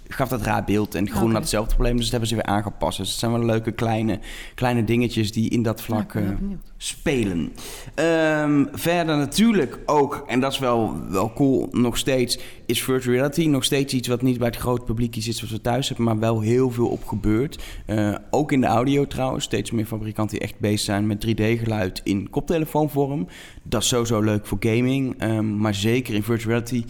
gaf 0.08 0.30
dat 0.30 0.42
raar 0.42 0.64
beeld. 0.64 0.96
En 0.96 1.08
groen 1.08 1.24
Oké. 1.24 1.32
had 1.32 1.42
hetzelfde 1.42 1.74
probleem, 1.74 1.96
dus 1.96 2.04
dat 2.04 2.12
hebben 2.12 2.30
ze 2.30 2.36
weer 2.36 2.46
aangepast. 2.46 2.98
Dus 2.98 3.10
het 3.10 3.20
zijn 3.20 3.32
wel 3.32 3.46
leuke 3.46 3.72
kleine, 3.72 4.20
kleine 4.56 4.84
dingetjes 4.84 5.32
die 5.32 5.50
in 5.50 5.64
dat 5.64 5.82
vlak 5.82 6.14
eh, 6.14 6.30
spelen. 6.78 7.54
Ehm, 7.96 8.66
verder 8.72 9.18
natuurlijk 9.18 9.80
ook, 9.86 10.24
en 10.28 10.40
dat 10.40 10.52
is 10.52 10.60
wel, 10.60 11.10
wel 11.10 11.34
cool 11.34 11.68
nog 11.72 11.98
steeds, 11.98 12.40
is 12.66 12.84
virtual 12.84 13.16
reality 13.16 13.46
nog 13.46 13.64
steeds 13.64 13.94
iets 13.94 14.08
wat 14.08 14.22
niet 14.22 14.38
bij 14.38 14.48
het 14.48 14.58
grote 14.58 14.84
publiek 14.84 15.16
zit 15.20 15.36
zoals 15.36 15.54
we 15.54 15.62
thuis 15.62 15.88
hebben, 15.88 16.06
maar 16.06 16.20
wel 16.20 16.40
heel 16.40 16.72
veel 16.72 16.88
op 16.88 17.06
gebeurt. 17.06 17.64
Eh, 17.86 18.16
ook 18.30 18.52
in 18.52 18.62
de 18.62 18.68
audio 18.68 19.08
trouwens, 19.08 19.46
steeds 19.46 19.72
meer 19.72 19.86
fabrikanten 19.86 20.38
die 20.40 20.48
echt 20.48 20.60
bezig 20.60 20.80
zijn 20.80 21.08
met 21.08 21.22
3D-geluid 21.22 22.02
in 22.04 22.30
koptelefoonvorm. 22.30 23.28
Dat 23.64 23.82
is 23.82 23.88
sowieso 23.88 24.22
leuk 24.22 24.46
voor 24.46 24.58
gaming, 24.60 25.16
ehm, 25.18 25.58
maar 25.58 25.76
zeker 25.76 26.14
in 26.14 26.24
virtual 26.24 26.50
reality 26.50 26.84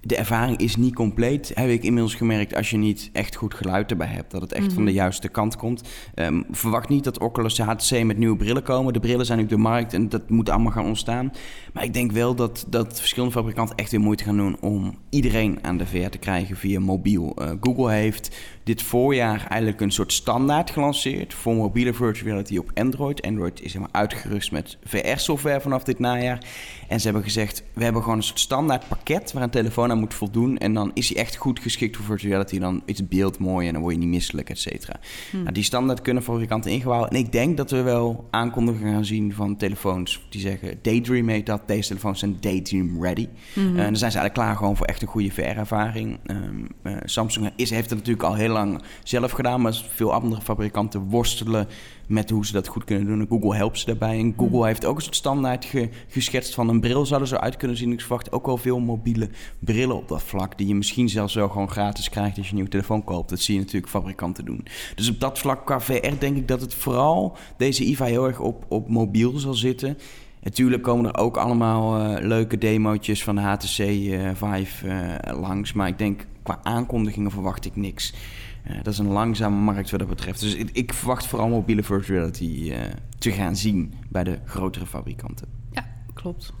de 0.00 0.16
ervaring 0.16 0.58
is 0.58 0.76
niet 0.76 0.94
compleet. 0.94 1.50
Heb 1.54 1.68
ik 1.68 1.82
inmiddels 1.82 2.14
gemerkt 2.14 2.54
als 2.54 2.70
je 2.70 2.76
niet 2.76 3.10
echt 3.12 3.36
goed 3.36 3.54
geluid 3.54 3.90
erbij 3.90 4.06
hebt. 4.06 4.30
Dat 4.30 4.40
het 4.40 4.52
echt 4.52 4.72
van 4.72 4.84
de 4.84 4.92
juiste 4.92 5.28
kant 5.28 5.56
komt. 5.56 5.82
Ehm, 6.14 6.42
verwacht 6.50 6.88
niet 6.88 7.04
dat 7.04 7.18
Oculus 7.18 7.58
HTC 7.58 8.04
met 8.04 8.18
nieuwe 8.18 8.36
brillen 8.36 8.62
komen. 8.62 8.92
De 8.92 9.00
brillen 9.00 9.26
zijn 9.26 9.40
op 9.40 9.48
de 9.48 9.56
markt 9.56 9.92
en 9.92 10.08
dat 10.08 10.30
moet 10.30 10.48
allemaal 10.48 10.72
gaan 10.72 10.84
ontstaan. 10.84 11.32
Maar 11.72 11.84
ik 11.84 11.94
denk 11.94 12.12
wel 12.12 12.34
dat, 12.34 12.66
dat 12.68 12.98
verschillende 12.98 13.34
fabrikanten 13.34 13.76
echt 13.76 13.90
weer 13.90 14.00
moeite 14.00 14.24
gaan 14.24 14.36
doen... 14.36 14.56
om 14.60 14.98
iedereen 15.10 15.58
aan 15.62 15.76
de 15.76 15.86
VR 15.86 16.08
te 16.08 16.18
krijgen 16.18 16.56
via 16.56 16.80
mobiel. 16.80 17.36
Eh, 17.36 17.50
Google 17.60 17.90
heeft 17.90 18.36
dit 18.70 18.82
voorjaar 18.82 19.46
eigenlijk 19.48 19.80
een 19.80 19.90
soort 19.90 20.12
standaard 20.12 20.70
gelanceerd... 20.70 21.34
voor 21.34 21.54
mobiele 21.54 21.94
virtual 21.94 22.28
reality 22.28 22.56
op 22.56 22.70
Android. 22.74 23.22
Android 23.22 23.62
is 23.62 23.72
helemaal 23.72 23.94
uitgerust 23.94 24.52
met 24.52 24.78
VR-software 24.84 25.60
vanaf 25.60 25.82
dit 25.82 25.98
najaar. 25.98 26.44
En 26.88 26.98
ze 26.98 27.04
hebben 27.04 27.22
gezegd, 27.22 27.62
we 27.74 27.84
hebben 27.84 28.02
gewoon 28.02 28.16
een 28.16 28.24
soort 28.24 28.40
standaard 28.40 28.88
pakket... 28.88 29.32
waar 29.32 29.42
een 29.42 29.50
telefoon 29.50 29.90
aan 29.90 29.98
moet 29.98 30.14
voldoen. 30.14 30.58
En 30.58 30.74
dan 30.74 30.90
is 30.94 31.08
hij 31.08 31.22
echt 31.22 31.36
goed 31.36 31.60
geschikt 31.60 31.96
voor 31.96 32.04
virtual 32.04 32.30
reality. 32.30 32.58
Dan 32.58 32.82
is 32.84 32.98
het 32.98 33.08
beeld 33.08 33.38
mooi 33.38 33.66
en 33.66 33.72
dan 33.72 33.82
word 33.82 33.94
je 33.94 34.00
niet 34.00 34.08
misselijk, 34.08 34.50
et 34.50 34.58
cetera. 34.58 35.00
Nou, 35.32 35.52
die 35.52 35.62
standaard 35.62 36.02
kunnen 36.02 36.22
fabrikanten 36.22 36.70
ingebouwd. 36.70 37.10
En 37.10 37.16
ik 37.16 37.32
denk 37.32 37.56
dat 37.56 37.70
we 37.70 37.82
wel 37.82 38.28
aankondigingen 38.30 38.92
gaan 38.92 39.04
zien 39.04 39.34
van 39.34 39.56
telefoons... 39.56 40.26
die 40.28 40.40
zeggen, 40.40 40.78
Daydream 40.82 41.28
heet 41.28 41.46
dat. 41.46 41.68
Deze 41.68 41.88
telefoons 41.88 42.18
zijn 42.18 42.36
Daydream 42.40 43.02
ready. 43.02 43.28
En 43.54 43.76
dan 43.76 43.96
zijn 43.96 43.96
ze 43.96 44.18
eigenlijk 44.18 44.34
klaar 44.34 44.56
gewoon 44.56 44.76
voor 44.76 44.86
echt 44.86 45.02
een 45.02 45.08
goede 45.08 45.30
VR-ervaring. 45.30 46.18
Ehm, 46.26 46.64
eh, 46.82 46.92
Samsung 47.04 47.50
is, 47.56 47.70
heeft 47.70 47.90
het 47.90 47.98
natuurlijk 47.98 48.28
al 48.28 48.34
heel 48.34 48.52
lang 48.52 48.59
zelf 49.02 49.30
gedaan... 49.30 49.60
maar 49.60 49.82
veel 49.94 50.12
andere 50.12 50.40
fabrikanten 50.40 51.00
worstelen 51.00 51.68
met 52.06 52.30
hoe 52.30 52.46
ze 52.46 52.52
dat 52.52 52.66
goed 52.66 52.84
kunnen 52.84 53.06
doen. 53.06 53.20
En 53.20 53.26
Google 53.28 53.56
helpt 53.56 53.78
ze 53.78 53.86
daarbij. 53.86 54.18
En 54.18 54.34
Google 54.36 54.66
heeft 54.66 54.84
ook 54.84 54.96
een 54.96 55.02
soort 55.02 55.16
standaard 55.16 55.64
ge- 55.64 55.88
geschetst 56.08 56.54
van 56.54 56.68
een 56.68 56.80
bril 56.80 57.06
zou 57.06 57.20
er 57.20 57.26
zo 57.26 57.36
uit 57.36 57.56
kunnen 57.56 57.76
zien. 57.76 57.92
Ik 57.92 58.00
verwacht 58.00 58.32
ook 58.32 58.46
wel 58.46 58.56
veel 58.56 58.80
mobiele 58.80 59.28
brillen 59.58 59.96
op 59.96 60.08
dat 60.08 60.22
vlak... 60.22 60.58
die 60.58 60.66
je 60.66 60.74
misschien 60.74 61.08
zelfs 61.08 61.34
wel 61.34 61.48
gewoon 61.48 61.70
gratis 61.70 62.08
krijgt 62.08 62.36
als 62.36 62.44
je 62.44 62.50
een 62.50 62.54
nieuwe 62.54 62.70
telefoon 62.70 63.04
koopt. 63.04 63.30
Dat 63.30 63.40
zie 63.40 63.54
je 63.54 63.60
natuurlijk 63.60 63.92
fabrikanten 63.92 64.44
doen. 64.44 64.66
Dus 64.94 65.08
op 65.08 65.20
dat 65.20 65.38
vlak 65.38 65.66
qua 65.66 65.80
VR 65.80 66.18
denk 66.18 66.36
ik 66.36 66.48
dat 66.48 66.60
het 66.60 66.74
vooral 66.74 67.36
deze 67.56 67.84
IVA 67.84 68.04
heel 68.04 68.26
erg 68.26 68.40
op, 68.40 68.64
op 68.68 68.88
mobiel 68.88 69.38
zal 69.38 69.54
zitten... 69.54 69.96
Natuurlijk 70.42 70.82
komen 70.82 71.12
er 71.12 71.18
ook 71.18 71.36
allemaal 71.36 71.98
eh, 71.98 72.26
leuke 72.26 72.58
demootjes 72.58 73.24
van 73.24 73.34
de 73.34 73.40
HTC 73.40 73.78
eh, 73.78 74.30
Vive 74.34 74.88
eh, 74.88 75.40
langs. 75.40 75.72
Maar 75.72 75.88
ik 75.88 75.98
denk, 75.98 76.26
qua 76.42 76.60
aankondigingen 76.62 77.30
verwacht 77.30 77.64
ik 77.64 77.76
niks. 77.76 78.14
Eh, 78.62 78.74
dat 78.82 78.92
is 78.92 78.98
een 78.98 79.06
langzame 79.12 79.56
markt 79.56 79.90
wat 79.90 80.00
dat 80.00 80.08
betreft. 80.08 80.40
Dus 80.40 80.54
ik, 80.54 80.70
ik 80.72 80.92
verwacht 80.94 81.26
vooral 81.26 81.48
mobiele 81.48 81.82
virtual 81.82 82.18
reality 82.18 82.70
eh, 82.72 82.80
te 83.18 83.30
gaan 83.32 83.56
zien 83.56 83.94
bij 84.08 84.24
de 84.24 84.38
grotere 84.44 84.86
fabrikanten. 84.86 85.46
Ja, 85.72 85.86
klopt. 86.14 86.52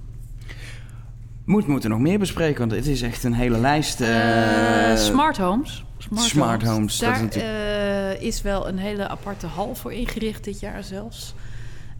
Moet, 1.44 1.66
moeten 1.66 1.90
nog 1.90 1.98
meer 1.98 2.18
bespreken, 2.18 2.58
want 2.58 2.70
het 2.72 2.86
is 2.86 3.02
echt 3.02 3.24
een 3.24 3.32
hele 3.32 3.58
lijst. 3.58 4.00
eh, 4.00 4.96
smart 4.96 5.36
homes. 5.36 5.84
Smart, 5.98 6.26
smart 6.26 6.62
homes, 6.62 6.98
dat 6.98 7.14
Daar 7.14 7.24
is 7.24 7.36
eh, 7.36 8.22
is 8.26 8.42
wel 8.42 8.68
een 8.68 8.78
hele 8.78 9.08
aparte 9.08 9.46
hal 9.46 9.74
voor 9.74 9.92
ingericht 9.92 10.44
dit 10.44 10.60
jaar 10.60 10.84
zelfs. 10.84 11.34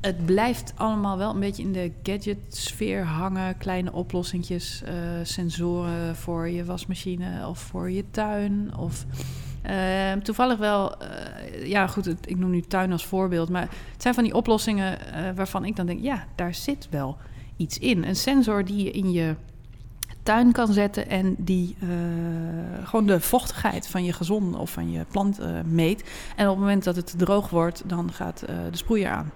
Het 0.00 0.26
blijft 0.26 0.72
allemaal 0.76 1.18
wel 1.18 1.34
een 1.34 1.40
beetje 1.40 1.62
in 1.62 1.72
de 1.72 1.92
gadget-sfeer 2.02 3.04
hangen. 3.04 3.58
Kleine 3.58 3.92
oplossingjes, 3.92 4.82
sensoren 5.22 6.16
voor 6.16 6.48
je 6.48 6.64
wasmachine 6.64 7.46
of 7.48 7.58
voor 7.58 7.90
je 7.90 8.04
tuin. 8.10 8.70
Of 8.76 9.04
eh, 9.62 10.12
toevallig 10.22 10.58
wel, 10.58 10.96
eh, 10.96 11.66
ja 11.66 11.86
goed, 11.86 12.06
ik 12.06 12.38
noem 12.38 12.50
nu 12.50 12.60
tuin 12.60 12.92
als 12.92 13.06
voorbeeld. 13.06 13.48
Maar 13.48 13.68
het 13.92 14.02
zijn 14.02 14.14
van 14.14 14.24
die 14.24 14.34
oplossingen 14.34 15.12
eh, 15.12 15.30
waarvan 15.34 15.64
ik 15.64 15.76
dan 15.76 15.86
denk, 15.86 16.00
ja, 16.00 16.24
daar 16.34 16.54
zit 16.54 16.88
wel 16.90 17.16
iets 17.56 17.78
in. 17.78 18.04
Een 18.04 18.16
sensor 18.16 18.64
die 18.64 18.84
je 18.84 18.90
in 18.90 19.12
je 19.12 19.34
tuin 20.22 20.52
kan 20.52 20.72
zetten 20.72 21.08
en 21.08 21.34
die 21.38 21.76
eh, 21.80 21.88
gewoon 22.84 23.06
de 23.06 23.20
vochtigheid 23.20 23.86
van 23.86 24.04
je 24.04 24.12
gazon 24.12 24.58
of 24.58 24.70
van 24.70 24.90
je 24.90 25.04
plant 25.10 25.40
meet. 25.64 26.04
En 26.36 26.44
op 26.44 26.50
het 26.50 26.60
moment 26.60 26.84
dat 26.84 26.96
het 26.96 27.14
droog 27.18 27.50
wordt, 27.50 27.82
dan 27.86 28.12
gaat 28.12 28.38
de 28.70 28.76
sproeier 28.76 29.10
aan. 29.10 29.30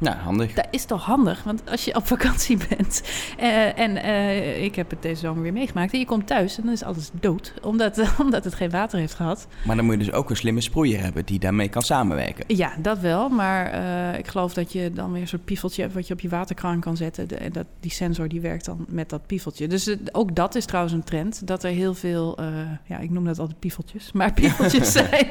Nou, 0.00 0.16
handig. 0.16 0.52
Dat 0.52 0.66
is 0.70 0.84
toch 0.84 1.04
handig? 1.04 1.42
Want 1.42 1.70
als 1.70 1.84
je 1.84 1.94
op 1.94 2.06
vakantie 2.06 2.58
bent 2.68 3.02
eh, 3.38 3.78
en 3.78 3.96
eh, 3.96 4.64
ik 4.64 4.74
heb 4.74 4.90
het 4.90 5.02
deze 5.02 5.20
zomer 5.20 5.42
weer 5.42 5.52
meegemaakt 5.52 5.92
en 5.92 5.98
je 5.98 6.04
komt 6.04 6.26
thuis 6.26 6.56
en 6.56 6.62
dan 6.64 6.72
is 6.72 6.82
alles 6.82 7.10
dood, 7.12 7.54
omdat, 7.62 8.00
omdat 8.24 8.44
het 8.44 8.54
geen 8.54 8.70
water 8.70 8.98
heeft 8.98 9.14
gehad. 9.14 9.46
Maar 9.64 9.76
dan 9.76 9.84
moet 9.84 9.94
je 9.94 10.04
dus 10.04 10.12
ook 10.12 10.30
een 10.30 10.36
slimme 10.36 10.60
sproeier 10.60 11.02
hebben 11.02 11.24
die 11.24 11.38
daarmee 11.38 11.68
kan 11.68 11.82
samenwerken. 11.82 12.44
Ja, 12.46 12.72
dat 12.78 12.98
wel. 12.98 13.28
Maar 13.28 13.66
eh, 13.66 14.18
ik 14.18 14.26
geloof 14.26 14.54
dat 14.54 14.72
je 14.72 14.92
dan 14.92 15.12
weer 15.12 15.20
een 15.20 15.28
soort 15.28 15.44
piefeltje 15.44 15.82
hebt 15.82 15.94
wat 15.94 16.06
je 16.06 16.14
op 16.14 16.20
je 16.20 16.28
waterkraan 16.28 16.80
kan 16.80 16.96
zetten. 16.96 17.40
En 17.40 17.52
dat, 17.52 17.66
die 17.80 17.90
sensor 17.90 18.28
die 18.28 18.40
werkt 18.40 18.64
dan 18.64 18.84
met 18.88 19.08
dat 19.08 19.26
piefeltje. 19.26 19.68
Dus 19.68 19.96
ook 20.12 20.34
dat 20.34 20.54
is 20.54 20.64
trouwens 20.64 20.94
een 20.94 21.04
trend. 21.04 21.46
Dat 21.46 21.64
er 21.64 21.70
heel 21.70 21.94
veel, 21.94 22.38
ja, 22.84 22.98
ik 22.98 23.10
noem 23.10 23.24
dat 23.24 23.38
altijd 23.38 23.58
piefeltjes. 23.58 24.12
Maar 24.20 24.32
piefeltjes 24.32 24.92
zijn 24.92 25.28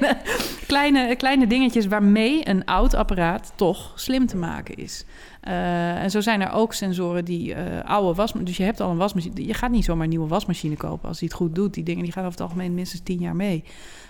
kleine, 0.67 1.15
kleine 1.15 1.47
dingetjes 1.47 1.88
waarmee 1.88 2.49
een 2.49 2.65
oud 2.65 2.93
apparaat 2.93 3.51
toch 3.55 3.91
slim 3.95 4.25
te 4.25 4.38
maken 4.38 4.58
is. 4.67 5.05
Eh, 5.41 6.03
en 6.03 6.11
zo 6.11 6.21
zijn 6.21 6.41
er 6.41 6.51
ook 6.51 6.73
sensoren 6.73 7.25
die 7.25 7.53
eh, 7.53 7.89
oude 7.89 8.13
wasmachine... 8.13 8.43
Dus 8.43 8.57
je 8.57 8.63
hebt 8.63 8.79
al 8.79 8.89
een 8.89 8.97
wasmachine. 8.97 9.45
Je 9.45 9.53
gaat 9.53 9.71
niet 9.71 9.85
zomaar 9.85 10.03
een 10.03 10.09
nieuwe 10.09 10.27
wasmachine 10.27 10.75
kopen 10.75 11.07
als 11.07 11.19
die 11.19 11.27
het 11.27 11.37
goed 11.37 11.55
doet. 11.55 11.73
Die 11.73 11.83
dingen 11.83 12.03
die 12.03 12.11
gaan 12.11 12.25
over 12.25 12.39
het 12.39 12.49
algemeen 12.49 12.73
minstens 12.73 13.01
tien 13.03 13.19
jaar 13.19 13.35
mee. 13.35 13.63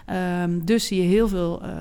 Ehm, 0.05 0.59
dus 0.63 0.87
zie 0.87 1.01
je 1.01 1.07
heel 1.07 1.27
veel 1.27 1.61
eh, 1.63 1.71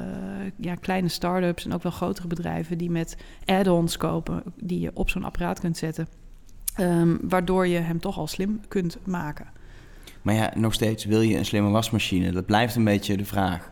ja, 0.56 0.74
kleine 0.74 1.08
start-ups 1.08 1.64
en 1.64 1.72
ook 1.72 1.82
wel 1.82 1.92
grotere 1.92 2.26
bedrijven 2.26 2.78
die 2.78 2.90
met 2.90 3.16
add-ons 3.44 3.96
kopen 3.96 4.42
die 4.56 4.80
je 4.80 4.90
op 4.94 5.10
zo'n 5.10 5.24
apparaat 5.24 5.60
kunt 5.60 5.76
zetten. 5.76 6.08
Ehm, 6.74 7.16
waardoor 7.22 7.66
je 7.66 7.78
hem 7.78 8.00
toch 8.00 8.18
al 8.18 8.26
slim 8.26 8.60
kunt 8.68 8.98
maken. 9.04 9.46
Maar 10.22 10.34
ja, 10.34 10.52
nog 10.56 10.74
steeds 10.74 11.04
wil 11.04 11.20
je 11.20 11.36
een 11.36 11.44
slimme 11.44 11.70
wasmachine. 11.70 12.32
Dat 12.32 12.46
blijft 12.46 12.76
een 12.76 12.84
beetje 12.84 13.16
de 13.16 13.24
vraag. 13.24 13.70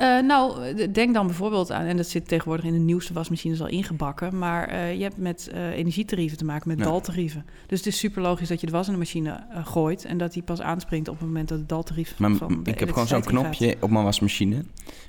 Eh, 0.00 0.18
nou, 0.20 0.74
denk 0.92 1.14
dan 1.14 1.26
bijvoorbeeld 1.26 1.70
aan, 1.72 1.84
en 1.86 1.96
dat 1.96 2.06
zit 2.08 2.28
tegenwoordig 2.28 2.64
in 2.66 2.72
de 2.72 2.78
nieuwste 2.78 3.12
wasmachines 3.12 3.60
al 3.60 3.66
ingebakken, 3.68 4.38
maar 4.38 4.68
eh, 4.68 4.94
je 4.96 5.02
hebt 5.02 5.16
met 5.16 5.48
eh, 5.52 5.68
energietarieven 5.70 6.38
te 6.38 6.44
maken, 6.44 6.68
met 6.68 6.78
Ja. 6.78 6.84
daltarieven. 6.84 7.44
Dus 7.66 7.78
het 7.78 7.86
is 7.88 7.98
super 7.98 8.22
logisch 8.22 8.48
dat 8.48 8.60
je 8.60 8.66
de 8.66 8.72
was 8.72 8.86
in 8.86 8.92
de 8.92 8.98
machine 8.98 9.44
gooit 9.64 10.04
en 10.04 10.18
dat 10.18 10.32
die 10.32 10.42
pas 10.42 10.60
aanspringt 10.60 11.08
op 11.08 11.18
het 11.18 11.26
moment 11.26 11.48
dat 11.48 11.58
het 11.58 11.68
daltarief 11.68 12.14
Maar 12.18 12.30
van 12.34 12.60
de 12.64 12.70
ik 12.70 12.78
heb 12.80 12.92
gewoon 12.92 13.06
zo'n 13.08 13.22
knopje 13.24 13.76
op 13.80 13.90
mijn 13.90 14.04
wasmachine. 14.04 14.64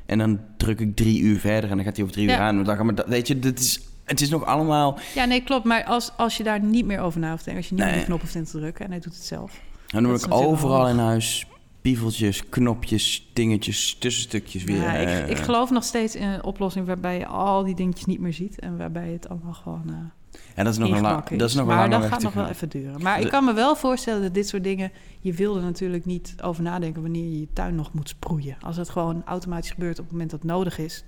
En 0.06 0.18
dan 0.18 0.40
druk 0.58 0.80
ik 0.80 0.96
drie 0.96 1.22
uur 1.22 1.40
verder 1.40 1.70
en 1.70 1.76
dan 1.76 1.86
gaat 1.86 1.96
hij 1.96 2.04
over 2.06 2.16
drie 2.16 2.28
Ja. 2.30 2.36
uur 2.36 2.42
aan. 2.42 2.64
Dan, 2.64 2.86
maar 2.86 2.96
dat, 2.96 3.08
weet 3.08 3.28
je, 3.28 3.40
dit 3.40 3.60
is, 3.60 3.80
het 4.04 4.22
is 4.22 4.30
nog 4.30 4.46
allemaal... 4.46 5.00
Ja, 5.16 5.26
nee, 5.26 5.44
klopt. 5.44 5.66
Maar 5.66 5.84
als, 5.84 6.12
als 6.18 6.38
je 6.38 6.44
daar 6.44 6.64
niet 6.64 6.86
meer 6.86 7.00
over 7.00 7.20
na 7.20 7.30
hoeft 7.32 7.44
te 7.44 7.50
denken, 7.50 7.62
als 7.64 7.70
je 7.70 7.76
niet 7.76 7.84
Nee. 7.84 7.90
meer 7.94 8.00
die 8.00 8.08
knop 8.10 8.22
hoeft 8.22 8.36
in 8.36 8.46
te 8.46 8.58
drukken 8.60 8.86
en 8.86 8.92
hij 8.92 9.00
doet 9.00 9.14
het 9.14 9.24
zelf. 9.24 9.60
Dan 9.88 10.04
Dat 10.04 10.26
ik 10.26 10.34
overal 10.34 10.88
in 10.88 10.98
huis 10.98 11.46
pieveltjes, 11.82 12.50
knopjes, 12.50 13.30
dingetjes, 13.34 13.96
tussenstukjes 14.00 14.64
weer. 14.64 14.82
Ja, 14.82 14.94
ik, 14.94 15.08
eh, 15.08 15.30
ik 15.30 15.38
geloof 15.38 15.70
nog 15.70 15.84
steeds 15.84 16.16
in 16.16 16.28
een 16.28 16.44
oplossing 16.44 16.86
waarbij 16.86 17.18
je 17.18 17.26
al 17.26 17.64
die 17.64 17.76
dingetjes 17.76 18.06
niet 18.06 18.20
meer 18.20 18.34
ziet 18.34 18.60
en 18.60 18.78
waarbij 18.78 19.10
het 19.12 19.30
allemaal 19.30 19.54
gewoon 19.54 19.84
eh 19.90 19.96
en 20.56 20.64
dat 20.64 20.74
is 20.74 20.80
nog 20.80 20.92
een, 20.92 21.02
lang, 21.02 21.28
dat 21.28 21.50
is 21.50 21.56
nog 21.56 21.68
een 21.68 21.76
maar 21.76 21.90
dat 21.90 22.06
gaat 22.06 22.22
nog 22.22 22.34
wel 22.34 22.48
even 22.48 22.70
duren. 22.70 23.02
Maar 23.02 23.18
De- 23.18 23.24
ik 23.24 23.32
kan 23.32 23.46
me 23.46 23.54
wel 23.54 23.76
voorstellen 23.76 24.22
dat 24.22 24.34
dit 24.34 24.48
soort 24.48 24.64
dingen, 24.64 24.92
je 25.20 25.34
wil 25.34 25.56
er 25.56 25.62
natuurlijk 25.62 26.06
niet 26.06 26.36
over 26.42 26.64
nadenken 26.64 27.02
wanneer 27.02 27.24
je 27.24 27.40
je 27.40 27.48
tuin 27.54 27.76
nog 27.76 27.94
moet 27.94 28.10
sproeien. 28.10 28.58
Als 28.62 28.78
het 28.78 28.90
gewoon 28.90 29.22
automatisch 29.26 29.72
gebeurt 29.72 29.98
op 30.00 30.04
het 30.04 30.12
moment 30.12 30.32
dat 30.32 30.42
het 30.42 30.50
nodig 30.50 30.78
is, 30.78 31.04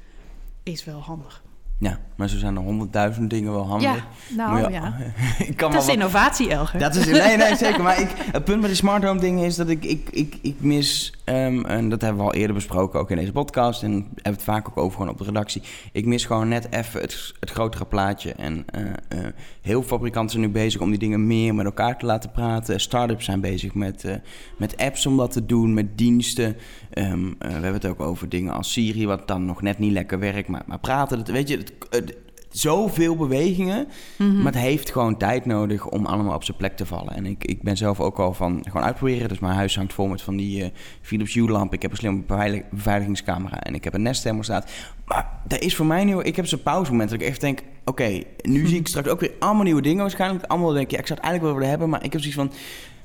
is 0.63 0.85
wel 0.85 0.99
handig. 0.99 1.43
Ja, 1.83 1.99
maar 2.15 2.29
zo 2.29 2.37
zijn 2.37 2.55
er 2.55 2.61
honderdduizend 2.61 3.29
dingen 3.29 3.51
wel 3.51 3.67
handig. 3.67 3.95
Ja, 4.35 4.35
nou 4.35 4.61
je- 4.61 4.71
ja. 4.71 4.97
ik 5.49 5.57
kan 5.57 5.71
Dat 5.71 5.81
is 5.81 5.85
wat- 5.87 5.95
innovatie, 5.95 6.49
Elger. 6.49 6.79
Dat 6.79 6.95
is, 6.95 7.05
nee, 7.05 7.37
nee, 7.37 7.55
zeker. 7.65 7.83
Maar 7.83 7.99
ik, 8.01 8.09
het 8.31 8.43
punt 8.43 8.57
met 8.59 8.67
die 8.69 8.75
smart 8.77 9.03
home 9.03 9.19
dingen 9.19 9.45
is 9.45 9.55
dat 9.55 9.69
ik, 9.69 9.85
ik, 9.85 10.09
ik, 10.11 10.35
ik 10.41 10.55
mis... 10.59 11.13
ehm, 11.23 11.65
en 11.65 11.89
dat 11.89 12.01
hebben 12.01 12.21
we 12.21 12.27
al 12.29 12.33
eerder 12.33 12.53
besproken, 12.55 12.99
ook 12.99 13.11
in 13.11 13.17
deze 13.17 13.31
podcast. 13.31 13.83
En 13.83 13.91
hebben 13.91 14.13
we 14.23 14.29
het 14.29 14.43
vaak 14.43 14.69
ook 14.69 14.77
over 14.77 14.97
gewoon 14.97 15.11
op 15.11 15.17
de 15.17 15.23
redactie. 15.23 15.61
Ik 15.91 16.05
mis 16.05 16.25
gewoon 16.25 16.47
net 16.47 16.67
even 16.71 17.01
het, 17.01 17.33
het 17.39 17.49
grotere 17.49 17.85
plaatje. 17.85 18.31
En 18.33 18.65
eh, 18.71 18.81
eh, 19.07 19.33
heel 19.61 19.79
veel 19.81 19.83
fabrikanten 19.97 20.31
zijn 20.31 20.45
nu 20.45 20.51
bezig 20.51 20.81
om 20.81 20.89
die 20.89 20.99
dingen 20.99 21.27
meer 21.27 21.55
met 21.55 21.65
elkaar 21.65 21.97
te 21.97 22.05
laten 22.05 22.31
praten. 22.31 22.79
Startups 22.79 23.25
zijn 23.25 23.41
bezig 23.41 23.73
met, 23.73 24.03
eh, 24.03 24.15
met 24.57 24.77
apps 24.77 25.05
om 25.05 25.17
dat 25.17 25.31
te 25.31 25.45
doen, 25.45 25.73
met 25.73 25.97
diensten. 25.97 26.57
Ehm, 26.89 27.27
eh, 27.27 27.47
we 27.47 27.53
hebben 27.53 27.73
het 27.73 27.85
ook 27.85 28.01
over 28.01 28.29
dingen 28.29 28.53
als 28.53 28.71
Siri, 28.71 29.05
wat 29.07 29.27
dan 29.27 29.45
nog 29.45 29.61
net 29.61 29.79
niet 29.79 29.91
lekker 29.91 30.19
werkt. 30.19 30.47
Maar, 30.47 30.63
maar 30.65 30.79
praten, 30.79 31.17
dat, 31.17 31.27
weet 31.27 31.47
je... 31.47 31.57
Het, 31.57 31.72
het- 31.89 32.15
zoveel 32.49 33.15
bewegingen. 33.15 33.87
Mhm. 34.17 34.35
Maar 34.41 34.51
het 34.53 34.61
heeft 34.61 34.91
gewoon 34.91 35.17
tijd 35.17 35.45
nodig 35.45 35.89
om 35.89 36.05
allemaal 36.05 36.35
op 36.35 36.43
zijn 36.43 36.57
plek 36.57 36.77
te 36.77 36.85
vallen. 36.85 37.13
En 37.15 37.25
ik, 37.25 37.43
ik 37.45 37.61
ben 37.61 37.77
zelf 37.77 37.99
ook 37.99 38.19
al 38.19 38.33
van 38.33 38.63
gewoon 38.67 38.83
uitproberen. 38.85 39.29
Dus 39.29 39.39
mijn 39.39 39.53
huis 39.55 39.75
hangt 39.75 39.93
vol 39.93 40.07
met 40.07 40.21
van 40.21 40.35
die 40.37 40.63
eh, 40.63 40.69
Philips 41.01 41.33
Hue 41.33 41.49
lamp. 41.49 41.73
Ik 41.73 41.81
heb 41.81 41.91
een 41.91 41.97
slimme 41.97 42.21
beveilig- 42.27 42.69
beveiligingscamera 42.71 43.59
en 43.61 43.75
ik 43.75 43.83
heb 43.83 43.93
een 43.93 44.01
Nest 44.01 44.21
thermostaat. 44.21 44.71
Maar 45.05 45.39
dat 45.47 45.59
is 45.61 45.75
voor 45.75 45.85
mij 45.85 46.03
nu... 46.03 46.21
Ik 46.21 46.35
heb 46.35 46.45
zo'n 46.47 46.61
pauzemoment 46.63 47.09
dat 47.09 47.21
ik 47.21 47.27
echt 47.27 47.41
denk... 47.41 47.59
Oké, 47.85 48.21
nu 48.41 48.65
zie 48.67 48.79
ik 48.79 48.87
straks 48.87 49.07
ook 49.07 49.19
weer 49.19 49.33
allemaal 49.39 49.63
nieuwe 49.63 49.81
dingen 49.81 50.01
waarschijnlijk. 50.01 50.45
Allemaal 50.45 50.71
denk 50.71 50.85
ik, 50.85 50.91
ja, 50.91 50.97
ik 50.99 51.07
zou 51.07 51.19
het 51.19 51.27
eigenlijk 51.27 51.43
wel 51.43 51.53
willen 51.53 51.69
hebben. 51.69 51.89
Maar 51.89 52.03
ik 52.05 52.11
heb 52.11 52.21
zoiets 52.21 52.39
van... 52.39 52.51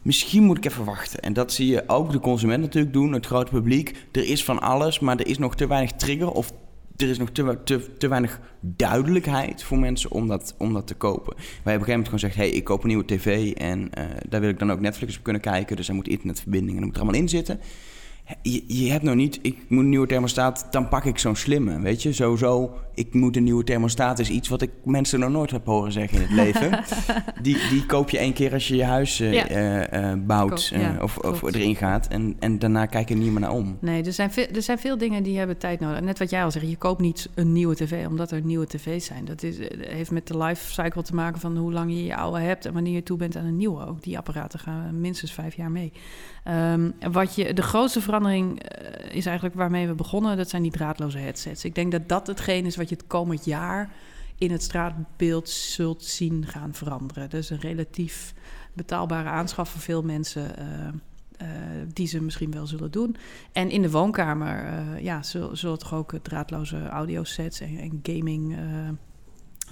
Misschien 0.03 0.45
moet 0.45 0.57
ik 0.57 0.65
even 0.65 0.85
wachten. 0.85 1.21
En 1.21 1.33
dat 1.33 1.53
zie 1.53 1.67
je 1.67 1.85
ook 1.87 2.13
de 2.13 2.21
consument 2.21 2.61
natuurlijk 2.63 2.93
doen, 2.93 3.13
het 3.13 3.27
grote 3.27 3.51
publiek. 3.51 4.07
Er 4.13 4.29
is 4.29 4.45
van 4.45 4.61
alles, 4.61 4.99
maar 4.99 5.17
er 5.17 5.27
is 5.27 5.39
nog 5.39 5.55
te 5.57 5.67
weinig 5.67 5.93
trigger 5.93 6.31
of 6.31 6.53
er 7.03 7.09
is 7.09 7.19
nog 7.19 7.31
te, 7.31 7.59
te, 7.65 7.97
te 7.99 8.09
weinig 8.09 8.41
duidelijkheid 8.61 9.63
voor 9.63 9.79
mensen 9.79 10.11
om 10.11 10.29
dat, 10.29 10.55
om 10.59 10.73
dat 10.73 10.87
te 10.87 10.95
kopen. 10.95 11.35
Wij 11.37 11.45
hebben 11.45 11.55
op 11.55 11.65
een 11.65 11.73
gegeven 11.73 11.93
moment 11.93 12.09
gewoon 12.09 12.21
gezegd, 12.21 12.37
hey, 12.37 12.51
ik 12.51 12.65
koop 12.65 12.83
een 12.83 12.89
nieuwe 12.89 13.05
tv 13.05 13.53
en 13.53 13.95
eh, 13.95 14.05
daar 14.29 14.41
wil 14.41 14.51
ik 14.51 14.59
dan 14.59 14.73
ook 14.73 14.81
Netflix 14.81 15.17
op 15.17 15.23
kunnen 15.23 15.43
kijken. 15.43 15.77
Dus 15.77 15.87
daar 15.87 15.97
moet 15.97 16.09
internetverbinding 16.09 16.77
en 16.77 16.85
moet 16.85 16.95
er 16.95 17.03
allemaal 17.03 17.21
in 17.21 17.29
zitten. 17.29 17.61
Je, 18.43 18.65
je 18.67 18.91
hebt 18.91 19.03
nou 19.05 19.17
niet, 19.17 19.39
ik 19.43 19.57
moet 19.69 19.83
een 19.83 19.89
nieuwe 19.89 20.07
thermostaat, 20.07 20.67
dan 20.71 20.89
pak 20.89 21.05
ik 21.05 21.19
zo'n 21.19 21.37
slimme, 21.37 21.81
weet 21.81 22.03
je. 22.03 22.13
Sowieso, 22.13 22.75
ik 22.95 23.15
moet 23.15 23.37
een 23.37 23.45
nieuwe 23.45 23.65
thermostaat 23.65 24.19
is 24.19 24.31
iets 24.31 24.49
wat 24.49 24.63
ik 24.63 24.71
mensen 24.85 25.21
nog 25.21 25.31
nooit 25.31 25.51
heb 25.51 25.67
horen 25.67 25.93
zeggen 25.93 26.17
in 26.19 26.23
het 26.25 26.33
leven. 26.45 26.85
die, 27.43 27.57
die 27.71 27.87
koop 27.87 28.11
je 28.11 28.19
één 28.19 28.33
keer 28.33 28.53
als 28.53 28.69
je 28.69 28.77
je 28.77 28.85
huis 28.85 29.21
eh, 29.21 29.33
Ja. 29.33 29.49
eh, 29.49 30.11
eh, 30.13 30.19
bouwt 30.27 30.69
Koop, 30.73 30.81
ja, 30.81 30.97
of, 31.01 31.19
of 31.19 31.43
erin 31.43 31.77
gaat. 31.77 32.07
En, 32.07 32.37
en 32.39 32.59
daarna 32.59 32.87
kijk 32.87 33.09
je 33.09 33.15
er 33.15 33.21
niet 33.21 33.31
meer 33.31 33.41
naar 33.41 33.53
om. 33.53 33.77
Nee, 33.81 34.03
er 34.03 34.13
zijn, 34.13 34.31
veel, 34.33 34.47
er 34.55 34.63
zijn 34.63 34.79
veel 34.79 34.99
dingen 34.99 35.23
die 35.23 35.39
hebben 35.39 35.59
tijd 35.59 35.81
nodig. 35.81 36.01
Net 36.01 36.19
wat 36.19 36.31
jij 36.31 36.45
al 36.45 36.51
zegt, 36.51 36.69
je 36.69 36.77
koopt 36.77 37.01
niet 37.01 37.29
een 37.35 37.53
nieuwe 37.53 37.75
tv 37.75 38.07
omdat 38.07 38.31
er 38.31 38.41
nieuwe 38.45 38.67
tv's 38.67 39.05
zijn. 39.05 39.25
Dat 39.25 39.43
is, 39.43 39.57
heeft 39.81 40.11
met 40.11 40.27
de 40.27 40.39
life 40.39 40.73
cycle 40.73 41.03
te 41.03 41.15
maken 41.15 41.41
van 41.41 41.57
hoe 41.57 41.73
lang 41.73 41.91
je 41.91 42.05
je 42.05 42.17
oude 42.17 42.41
hebt 42.41 42.67
en 42.67 42.73
wanneer 42.73 42.95
je 42.95 43.03
toe 43.03 43.17
bent 43.19 43.37
aan 43.37 43.45
een 43.45 43.57
nieuwe. 43.57 43.87
Ook 43.87 44.03
die 44.03 44.19
apparaten 44.19 44.59
gaan 44.59 45.01
minstens 45.01 45.33
vijf 45.33 45.55
jaar 45.55 45.71
mee. 45.71 45.93
Ehm, 46.49 46.91
wat 47.11 47.35
je, 47.35 47.55
de 47.55 47.63
grootste 47.63 48.01
verandering 48.01 48.63
eh, 48.63 49.17
is 49.17 49.27
eigenlijk 49.27 49.57
waarmee 49.57 49.87
we 49.87 49.95
begonnen, 49.95 50.37
dat 50.37 50.49
zijn 50.49 50.63
die 50.63 50.71
draadloze 50.71 51.19
headsets. 51.19 51.65
Ik 51.65 51.75
denk 51.75 51.93
dat 51.93 52.09
dat 52.09 52.27
hetgeen 52.27 52.67
is 52.67 52.77
wat 52.77 52.89
je 52.89 52.95
het 52.95 53.07
komend 53.07 53.45
jaar 53.45 53.91
in 54.37 54.51
het 54.51 54.63
straatbeeld 54.63 55.49
zult 55.49 56.05
zien 56.05 56.47
gaan 56.47 56.75
veranderen. 56.75 57.31
Dat 57.31 57.41
is 57.41 57.51
een 57.51 57.61
relatief 57.61 58.35
betaalbare 58.73 59.29
aanschaf 59.29 59.69
voor 59.69 59.81
veel 59.81 60.03
mensen. 60.03 60.57
eh, 60.57 60.67
eh, 61.39 61.47
die 61.93 62.07
ze 62.07 62.23
misschien 62.23 62.51
wel 62.51 62.67
zullen 62.67 62.91
doen. 62.91 63.17
En 63.53 63.71
in 63.71 63.83
de 63.83 63.91
woonkamer 63.91 64.65
eh, 64.65 65.05
ja, 65.05 65.23
zullen, 65.23 65.79
toch 65.79 65.95
ook 65.95 66.15
draadloze 66.23 66.89
audiosets 66.89 67.61
en 67.61 68.01
gaming 68.03 68.57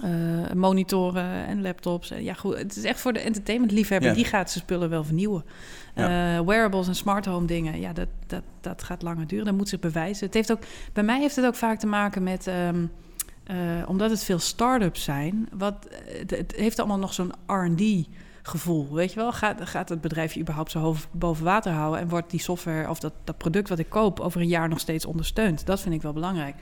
eh, 0.03 0.45
eh, 0.45 0.53
monitoren 0.53 1.47
en 1.47 1.63
laptops. 1.63 2.11
En 2.11 2.25
ja, 2.25 2.35
goed, 2.35 2.59
het 2.59 2.77
is 2.77 2.85
echt 2.85 3.01
voor 3.01 3.13
de 3.13 3.21
entertainment-liefhebber. 3.21 4.09
Ja. 4.09 4.15
Die 4.15 4.25
gaat 4.25 4.51
zijn 4.51 4.65
spullen 4.65 4.91
wel 4.91 5.05
vernieuwen. 5.05 5.45
Ja. 5.95 6.37
Eh, 6.37 6.47
wearables 6.47 6.89
en 6.89 6.95
smart 6.95 7.27
home 7.27 7.47
dingen, 7.47 7.81
ja, 7.81 7.93
dat, 7.93 8.09
dat, 8.27 8.43
dat 8.61 8.83
gaat 8.83 9.03
langer 9.03 9.27
duren. 9.27 9.45
Dat 9.45 9.55
moet 9.55 9.69
zich 9.69 9.81
bewijzen. 9.81 10.27
Het 10.27 10.35
heeft 10.35 10.53
ook, 10.53 10.63
bij 10.93 11.03
mij 11.03 11.21
heeft 11.21 11.37
het 11.37 11.45
ook 11.45 11.55
vaak 11.55 11.79
te 11.79 11.87
maken 11.87 12.23
met... 12.23 12.47
ehm, 12.47 12.85
eh, 13.47 13.57
omdat 13.87 14.11
het 14.11 14.25
veel 14.25 14.39
start-ups 14.39 15.05
zijn, 15.05 15.49
wat, 15.53 15.87
eh, 15.87 16.19
het, 16.19 16.31
het 16.31 16.55
heeft 16.57 16.79
allemaal 16.79 16.99
nog 16.99 17.15
zo'n 17.15 17.33
R&D 17.47 18.07
gevoel, 18.47 18.93
weet 18.93 19.13
je 19.13 19.21
wel? 19.21 19.33
Gaat, 19.33 19.69
gaat 19.69 19.89
het 19.89 20.01
bedrijf 20.01 20.37
überhaupt 20.37 20.71
zo 20.71 20.97
boven 21.11 21.45
water 21.45 21.73
houden... 21.73 22.01
en 22.01 22.09
wordt 22.09 22.31
die 22.31 22.41
software 22.41 22.91
of 22.91 22.99
dat, 22.99 23.13
dat 23.25 23.39
product 23.39 23.69
wat 23.69 23.79
ik 23.79 23.89
koop 23.89 24.21
over 24.21 24.41
een 24.41 24.49
jaar 24.49 24.69
nog 24.69 24.81
steeds 24.81 25.05
ondersteund? 25.05 25.67
Dat 25.67 25.81
vind 25.81 25.95
ik 25.95 26.03
wel 26.03 26.13
belangrijk. 26.13 26.57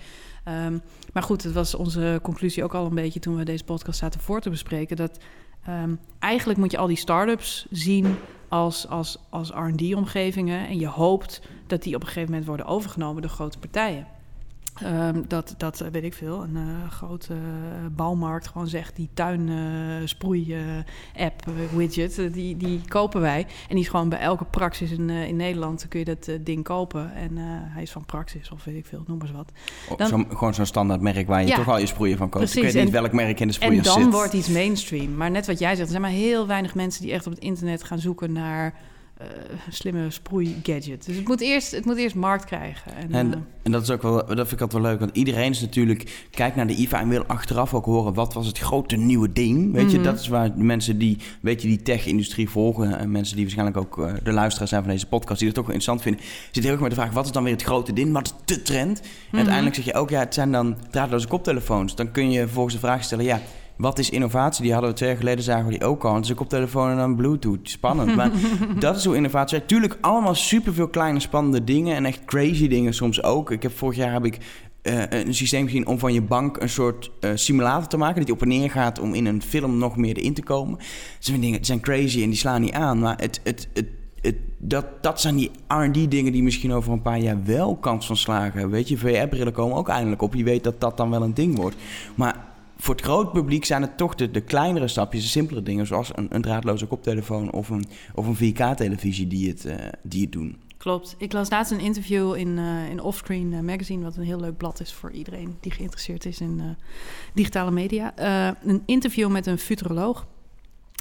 Ehm, 0.45 0.79
maar 1.13 1.23
goed, 1.23 1.43
het 1.43 1.53
was 1.53 1.75
onze 1.75 2.19
conclusie 2.23 2.65
ook 2.65 2.75
al 2.75 2.87
een 2.87 2.95
beetje... 2.95 3.21
toen 3.21 3.37
we 3.37 3.45
deze 3.45 3.65
podcast 3.65 3.99
zaten 3.99 4.21
voor 4.21 4.41
te 4.41 4.51
bespreken... 4.51 4.97
dat 4.97 5.19
ehm, 5.65 5.95
eigenlijk 6.19 6.59
moet 6.59 6.71
je 6.71 6.79
al 6.79 6.87
die 6.87 6.97
start-ups 6.97 7.67
zien 7.71 8.17
als, 8.49 8.89
als, 8.89 9.19
als 9.31 9.51
R&D-omgevingen... 9.51 10.67
en 10.67 10.79
je 10.79 10.89
hoopt 10.89 11.43
dat 11.67 11.83
die 11.83 11.95
op 11.95 12.01
een 12.01 12.07
gegeven 12.07 12.29
moment 12.29 12.47
worden 12.47 12.67
overgenomen 12.67 13.23
door 13.23 13.31
grote 13.31 13.59
partijen. 13.59 14.07
Ehm, 14.83 15.23
dat, 15.29 15.55
dat 15.57 15.81
eh, 15.81 15.89
weet 15.91 16.03
ik 16.05 16.15
veel, 16.15 16.43
een 16.43 16.57
eh, 16.57 16.91
grote 16.91 17.33
eh, 17.35 17.39
bouwmarkt 17.97 18.47
gewoon 18.49 18.67
zegt... 18.69 18.97
die 18.97 19.09
tuin 19.15 19.51
sproei 20.09 20.57
app 21.17 21.45
widget, 21.77 22.19
eh, 22.19 22.33
die, 22.33 22.57
die 22.57 22.81
kopen 22.89 23.21
wij. 23.21 23.41
En 23.41 23.75
die 23.75 23.79
is 23.85 23.89
gewoon 23.89 24.09
bij 24.09 24.19
elke 24.19 24.45
praxis 24.45 24.91
in, 24.91 25.11
in 25.11 25.37
Nederland 25.37 25.89
kun 25.89 25.99
je 25.99 26.05
dat 26.05 26.31
ding 26.41 26.65
kopen. 26.65 27.15
En 27.15 27.31
hij 27.71 27.83
is 27.83 27.91
van 27.91 28.05
praxis 28.05 28.51
of 28.51 28.65
weet 28.65 28.77
ik 28.77 28.87
veel, 28.87 29.03
noem 29.07 29.19
maar 29.19 29.27
eens 29.27 29.37
wat. 29.37 29.53
Oh, 29.91 29.99
Dan- 29.99 30.09
zo'n- 30.09 30.27
gewoon 30.31 30.55
zo'n 30.55 30.67
standaard 30.67 31.01
merk 31.01 31.27
waar 31.27 31.41
je 31.41 31.47
Ja. 31.49 31.57
toch 31.57 31.69
al 31.69 31.79
je 31.79 31.87
sproeien 31.87 32.17
van 32.17 32.29
koopt. 32.29 32.45
Precies, 32.45 32.57
Ik 32.69 32.73
weet 32.73 32.85
niet 32.85 32.95
en- 32.95 33.01
welk 33.01 33.13
merk 33.13 33.41
in 33.41 33.47
de 33.49 33.53
En 33.53 33.53
sproeiers 33.53 33.87
dan 33.87 34.03
zit. 34.03 34.13
wordt 34.13 34.33
iets 34.33 34.49
mainstream. 34.49 35.15
Maar 35.17 35.31
net 35.31 35.47
wat 35.47 35.59
jij 35.59 35.69
zegt, 35.69 35.81
er 35.81 35.89
zijn 35.89 36.03
maar 36.03 36.11
heel 36.11 36.47
weinig 36.47 36.75
mensen 36.75 37.03
die 37.03 37.13
echt 37.13 37.27
op 37.27 37.33
het 37.33 37.43
internet 37.43 37.85
gaan 37.85 37.99
zoeken 37.99 38.33
naar 38.33 38.75
slimme 39.71 40.11
sproei-gadget. 40.11 41.07
Dus 41.07 41.17
het 41.17 41.29
moet, 41.29 41.41
eerst, 41.41 41.71
het 41.71 41.85
moet 41.85 41.97
eerst 41.97 42.15
markt 42.15 42.45
krijgen. 42.45 42.95
En, 42.97 43.13
En, 43.13 43.33
eh, 43.33 43.39
en 43.63 43.73
dat 43.73 43.83
is 43.83 43.91
ook 43.91 44.03
wel, 44.03 44.13
dat 44.17 44.27
vind 44.37 44.53
ik 44.53 44.61
altijd 44.61 44.83
wel 44.83 44.91
leuk, 44.91 44.99
want 45.01 45.17
iedereen 45.17 45.51
is 45.51 45.61
natuurlijk 45.61 46.27
kijkt 46.31 46.57
naar 46.57 46.67
de 46.67 46.75
IVA 46.75 47.01
en 47.01 47.09
wil 47.09 47.25
achteraf 47.27 47.75
ook 47.75 47.85
horen 47.85 48.15
wat 48.15 48.35
was 48.35 48.47
het 48.47 48.59
grote 48.59 48.97
nieuwe 48.97 49.33
ding. 49.33 49.73
Weet 49.73 49.91
je, 49.91 49.97
Mhm. 49.97 50.07
dat 50.07 50.21
is 50.21 50.29
waar 50.29 50.55
de 50.57 50.63
mensen 50.63 50.99
die, 50.99 51.19
weet 51.41 51.63
je, 51.63 51.69
die 51.69 51.83
tech-industrie 51.83 52.49
volgen 52.51 52.99
en 52.99 53.11
mensen 53.11 53.35
die 53.37 53.45
waarschijnlijk 53.45 53.79
ook 53.79 53.99
eh, 53.99 54.13
de 54.23 54.33
luisteraars 54.33 54.71
zijn 54.71 54.83
van 54.83 54.93
deze 54.93 55.07
podcast, 55.07 55.39
die 55.39 55.49
het 55.49 55.57
toch 55.57 55.67
wel 55.67 55.75
interessant 55.75 56.03
vinden, 56.15 56.23
zitten 56.45 56.63
heel 56.63 56.73
erg 56.73 56.81
met 56.81 56.91
de 56.91 56.97
vraag 56.97 57.13
wat 57.13 57.25
is 57.25 57.33
dan 57.33 57.43
weer 57.45 57.53
het 57.53 57.63
grote 57.63 57.93
ding, 57.93 58.13
wat 58.13 58.25
is 58.27 58.55
de 58.57 58.63
trend? 58.63 59.01
En 59.01 59.07
Mhm. 59.29 59.37
uiteindelijk 59.37 59.75
zeg 59.77 59.85
je 59.85 59.95
ook, 59.95 60.11
ja, 60.11 60.19
het 60.19 60.35
zijn 60.35 60.53
dan 60.53 60.77
draadloze 60.91 61.29
koptelefoons. 61.29 61.95
Dan 61.95 62.11
kun 62.11 62.31
je 62.31 62.41
vervolgens 62.41 62.75
de 62.75 62.81
vraag 62.81 63.05
stellen, 63.05 63.25
ja. 63.25 63.41
Wat 63.77 63.99
is 63.99 64.11
innovatie? 64.11 64.63
Die 64.63 64.73
hadden 64.73 64.91
we 64.91 64.97
twee 64.97 65.09
jaar 65.09 65.19
geleden, 65.19 65.45
zagen 65.45 65.65
we 65.65 65.71
die 65.71 65.85
ook 65.85 66.05
al. 66.05 66.15
Het 66.15 66.25
is 66.25 66.31
een 66.31 66.37
koptelefoon 66.37 66.91
en 66.91 66.97
dan 66.97 67.17
Bluetooth. 67.17 67.71
Spannend. 67.71 68.17
Maar 68.17 68.31
dat 68.79 68.97
is 68.97 69.05
hoe 69.05 69.17
innovatie. 69.17 69.65
Tuurlijk 69.65 69.99
allemaal 70.01 70.35
superveel 70.35 70.89
kleine 70.89 71.21
spannende 71.21 71.65
dingen. 71.65 71.97
En 71.97 72.05
echt 72.05 72.25
crazy 72.25 72.69
dingen 72.69 72.95
soms 72.95 73.23
ook. 73.23 73.51
Ik 73.51 73.63
heb, 73.63 73.77
vorig 73.77 73.97
jaar 73.97 74.13
heb 74.13 74.25
ik 74.25 74.39
eh, 74.83 75.03
een 75.09 75.35
systeem 75.35 75.65
gezien 75.65 75.87
om 75.87 75.99
van 75.99 76.13
je 76.13 76.23
bank 76.23 76.61
een 76.61 76.69
soort 76.69 77.11
eh, 77.21 77.31
simulator 77.35 77.89
te 77.89 77.97
maken. 77.97 78.17
Dat 78.17 78.25
die 78.27 78.35
op 78.35 78.43
en 78.43 78.49
neer 78.49 78.71
gaat 78.71 78.99
om 78.99 79.15
in 79.15 79.27
een 79.27 79.43
film 79.43 79.79
nog 79.79 79.97
meer 79.97 80.17
erin 80.17 80.35
te 80.35 80.43
komen. 80.43 80.79
Dat 80.79 80.87
zijn 81.19 81.41
dingen, 81.41 81.57
die 81.57 81.67
zijn 81.67 81.81
crazy 81.81 82.23
en 82.23 82.29
die 82.29 82.39
slaan 82.39 82.61
niet 82.61 82.73
aan. 82.73 82.99
Maar 82.99 83.17
het, 83.21 83.41
het, 83.45 83.69
het, 83.73 83.87
het, 84.21 84.37
dat, 84.59 84.87
dat 85.01 85.21
zijn 85.21 85.37
die 85.37 85.51
R&D 85.69 86.11
dingen 86.11 86.33
die 86.33 86.43
misschien 86.43 86.73
over 86.73 86.93
een 86.93 87.03
paar 87.03 87.19
jaar 87.19 87.45
wel 87.45 87.77
kans 87.77 88.07
van 88.07 88.17
slagen 88.17 88.53
hebben. 88.53 88.71
Weet 88.71 88.89
je, 88.89 88.99
VR-brillen 88.99 89.53
komen 89.53 89.77
ook 89.77 89.89
eindelijk 89.89 90.23
op. 90.23 90.35
Je 90.35 90.45
weet 90.45 90.65
dat 90.65 90.81
dat 90.81 90.97
dan 90.97 91.11
wel 91.11 91.23
een 91.23 91.35
ding 91.35 91.57
wordt. 91.57 91.77
Maar 92.15 92.54
voor 92.85 92.95
het 92.95 93.05
groot 93.05 93.33
publiek 93.33 93.65
zijn 93.65 93.83
het 93.83 93.97
toch 93.97 94.15
de, 94.15 94.31
de 94.31 94.41
kleinere 94.41 94.89
stapjes, 94.89 95.23
de 95.23 95.29
simpele 95.29 95.63
dingen, 95.63 95.87
zoals 95.87 96.11
een, 96.15 96.35
een 96.35 96.43
draadloze 96.43 96.87
koptelefoon 96.87 97.53
of 97.53 97.69
een, 97.69 97.85
of 98.15 98.27
een 98.41 98.53
4K-televisie 98.53 99.27
die, 99.27 99.49
het, 99.49 99.65
eh, 99.65 99.77
die 100.03 100.23
het 100.23 100.33
doen. 100.33 100.57
Klopt. 100.77 101.15
Ik 101.19 101.33
las 101.33 101.51
laatst 101.51 101.73
een 101.73 101.81
interview 101.81 102.37
in, 102.37 102.59
eh, 102.59 102.91
in 102.91 103.01
Offscreen 103.01 103.53
eh, 103.53 103.61
Magazine, 103.61 104.05
wat 104.05 104.17
een 104.17 104.25
heel 104.25 104.41
leuk 104.41 104.57
blad 104.57 104.81
is 104.81 104.93
voor 104.93 105.11
iedereen 105.11 105.57
die 105.61 105.73
geïnteresseerd 105.73 106.25
is 106.25 106.41
in 106.41 106.77
digitale 107.35 107.71
media. 107.71 108.15
Een 108.65 108.83
interview 108.87 109.31
met 109.31 109.47
een 109.47 109.59
futuroloog. 109.59 110.27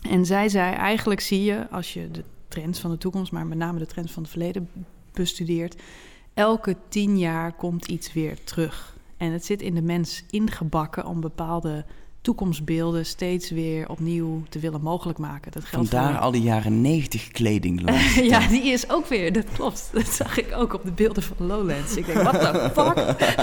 En 0.10 0.26
zij 0.26 0.50
zei: 0.50 0.76
Eigenlijk 0.76 1.22
zie 1.22 1.44
je, 1.44 1.70
als 1.70 1.94
je 1.94 2.12
de 2.12 2.24
trends 2.48 2.80
van 2.80 2.92
de 2.92 2.98
toekomst, 2.98 3.32
maar 3.32 3.46
met 3.46 3.58
name 3.58 3.80
de 3.80 3.86
trends 3.86 4.12
van 4.12 4.22
het 4.22 4.32
verleden 4.32 4.70
bestudeert, 5.14 5.82
elke 6.34 6.76
tien 6.90 7.18
jaar 7.18 7.54
komt 7.54 7.88
iets 7.88 8.14
weer 8.14 8.44
terug. 8.44 8.93
En 9.24 9.32
het 9.32 9.46
zit 9.46 9.62
in 9.62 9.76
de 9.76 9.82
mens 9.82 10.24
ingebakken 10.30 11.06
om 11.06 11.22
bepaalde 11.22 11.86
toekomstbeelden 12.24 13.06
steeds 13.06 13.50
weer 13.50 13.90
opnieuw 13.90 14.44
te 14.50 14.60
willen 14.60 14.82
mogelijk 14.82 15.18
maken. 15.18 15.52
Dat 15.52 15.66
geldt 15.66 15.90
Vandaar 15.90 16.14
voor 16.14 16.22
al 16.22 16.32
die 16.32 16.42
jaren 16.42 16.82
90 16.82 17.28
kleding. 17.28 17.82
ja, 18.34 18.48
die 18.48 18.64
is 18.64 18.90
ook 18.90 19.06
weer, 19.06 19.34
dat 19.34 19.46
klopt. 19.54 19.90
Dat 19.92 20.08
zag 20.08 20.38
ik 20.38 20.56
ook 20.56 20.74
op 20.74 20.84
de 20.84 20.92
beelden 20.92 21.24
van 21.24 21.48
Lowlands. 21.48 21.96
Ik 21.96 22.06
denk, 22.06 22.22
wat 22.22 22.34
de 22.34 22.70
fuck? 22.76 22.96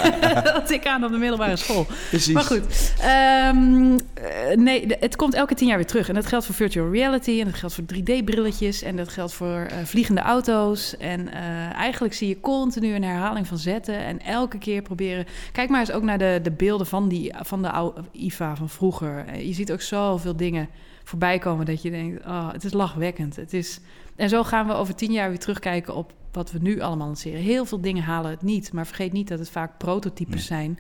dat 0.54 0.70
ik 0.70 0.86
aan 0.86 1.04
op 1.04 1.10
de 1.10 1.18
middelbare 1.18 1.56
school. 1.56 1.86
Precies. 2.08 2.34
Maar 2.34 2.42
goed, 2.42 2.94
ehm, 3.00 3.98
eh, 4.14 4.56
nee, 4.56 4.86
het 5.00 5.16
komt 5.16 5.34
elke 5.34 5.54
tien 5.54 5.66
jaar 5.66 5.76
weer 5.76 5.86
terug. 5.86 6.08
En 6.08 6.14
dat 6.14 6.26
geldt 6.26 6.46
voor 6.46 6.54
virtual 6.54 6.90
reality 6.90 7.40
en 7.40 7.44
dat 7.44 7.54
geldt 7.54 7.74
voor 7.74 7.84
3D-brilletjes 7.84 8.82
en 8.82 8.96
dat 8.96 9.08
geldt 9.08 9.32
voor 9.32 9.66
eh, 9.70 9.76
vliegende 9.84 10.20
auto's. 10.20 10.96
En 10.96 11.32
eh, 11.32 11.40
eigenlijk 11.74 12.14
zie 12.14 12.28
je 12.28 12.40
continu 12.40 12.94
een 12.94 13.04
herhaling 13.04 13.46
van 13.46 13.58
zetten 13.58 13.98
en 13.98 14.20
elke 14.20 14.58
keer 14.58 14.82
proberen... 14.82 15.26
Kijk 15.52 15.68
maar 15.68 15.80
eens 15.80 15.92
ook 15.92 16.02
naar 16.02 16.18
de, 16.18 16.40
de 16.42 16.50
beelden 16.50 16.86
van, 16.86 17.08
die, 17.08 17.34
van 17.40 17.62
de 17.62 17.70
oude 17.70 18.00
IFA 18.12 18.56
van 18.56 18.68
vroeger. 18.70 19.24
Eh, 19.26 19.46
Je 19.46 19.52
ziet 19.52 19.72
ook 19.72 19.80
zoveel 19.80 20.36
dingen 20.36 20.68
voorbij 21.04 21.38
komen 21.38 21.66
dat 21.66 21.82
je 21.82 21.90
denkt, 21.90 22.26
oh, 22.26 22.52
het 22.52 22.64
is 22.64 22.72
lachwekkend. 22.72 23.36
Het 23.36 23.52
is... 23.52 23.80
En 24.16 24.28
zo 24.28 24.42
gaan 24.44 24.66
we 24.66 24.72
over 24.72 24.94
tien 24.94 25.12
jaar 25.12 25.28
weer 25.28 25.38
terugkijken 25.38 25.94
op 25.94 26.12
wat 26.32 26.50
we 26.52 26.58
nu 26.62 26.80
allemaal 26.80 27.06
lanceren. 27.06 27.40
Heel 27.40 27.64
veel 27.64 27.80
dingen 27.80 28.02
halen 28.02 28.30
het 28.30 28.42
niet, 28.42 28.72
maar 28.72 28.86
vergeet 28.86 29.12
niet 29.12 29.28
dat 29.28 29.38
het 29.38 29.50
vaak 29.50 29.78
prototypes 29.78 30.34
Nee. 30.34 30.42
zijn 30.44 30.78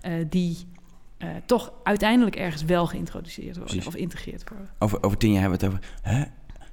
eh, 0.00 0.12
die 0.28 0.58
eh, 1.18 1.28
toch 1.46 1.72
uiteindelijk 1.82 2.36
ergens 2.36 2.62
wel 2.64 2.86
geïntroduceerd 2.86 3.56
worden 3.56 3.64
Precies. 3.74 3.86
of 3.86 3.94
integreerd 3.96 4.48
worden. 4.48 4.68
Over, 4.78 5.02
over 5.02 5.18
tien 5.18 5.32
jaar 5.32 5.40
hebben 5.40 5.58
we 5.60 5.66
het 5.66 5.74
over... 5.74 5.88
Hè? 6.02 6.24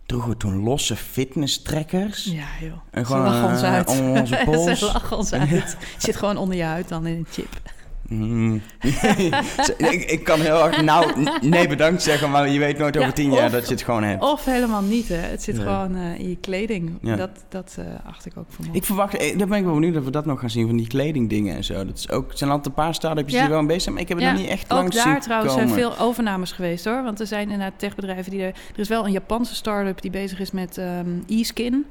Droegen 0.06 0.30
we 0.30 0.38
toen 0.38 0.56
losse 0.64 0.96
fitness-trekkers? 0.96 2.24
Ja, 2.24 2.48
joh. 2.62 2.78
En 2.92 3.06
Ze 3.06 3.12
gewoon 3.12 3.24
lachen 3.24 3.50
ons 3.50 3.62
uit. 3.64 3.88
onze 3.90 4.42
pols? 4.46 4.80
Ze 4.80 4.86
lachen 4.86 5.18
ons 5.18 5.34
uit. 5.34 5.50
Het 5.50 5.78
zit 5.98 6.16
gewoon 6.16 6.38
onder 6.38 6.56
je 6.58 6.64
huid 6.64 6.88
dan 6.90 7.06
in 7.08 7.18
een 7.18 7.26
chip. 7.30 7.62
Mm. 8.10 8.62
ik, 9.78 10.04
ik 10.12 10.24
kan 10.24 10.42
heel 10.42 10.58
hard 10.58 10.82
nou 10.82 11.28
nee 11.42 11.68
bedankt 11.68 12.02
zeggen, 12.02 12.32
maar 12.32 12.50
je 12.50 12.60
weet 12.60 12.78
nooit 12.78 12.98
over 12.98 13.14
tien 13.14 13.32
jaar 13.32 13.52
dat 13.52 13.68
je 13.68 13.74
het 13.74 13.84
gewoon 13.84 14.04
hebt. 14.04 14.24
Of 14.24 14.46
helemaal 14.46 14.82
niet, 14.82 15.08
hè. 15.08 15.16
Het 15.16 15.44
zit 15.44 15.60
gewoon 15.60 15.96
uh, 15.96 16.20
in 16.20 16.30
je 16.30 16.38
kleding. 16.38 16.98
Ja. 17.02 17.16
Dat, 17.16 17.30
dat 17.50 17.76
uh, 17.80 17.86
acht 18.06 18.26
ik 18.26 18.38
ook 18.38 18.46
voor 18.50 18.66
Ik 18.72 18.84
verwacht, 18.84 19.18
eh, 19.18 19.38
daar 19.38 19.48
ben 19.48 19.58
ik 19.58 19.64
wel 19.64 19.74
benieuwd 19.74 19.98
of 19.98 20.04
we 20.04 20.12
dat 20.12 20.26
nog 20.26 20.40
gaan 20.40 20.50
zien, 20.50 20.68
van 20.68 20.78
die 20.78 20.88
kledingdingen 20.88 21.56
en 21.56 21.64
zo. 21.64 21.86
Dat 21.86 21.98
is 21.98 22.10
ook, 22.10 22.32
zijn 22.34 22.50
altijd 22.50 22.68
een 22.68 22.84
paar 22.84 22.94
start-ups 22.94 23.34
die 23.34 23.48
wel 23.48 23.60
een 23.60 23.68
bezig 23.68 23.82
zijn, 23.82 23.94
maar 23.94 24.04
ik 24.04 24.10
heb 24.10 24.18
het 24.18 24.28
nog 24.28 24.38
niet 24.38 24.50
echt 24.50 24.72
lang 24.72 24.94
zien 24.94 25.02
Ook 25.02 25.08
daar 25.08 25.22
trouwens 25.22 25.54
zijn 25.54 25.70
veel 25.70 25.98
overnames 25.98 26.52
geweest, 26.52 26.86
hoor. 26.86 27.04
Want 27.04 27.20
er 27.20 27.28
zijn 27.28 27.50
inderdaad 27.50 27.80
techbedrijven 27.80 28.32
die 28.32 28.42
er... 28.42 28.48
Er 28.74 28.80
is 28.80 28.88
wel 28.88 29.06
een 29.06 29.12
Japanse 29.12 29.56
start-up 29.56 30.02
die 30.02 30.12
bezig 30.12 30.40
is 30.40 30.52
met 30.52 30.78
um, 30.78 31.24
e-skin... 31.28 31.86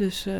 Dus 0.00 0.26
uh, 0.26 0.34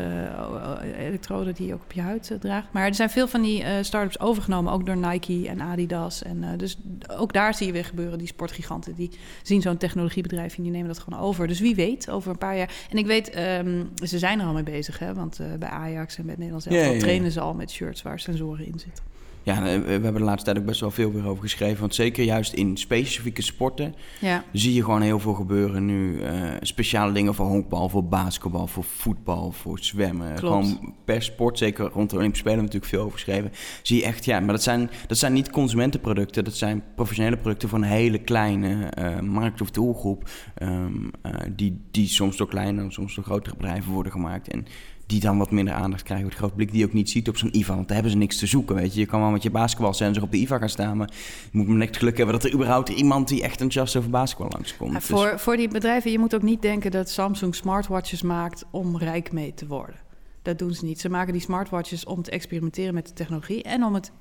elektroden 0.97 1.53
die 1.53 1.67
je 1.67 1.73
ook 1.73 1.81
op 1.83 1.91
je 1.91 2.01
huid 2.01 2.29
uh, 2.29 2.37
draagt. 2.37 2.67
Maar 2.71 2.87
er 2.87 2.95
zijn 2.95 3.09
veel 3.09 3.27
van 3.27 3.41
die 3.41 3.61
uh, 3.61 3.69
start-ups 3.81 4.19
overgenomen, 4.19 4.73
ook 4.73 4.85
door 4.85 4.97
Nike 4.97 5.47
en 5.47 5.61
Adidas. 5.61 6.23
En 6.23 6.57
dus 6.57 6.77
ook 7.17 7.33
daar 7.33 7.53
zie 7.53 7.67
je 7.67 7.73
weer 7.73 7.85
gebeuren, 7.85 8.17
die 8.17 8.27
sportgiganten. 8.27 8.95
Die 8.95 9.11
zien 9.43 9.61
zo'n 9.61 9.77
technologiebedrijf 9.77 10.57
en 10.57 10.63
die 10.63 10.71
nemen 10.71 10.87
dat 10.87 10.99
gewoon 10.99 11.19
over. 11.19 11.47
Dus 11.47 11.59
wie 11.59 11.75
weet, 11.75 12.09
over 12.09 12.31
een 12.31 12.37
paar 12.37 12.57
jaar... 12.57 12.73
En 12.89 12.97
ik 12.97 13.05
weet, 13.05 13.37
um, 13.37 13.89
ze 14.03 14.19
zijn 14.19 14.39
er 14.39 14.45
al 14.45 14.53
mee 14.53 14.63
bezig, 14.63 14.99
hè. 14.99 15.13
Want 15.13 15.39
bij 15.59 15.69
Ajax 15.69 16.17
en 16.17 16.25
met 16.25 16.37
Nederlands 16.37 16.65
elftal 16.65 16.83
ja, 16.83 16.91
ja, 16.91 16.97
ja. 16.97 17.03
trainen 17.03 17.31
ze 17.31 17.39
al 17.39 17.53
met 17.53 17.71
shirts 17.71 18.01
waar 18.01 18.19
sensoren 18.19 18.65
in 18.65 18.79
zitten. 18.79 19.10
Ja, 19.43 19.61
we 19.63 19.89
hebben 19.91 20.13
de 20.13 20.19
laatste 20.19 20.45
tijd 20.45 20.57
ook 20.57 20.65
best 20.65 20.79
wel 20.79 20.91
veel 20.91 21.11
weer 21.11 21.27
over 21.27 21.43
geschreven. 21.43 21.79
Want 21.79 21.95
zeker 21.95 22.23
juist 22.23 22.53
in 22.53 22.77
specifieke 22.77 23.41
sporten 23.41 23.95
ja. 24.19 24.43
zie 24.51 24.73
je 24.73 24.83
gewoon 24.83 25.01
heel 25.01 25.19
veel 25.19 25.33
gebeuren 25.33 25.85
nu. 25.85 26.19
Uh, 26.21 26.29
speciale 26.61 27.11
dingen 27.11 27.33
voor 27.33 27.45
honkbal, 27.45 27.89
voor 27.89 28.05
basketbal, 28.05 28.67
voor 28.67 28.83
voetbal, 28.83 29.51
voor 29.51 29.79
zwemmen. 29.79 30.35
Klopt. 30.35 30.67
Gewoon 30.67 30.93
per 31.05 31.23
sport, 31.23 31.57
zeker 31.57 31.85
rond 31.85 32.09
de 32.09 32.15
Olympische 32.15 32.45
Spelen 32.45 32.63
natuurlijk 32.63 32.91
veel 32.91 33.01
over 33.01 33.13
geschreven. 33.13 33.51
Zie 33.81 33.97
je 33.97 34.03
echt, 34.03 34.25
ja, 34.25 34.39
maar 34.39 34.53
dat 34.53 34.63
zijn, 34.63 34.89
dat 35.07 35.17
zijn 35.17 35.33
niet 35.33 35.49
consumentenproducten. 35.49 36.43
Dat 36.43 36.55
zijn 36.55 36.83
professionele 36.95 37.37
producten 37.37 37.69
van 37.69 37.83
een 37.83 37.89
hele 37.89 38.17
kleine 38.17 38.91
uh, 38.99 39.19
markt 39.19 39.61
of 39.61 39.71
doelgroep. 39.71 40.29
Um, 40.61 41.11
uh, 41.25 41.31
die, 41.55 41.81
die 41.91 42.07
soms 42.07 42.37
door 42.37 42.47
kleine, 42.47 42.91
soms 42.91 43.15
door 43.15 43.23
grotere 43.23 43.55
bedrijven 43.55 43.91
worden 43.91 44.11
gemaakt. 44.11 44.47
En 44.47 44.65
die 45.11 45.19
dan 45.19 45.37
wat 45.37 45.51
minder 45.51 45.73
aandacht 45.73 46.03
krijgen. 46.03 46.27
Het 46.27 46.35
groot 46.35 46.55
blik 46.55 46.71
die 46.71 46.79
je 46.79 46.85
ook 46.85 46.93
niet 46.93 47.09
ziet 47.09 47.29
op 47.29 47.37
zo'n 47.37 47.57
IVA. 47.57 47.75
Want 47.75 47.85
daar 47.85 47.93
hebben 47.93 48.11
ze 48.11 48.17
niks 48.17 48.37
te 48.37 48.45
zoeken, 48.45 48.75
weet 48.75 48.93
je. 48.93 48.99
Je 48.99 49.05
kan 49.05 49.19
wel 49.19 49.29
met 49.29 49.43
je 49.43 49.49
basketbalsensor 49.49 50.23
op 50.23 50.31
de 50.31 50.37
IVA 50.37 50.57
gaan 50.57 50.69
staan. 50.69 50.97
Maar 50.97 51.09
je 51.51 51.57
moet 51.57 51.67
maar 51.67 51.77
net 51.77 51.97
geluk 51.97 52.17
hebben 52.17 52.35
dat 52.35 52.43
er 52.43 52.53
überhaupt 52.53 52.89
iemand 52.89 53.27
die 53.27 53.41
echt 53.41 53.61
enthousiast 53.61 53.95
over 53.95 54.09
basketbal 54.09 54.49
langskomt. 54.49 54.93
Dus... 54.93 55.05
Voor, 55.05 55.39
voor 55.39 55.57
die 55.57 55.67
bedrijven, 55.67 56.11
je 56.11 56.19
moet 56.19 56.35
ook 56.35 56.41
niet 56.41 56.61
denken 56.61 56.91
dat 56.91 57.09
Samsung 57.09 57.55
smartwatches 57.55 58.21
maakt 58.21 58.65
om 58.71 58.97
rijk 58.97 59.31
mee 59.31 59.53
te 59.53 59.67
worden. 59.67 59.95
Dat 60.41 60.59
doen 60.59 60.73
ze 60.73 60.85
niet. 60.85 60.99
Ze 60.99 61.09
maken 61.09 61.33
die 61.33 61.41
smartwatches 61.41 62.05
om 62.05 62.21
te 62.21 62.31
experimenteren 62.31 62.93
met 62.93 63.07
de 63.07 63.13
technologie 63.13 63.63
en 63.63 63.83
om 63.83 63.93
het 63.93 64.11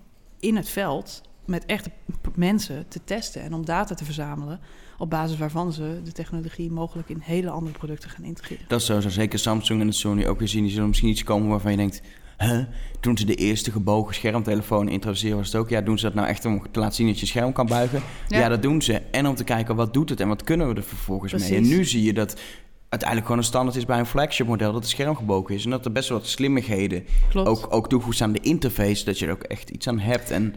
in 0.41 0.57
het 0.57 0.69
veld 0.69 1.23
met 1.47 1.67
echte 1.67 1.91
mensen 2.35 2.89
te 2.89 3.01
testen 3.05 3.43
en 3.43 3.55
om 3.55 3.65
data 3.65 3.95
te 3.95 4.05
verzamelen 4.05 4.61
op 5.01 5.11
basis 5.11 5.39
waarvan 5.39 5.73
ze 5.73 6.01
de 6.05 6.13
technologie 6.13 6.71
mogelijk 6.71 7.09
in 7.09 7.21
hele 7.23 7.51
andere 7.51 7.79
producten 7.79 8.11
gaan 8.11 8.25
integreren. 8.25 8.65
Dat 8.69 8.81
is 8.81 8.87
zo, 8.87 9.01
zeker 9.01 9.39
Samsung 9.39 9.81
en 9.81 9.93
Sony 9.93 10.27
ook 10.27 10.39
weer 10.39 10.49
zien. 10.49 10.63
Die 10.63 10.73
zullen 10.73 10.89
misschien 10.89 11.09
iets 11.09 11.25
komen 11.25 11.49
waarvan 11.49 11.71
je 11.71 11.77
denkt... 11.77 12.03
Huh? 12.39 12.59
Toen 13.01 13.19
ze 13.19 13.25
de 13.25 13.35
eerste 13.35 13.71
gebogen 13.71 14.15
schermtelefoon 14.15 14.89
introduceerden, 14.89 15.39
was 15.39 15.47
het 15.47 15.57
ook... 15.57 15.69
ja, 15.69 15.81
doen 15.81 15.99
ze 15.99 16.05
dat 16.05 16.15
nou 16.15 16.29
echt 16.29 16.45
om 16.45 16.67
te 16.71 16.81
laten 16.81 16.95
zien 16.95 17.07
dat 17.07 17.21
je 17.21 17.27
scherm 17.27 17.53
kan 17.53 17.67
buigen? 17.67 18.03
Ja, 18.29 18.49
dat 18.49 18.63
doen 18.63 18.83
ze. 18.83 18.93
En 18.93 19.27
om 19.27 19.35
te 19.35 19.45
kijken, 19.45 19.77
wat 19.77 19.95
doet 19.95 20.09
het 20.09 20.21
en 20.21 20.29
wat 20.29 20.45
kunnen 20.45 20.69
we 20.69 20.75
er 20.75 20.83
vervolgens 20.83 21.33
mee? 21.33 21.57
En 21.57 21.69
nu 21.69 21.85
zie 21.85 22.03
je 22.03 22.13
dat 22.13 22.41
uiteindelijk 22.89 23.29
gewoon 23.29 23.39
een 23.39 23.49
standaard 23.49 23.77
is 23.77 23.85
bij 23.85 23.99
een 23.99 24.07
flagship 24.07 24.47
model 24.47 24.73
dat 24.73 24.83
het 24.83 24.91
scherm 24.91 25.17
gebogen 25.17 25.55
is. 25.55 25.65
En 25.65 25.71
dat 25.71 25.85
er 25.85 25.93
best 25.93 26.09
wel 26.09 26.19
wat 26.19 26.27
slimmigheden 26.27 27.05
ook, 27.35 27.67
ook 27.71 27.89
toegevoegd 27.89 28.21
aan 28.21 28.33
de 28.33 28.41
interface, 28.41 29.05
dat 29.05 29.19
je 29.19 29.27
er 29.27 29.33
ook 29.33 29.43
echt 29.43 29.71
iets 29.71 29.89
aan 29.89 29.99
hebt. 29.99 30.31
En 30.31 30.55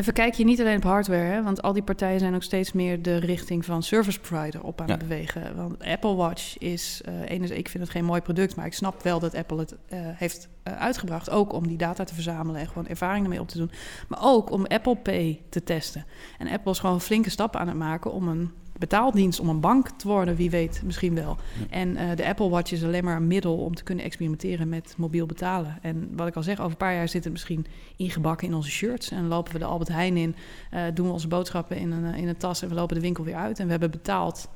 en 0.00 0.06
verkijk 0.06 0.34
je 0.34 0.44
niet 0.44 0.60
alleen 0.60 0.76
op 0.76 0.82
hardware, 0.82 1.22
hè? 1.22 1.42
want 1.42 1.62
al 1.62 1.72
die 1.72 1.82
partijen 1.82 2.20
zijn 2.20 2.34
ook 2.34 2.42
steeds 2.42 2.72
meer 2.72 3.02
de 3.02 3.16
richting 3.16 3.64
van 3.64 3.82
service 3.82 4.20
provider 4.20 4.62
op 4.62 4.80
aan 4.80 4.90
het 4.90 4.98
bewegen. 4.98 5.56
Want 5.56 5.84
Apple 5.84 6.14
Watch 6.14 6.58
is, 6.58 7.00
uh, 7.30 7.50
ik 7.56 7.68
vind 7.68 7.82
het 7.82 7.90
geen 7.90 8.04
mooi 8.04 8.20
product, 8.20 8.56
maar 8.56 8.66
ik 8.66 8.72
snap 8.72 9.02
wel 9.02 9.18
dat 9.18 9.34
Apple 9.34 9.58
het 9.58 9.72
uh, 9.72 9.98
heeft 10.02 10.48
uh, 10.64 10.80
uitgebracht. 10.80 11.30
Ook 11.30 11.52
om 11.52 11.66
die 11.66 11.76
data 11.76 12.04
te 12.04 12.14
verzamelen 12.14 12.60
en 12.60 12.66
gewoon 12.66 12.86
ervaringen 12.86 13.24
ermee 13.24 13.40
op 13.40 13.48
te 13.48 13.58
doen. 13.58 13.70
Maar 14.08 14.18
ook 14.22 14.50
om 14.50 14.66
Apple 14.66 14.96
Pay 14.96 15.42
te 15.48 15.62
testen. 15.62 16.04
En 16.38 16.48
Apple 16.48 16.72
is 16.72 16.78
gewoon 16.78 17.00
flinke 17.00 17.30
stappen 17.30 17.60
aan 17.60 17.68
het 17.68 17.76
maken 17.76 18.12
om 18.12 18.28
een 18.28 18.50
betaaldienst 18.80 19.40
om 19.40 19.48
een 19.48 19.60
bank 19.60 19.88
te 19.88 20.08
worden, 20.08 20.36
wie 20.36 20.50
weet, 20.50 20.82
misschien 20.84 21.14
wel. 21.14 21.36
En 21.70 21.88
uh, 21.88 22.16
de 22.16 22.26
Apple 22.26 22.48
Watch 22.48 22.72
is 22.72 22.84
alleen 22.84 23.04
maar 23.04 23.16
een 23.16 23.26
middel 23.26 23.56
om 23.56 23.74
te 23.74 23.82
kunnen 23.82 24.04
experimenteren 24.04 24.68
met 24.68 24.94
mobiel 24.96 25.26
betalen. 25.26 25.78
En 25.82 26.08
wat 26.16 26.26
ik 26.26 26.36
al 26.36 26.42
zeg, 26.42 26.58
over 26.58 26.70
een 26.70 26.76
paar 26.76 26.94
jaar 26.94 27.08
zit 27.08 27.24
het 27.24 27.32
misschien 27.32 27.66
ingebakken 27.96 28.48
in 28.48 28.54
onze 28.54 28.70
shirts. 28.70 29.10
En 29.10 29.28
lopen 29.28 29.52
we 29.52 29.58
de 29.58 29.64
Albert 29.64 29.88
Heijn 29.88 30.16
in, 30.16 30.34
uh, 30.74 30.82
doen 30.94 31.06
we 31.06 31.12
onze 31.12 31.28
boodschappen 31.28 31.76
in 31.76 31.90
een, 31.90 32.14
in 32.14 32.28
een 32.28 32.36
tas 32.36 32.62
en 32.62 32.68
we 32.68 32.74
lopen 32.74 32.94
de 32.94 33.02
winkel 33.02 33.24
weer 33.24 33.34
uit. 33.34 33.58
En 33.58 33.64
we 33.64 33.70
hebben 33.70 33.90
betaald 33.90 34.48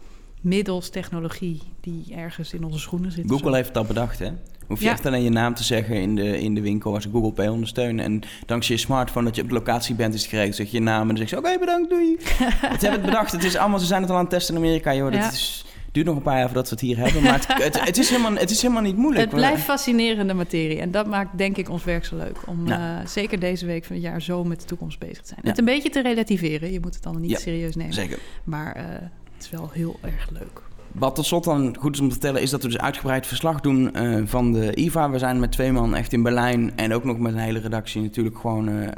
middels 0.45 0.88
technologie 0.88 1.61
die 1.80 2.05
ergens 2.14 2.53
in 2.53 2.64
onze 2.64 2.78
schoenen 2.78 3.12
zit. 3.12 3.24
Google 3.26 3.55
heeft 3.55 3.74
dat 3.74 3.86
bedacht, 3.86 4.18
hè? 4.18 4.30
Hoef 4.66 4.80
je 4.80 4.88
echt 4.88 5.07
alleen 5.07 5.22
je 5.22 5.30
naam 5.30 5.55
te 5.55 5.64
zeggen 5.64 5.97
in 5.97 6.14
de, 6.14 6.40
in 6.40 6.55
de 6.55 6.61
winkel 6.61 6.95
als 6.95 7.03
ze 7.03 7.11
Google 7.11 7.32
Pay 7.32 7.49
ondersteunen. 7.49 8.05
En 8.05 8.22
dankzij 8.47 8.74
je 8.74 8.80
smartphone 8.80 9.24
dat 9.26 9.36
je 9.36 9.42
op 9.42 9.49
de 9.49 9.55
locatie 9.55 9.95
bent 9.95 10.14
is 10.14 10.26
geregeld. 10.26 10.55
Zeg 10.57 10.70
je 10.70 10.76
je 10.76 10.82
naam 10.82 11.01
en 11.01 11.09
dan 11.09 11.16
zeg 11.16 11.30
je 11.30 11.38
oké 11.38 11.59
bedankt, 11.59 11.90
doei. 11.90 12.16
het 12.74 12.80
hebben 12.80 13.01
het 13.01 13.03
bedacht. 13.03 13.32
Het 13.32 13.45
is 13.45 13.57
allemaal, 13.57 13.78
ze 13.78 13.86
zijn 13.86 14.01
het 14.01 14.11
al 14.11 14.16
aan 14.16 14.22
het 14.22 14.30
testen 14.30 14.55
in 14.55 14.61
Amerika, 14.61 14.95
joh. 14.95 15.12
Dat 15.12 15.32
is, 15.32 15.64
duurt 15.92 16.07
nog 16.07 16.16
een 16.16 16.22
paar 16.22 16.38
jaar 16.38 16.47
voordat 16.47 16.68
we 16.68 16.70
het 16.70 16.80
hier 16.80 16.97
hebben. 16.99 17.22
Maar 17.22 17.45
het, 17.47 17.84
het, 17.84 17.99
is, 17.99 18.11
helemaal, 18.11 18.34
het 18.34 18.51
is 18.51 18.62
helemaal 18.62 18.82
niet 18.82 18.97
moeilijk. 18.97 19.24
Het 19.24 19.34
blijft 19.34 19.62
fascinerende 19.62 20.34
materie. 20.34 20.80
En 20.80 20.90
dat 20.90 21.07
maakt 21.07 21.38
denk 21.38 21.57
ik 21.57 21.68
ons 21.68 21.84
werk 21.84 22.05
zo 22.05 22.16
leuk. 22.16 22.36
Om 22.47 22.68
uh, 22.68 22.99
zeker 23.07 23.38
deze 23.38 23.66
week 23.66 23.84
van 23.84 23.97
het 23.97 24.05
jaar 24.05 24.22
zo 24.22 24.45
met 24.45 24.61
de 24.61 24.66
toekomst 24.66 24.99
bezig 24.99 25.20
te 25.20 25.28
zijn. 25.28 25.40
Het 25.42 25.59
een 25.59 25.64
beetje 25.64 25.90
te 25.90 26.03
relativeren. 26.03 26.72
Je 26.72 26.80
moet 26.80 26.95
het 26.95 27.03
dan 27.03 27.20
niet 27.20 27.38
serieus 27.38 27.74
nemen. 27.74 27.95
Zeker. 27.95 28.18
Maar 28.45 28.76
uh, 28.76 28.82
het 29.24 29.24
wel 29.51 29.70
heel 29.72 29.99
erg 30.03 30.30
leuk. 30.30 30.62
Wat 30.92 31.14
tot 31.14 31.26
slot 31.26 31.45
dan 31.45 31.76
goed 31.80 31.95
is 31.95 32.01
om 32.01 32.07
te 32.07 32.12
vertellen, 32.12 32.42
is 32.42 32.51
dat 32.51 32.62
we 32.62 32.68
dus 32.68 32.78
uitgebreid 32.78 33.26
verslag 33.26 33.61
doen 33.61 33.90
uh, 33.97 34.22
van 34.24 34.53
de 34.53 34.74
IVA. 34.74 35.11
We 35.11 35.18
zijn 35.18 35.40
met 35.40 35.53
twee 35.53 35.72
man 35.72 35.95
echt 35.95 36.12
in 36.12 36.22
Berlijn 36.22 36.76
en 36.76 36.95
ook 36.95 37.05
nog 37.05 37.18
met 37.18 37.32
een 37.32 37.38
hele 37.38 37.59
redactie 37.59 38.03
natuurlijk 38.03 38.38
gewoon 38.38 38.68
uh, 38.68 38.82
uh, 38.82 38.90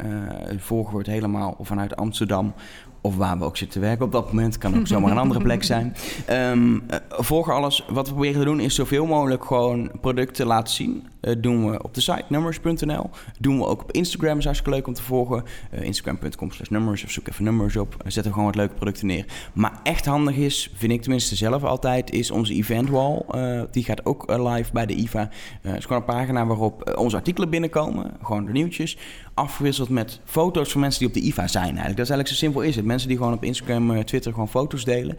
volgehoord 0.58 1.06
helemaal 1.06 1.56
vanuit 1.60 1.96
Amsterdam 1.96 2.54
of 3.00 3.16
waar 3.16 3.38
we 3.38 3.44
ook 3.44 3.56
zitten 3.56 3.80
werken 3.80 4.04
op 4.04 4.12
dat 4.12 4.32
moment. 4.32 4.58
Kan 4.58 4.78
ook 4.78 4.86
zomaar 4.86 5.10
een 5.10 5.18
andere 5.18 5.42
plek 5.42 5.64
zijn. 5.64 5.96
Um, 6.30 6.82
alles. 7.30 7.84
Wat 7.88 8.06
we 8.06 8.12
proberen 8.12 8.40
te 8.40 8.46
doen 8.46 8.60
is 8.60 8.74
zoveel 8.74 9.06
mogelijk 9.06 9.44
gewoon 9.44 9.90
producten 10.00 10.46
laten 10.46 10.74
zien. 10.74 11.06
Uh, 11.26 11.34
doen 11.38 11.70
we 11.70 11.82
op 11.82 11.94
de 11.94 12.00
site 12.00 12.24
numbers.nl. 12.28 13.10
Doen 13.38 13.58
we 13.58 13.66
ook 13.66 13.82
op 13.82 13.92
Instagram. 13.92 14.38
Is 14.38 14.44
hartstikke 14.44 14.76
leuk 14.76 14.86
om 14.86 14.94
te 14.94 15.02
volgen. 15.02 15.44
Uh, 15.74 15.82
Instagram.com 15.82 16.50
slash 16.50 16.68
numbers 16.68 17.04
of 17.04 17.10
zoek 17.10 17.28
even 17.28 17.44
numbers 17.44 17.76
op. 17.76 17.96
zetten 17.98 18.22
we 18.22 18.30
gewoon 18.30 18.44
wat 18.44 18.54
leuke 18.54 18.74
producten 18.74 19.06
neer. 19.06 19.24
Maar 19.52 19.80
echt 19.82 20.06
handig 20.06 20.36
is, 20.36 20.70
vind 20.74 20.92
ik 20.92 21.02
tenminste 21.02 21.36
zelf 21.36 21.64
altijd, 21.64 22.10
is 22.10 22.30
onze 22.30 22.54
event 22.54 22.88
wall. 22.88 23.22
die 23.70 23.84
gaat 23.84 24.06
ook 24.06 24.24
live 24.36 24.72
bij 24.72 24.86
de 24.86 24.94
IVA. 24.94 25.28
Het 25.60 25.76
is 25.76 25.84
gewoon 25.84 25.98
een 25.98 26.14
pagina 26.14 26.46
waarop 26.46 26.96
onze 26.98 27.16
artikelen 27.16 27.50
binnenkomen. 27.50 28.12
Gewoon 28.22 28.44
de 28.44 28.52
nieuwtjes 28.52 28.96
afgewisseld 29.34 29.88
met 29.88 30.20
foto's 30.24 30.72
van 30.72 30.80
mensen 30.80 30.98
die 31.00 31.08
op 31.08 31.14
de 31.14 31.20
IVA 31.20 31.46
zijn 31.46 31.64
eigenlijk. 31.64 31.96
Dat 31.96 32.04
is 32.04 32.10
eigenlijk 32.10 32.28
zo 32.28 32.34
simpel 32.34 32.60
is 32.60 32.76
het. 32.76 32.84
Mensen 32.84 33.08
die 33.08 33.16
gewoon 33.16 33.32
op 33.32 33.44
Instagram, 33.44 34.04
Twitter 34.04 34.32
gewoon 34.32 34.48
foto's 34.48 34.84
delen. 34.84 35.16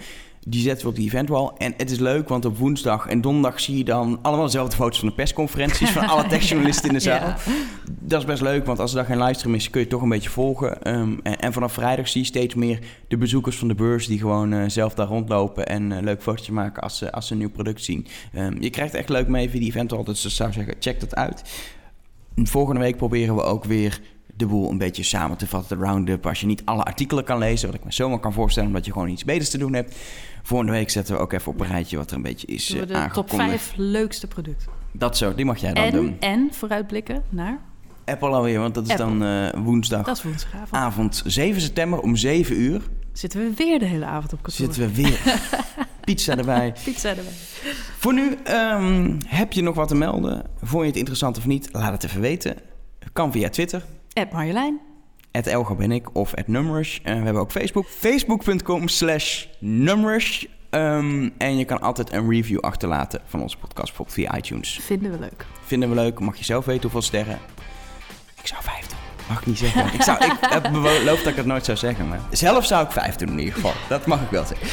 Die 0.49 0.61
zetten 0.61 0.83
we 0.83 0.89
op 0.89 0.95
die 0.95 1.05
eventwall. 1.05 1.51
En 1.57 1.73
het 1.77 1.91
is 1.91 1.99
leuk, 1.99 2.29
want 2.29 2.45
op 2.45 2.57
woensdag 2.57 3.07
en 3.07 3.21
donderdag 3.21 3.59
zie 3.59 3.77
je 3.77 3.83
dan 3.83 4.19
allemaal 4.21 4.45
dezelfde 4.45 4.75
foto's 4.75 4.99
van 4.99 5.07
de 5.07 5.13
persconferenties 5.13 5.89
van 5.89 6.07
alle 6.07 6.27
techjournalisten 6.33 6.87
in 6.87 6.93
de 6.93 6.99
zaal. 6.99 7.33
Dat 7.99 8.19
is 8.19 8.25
best 8.25 8.41
leuk, 8.41 8.65
want 8.65 8.79
als 8.79 8.91
er 8.91 8.97
dan 8.97 9.05
geen 9.05 9.23
livestream 9.23 9.55
is, 9.55 9.69
kun 9.69 9.81
je 9.81 9.87
toch 9.87 10.01
een 10.01 10.09
beetje 10.09 10.29
volgen. 10.29 10.93
Um, 10.95 11.19
en, 11.23 11.39
en, 11.39 11.53
vanaf 11.53 11.73
vrijdag 11.73 12.07
zie 12.07 12.21
je 12.21 12.27
steeds 12.27 12.55
meer 12.55 12.79
de 13.07 13.17
bezoekers 13.17 13.57
van 13.57 13.67
de 13.67 13.75
beurs 13.75 14.07
die 14.07 14.19
gewoon 14.19 14.53
uh, 14.53 14.63
zelf 14.67 14.93
daar 14.93 15.07
rondlopen 15.07 15.67
en 15.67 15.91
uh, 15.91 15.97
leuk 16.01 16.21
fotootje 16.21 16.53
maken 16.53 16.83
als 16.83 16.97
ze, 16.97 17.11
als 17.11 17.27
ze 17.27 17.33
een 17.33 17.39
nieuw 17.39 17.49
product 17.49 17.83
zien. 17.83 18.07
Um, 18.35 18.61
je 18.61 18.69
krijgt 18.69 18.93
echt 18.93 19.09
leuk 19.09 19.27
mee 19.27 19.49
via 19.49 19.59
die 19.59 19.69
eventwall, 19.69 20.03
dus 20.03 20.25
ik 20.25 20.31
zou 20.31 20.53
zeggen, 20.53 20.75
check 20.79 20.99
dat 20.99 21.15
uit. 21.15 21.43
Volgende 22.35 22.81
week 22.81 22.97
proberen 22.97 23.35
we 23.35 23.41
ook 23.41 23.63
weer 23.63 24.01
de 24.38 24.45
boel 24.45 24.69
een 24.69 24.77
beetje 24.77 25.03
samen 25.03 25.38
te 25.38 25.47
vatten, 25.47 25.77
de 25.77 25.83
roundup. 25.83 26.25
Als 26.27 26.39
je 26.39 26.45
niet 26.45 26.61
alle 26.65 26.83
artikelen 26.83 27.23
kan 27.23 27.38
lezen, 27.38 27.67
wat 27.67 27.77
ik 27.77 27.83
me 27.83 27.91
zomaar 27.91 28.19
kan 28.19 28.33
voorstellen, 28.33 28.69
omdat 28.69 28.85
je 28.85 28.91
gewoon 28.91 29.09
iets 29.09 29.25
beters 29.25 29.49
te 29.49 29.57
doen 29.57 29.73
hebt. 29.73 29.95
Volgende 30.43 30.71
week 30.71 30.89
zetten 30.89 31.15
we 31.15 31.21
ook 31.21 31.33
even 31.33 31.51
op 31.51 31.59
een 31.59 31.67
rijtje 31.67 31.97
wat 31.97 32.09
er 32.09 32.15
een 32.15 32.21
beetje 32.21 32.47
is 32.47 32.69
uh, 32.69 32.88
de 32.88 33.09
top 33.13 33.29
5 33.29 33.73
leukste 33.75 34.27
producten. 34.27 34.71
Dat 34.91 35.17
zo, 35.17 35.35
die 35.35 35.45
mag 35.45 35.57
jij 35.57 35.73
dan 35.73 35.83
en, 35.83 35.91
doen. 35.91 36.17
En 36.19 36.49
vooruitblikken 36.51 37.23
naar... 37.29 37.59
Apple 38.05 38.29
alweer, 38.29 38.59
want 38.59 38.73
dat 38.73 38.89
is 38.89 38.95
dan 38.95 39.23
uh, 39.23 39.49
woensdag. 39.55 40.05
Dat 40.05 40.17
is 40.17 40.23
woensdagavond. 40.23 40.71
Avond 40.71 41.23
7 41.25 41.61
september 41.61 41.99
om 41.99 42.15
7 42.15 42.61
uur. 42.61 42.81
Zitten 43.11 43.39
we 43.39 43.53
weer 43.55 43.79
de 43.79 43.85
hele 43.85 44.05
avond 44.05 44.33
op 44.33 44.41
kantoor. 44.41 44.65
Zitten 44.65 44.81
we 44.81 45.01
weer. 45.01 45.19
Pizza 46.05 46.38
erbij. 46.38 46.73
Pizza 46.83 47.09
erbij. 47.09 47.33
Voor 47.97 48.13
nu, 48.13 48.38
um, 48.47 49.17
heb 49.25 49.53
je 49.53 49.61
nog 49.61 49.75
wat 49.75 49.88
te 49.88 49.95
melden? 49.95 50.43
Vond 50.61 50.81
je 50.81 50.88
het 50.88 50.97
interessant 50.97 51.38
of 51.38 51.45
niet? 51.45 51.69
Laat 51.71 51.91
het 51.91 52.03
even 52.03 52.21
weten. 52.21 52.55
Kan 53.13 53.31
via 53.31 53.49
Twitter. 53.49 53.83
At 54.18 54.32
Marjolein. 54.32 54.80
At 55.32 55.47
Elga 55.47 55.76
ben 55.76 55.91
ik 55.91 56.15
of 56.15 56.36
at 56.36 56.47
Numbers. 56.47 56.99
Uh, 56.99 57.03
we 57.03 57.24
hebben 57.24 57.41
ook 57.41 57.51
Facebook. 57.51 57.86
Facebook.com 57.88 58.88
slash 58.88 59.45
Numbers. 59.59 60.47
Um, 60.70 61.34
en 61.38 61.57
je 61.57 61.65
kan 61.65 61.82
altijd 61.82 62.13
een 62.13 62.30
review 62.30 62.59
achterlaten 62.59 63.22
van 63.26 63.41
onze 63.41 63.57
podcast, 63.57 63.88
bijvoorbeeld 63.88 64.18
via 64.18 64.38
iTunes. 64.38 64.80
Vinden 64.82 65.11
we 65.11 65.20
leuk. 65.20 65.45
Vinden 65.65 65.89
we 65.89 65.95
leuk. 65.95 66.20
Mag 66.20 66.38
je 66.38 66.43
zelf 66.43 66.65
weten 66.65 66.82
hoeveel 66.82 67.01
sterren? 67.01 67.39
Ik 68.41 68.47
zou 68.47 68.63
vijf 68.63 68.88
doen. 68.88 68.97
Mag 69.28 69.39
ik 69.39 69.45
niet 69.45 69.57
zeggen. 69.57 69.93
Ik, 69.93 70.01
zou, 70.01 70.26
ik 70.26 70.38
heb 70.39 70.63
beloofd 70.99 71.24
dat 71.24 71.32
ik 71.32 71.36
het 71.36 71.45
nooit 71.45 71.65
zou 71.65 71.78
zeggen. 71.78 72.07
Maar 72.07 72.20
zelf 72.32 72.65
zou 72.65 72.86
ik 72.86 72.91
vijf 72.91 73.15
doen 73.15 73.30
in 73.30 73.39
ieder 73.39 73.53
geval. 73.53 73.74
Dat 73.89 74.05
mag 74.05 74.22
ik 74.22 74.30
wel 74.30 74.45
zeggen. 74.45 74.68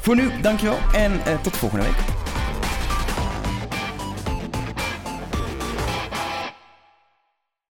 Voor 0.00 0.16
nu, 0.16 0.40
dankjewel 0.40 0.78
en 0.92 1.12
uh, 1.12 1.40
tot 1.40 1.56
volgende 1.56 1.84
week. 1.84 1.96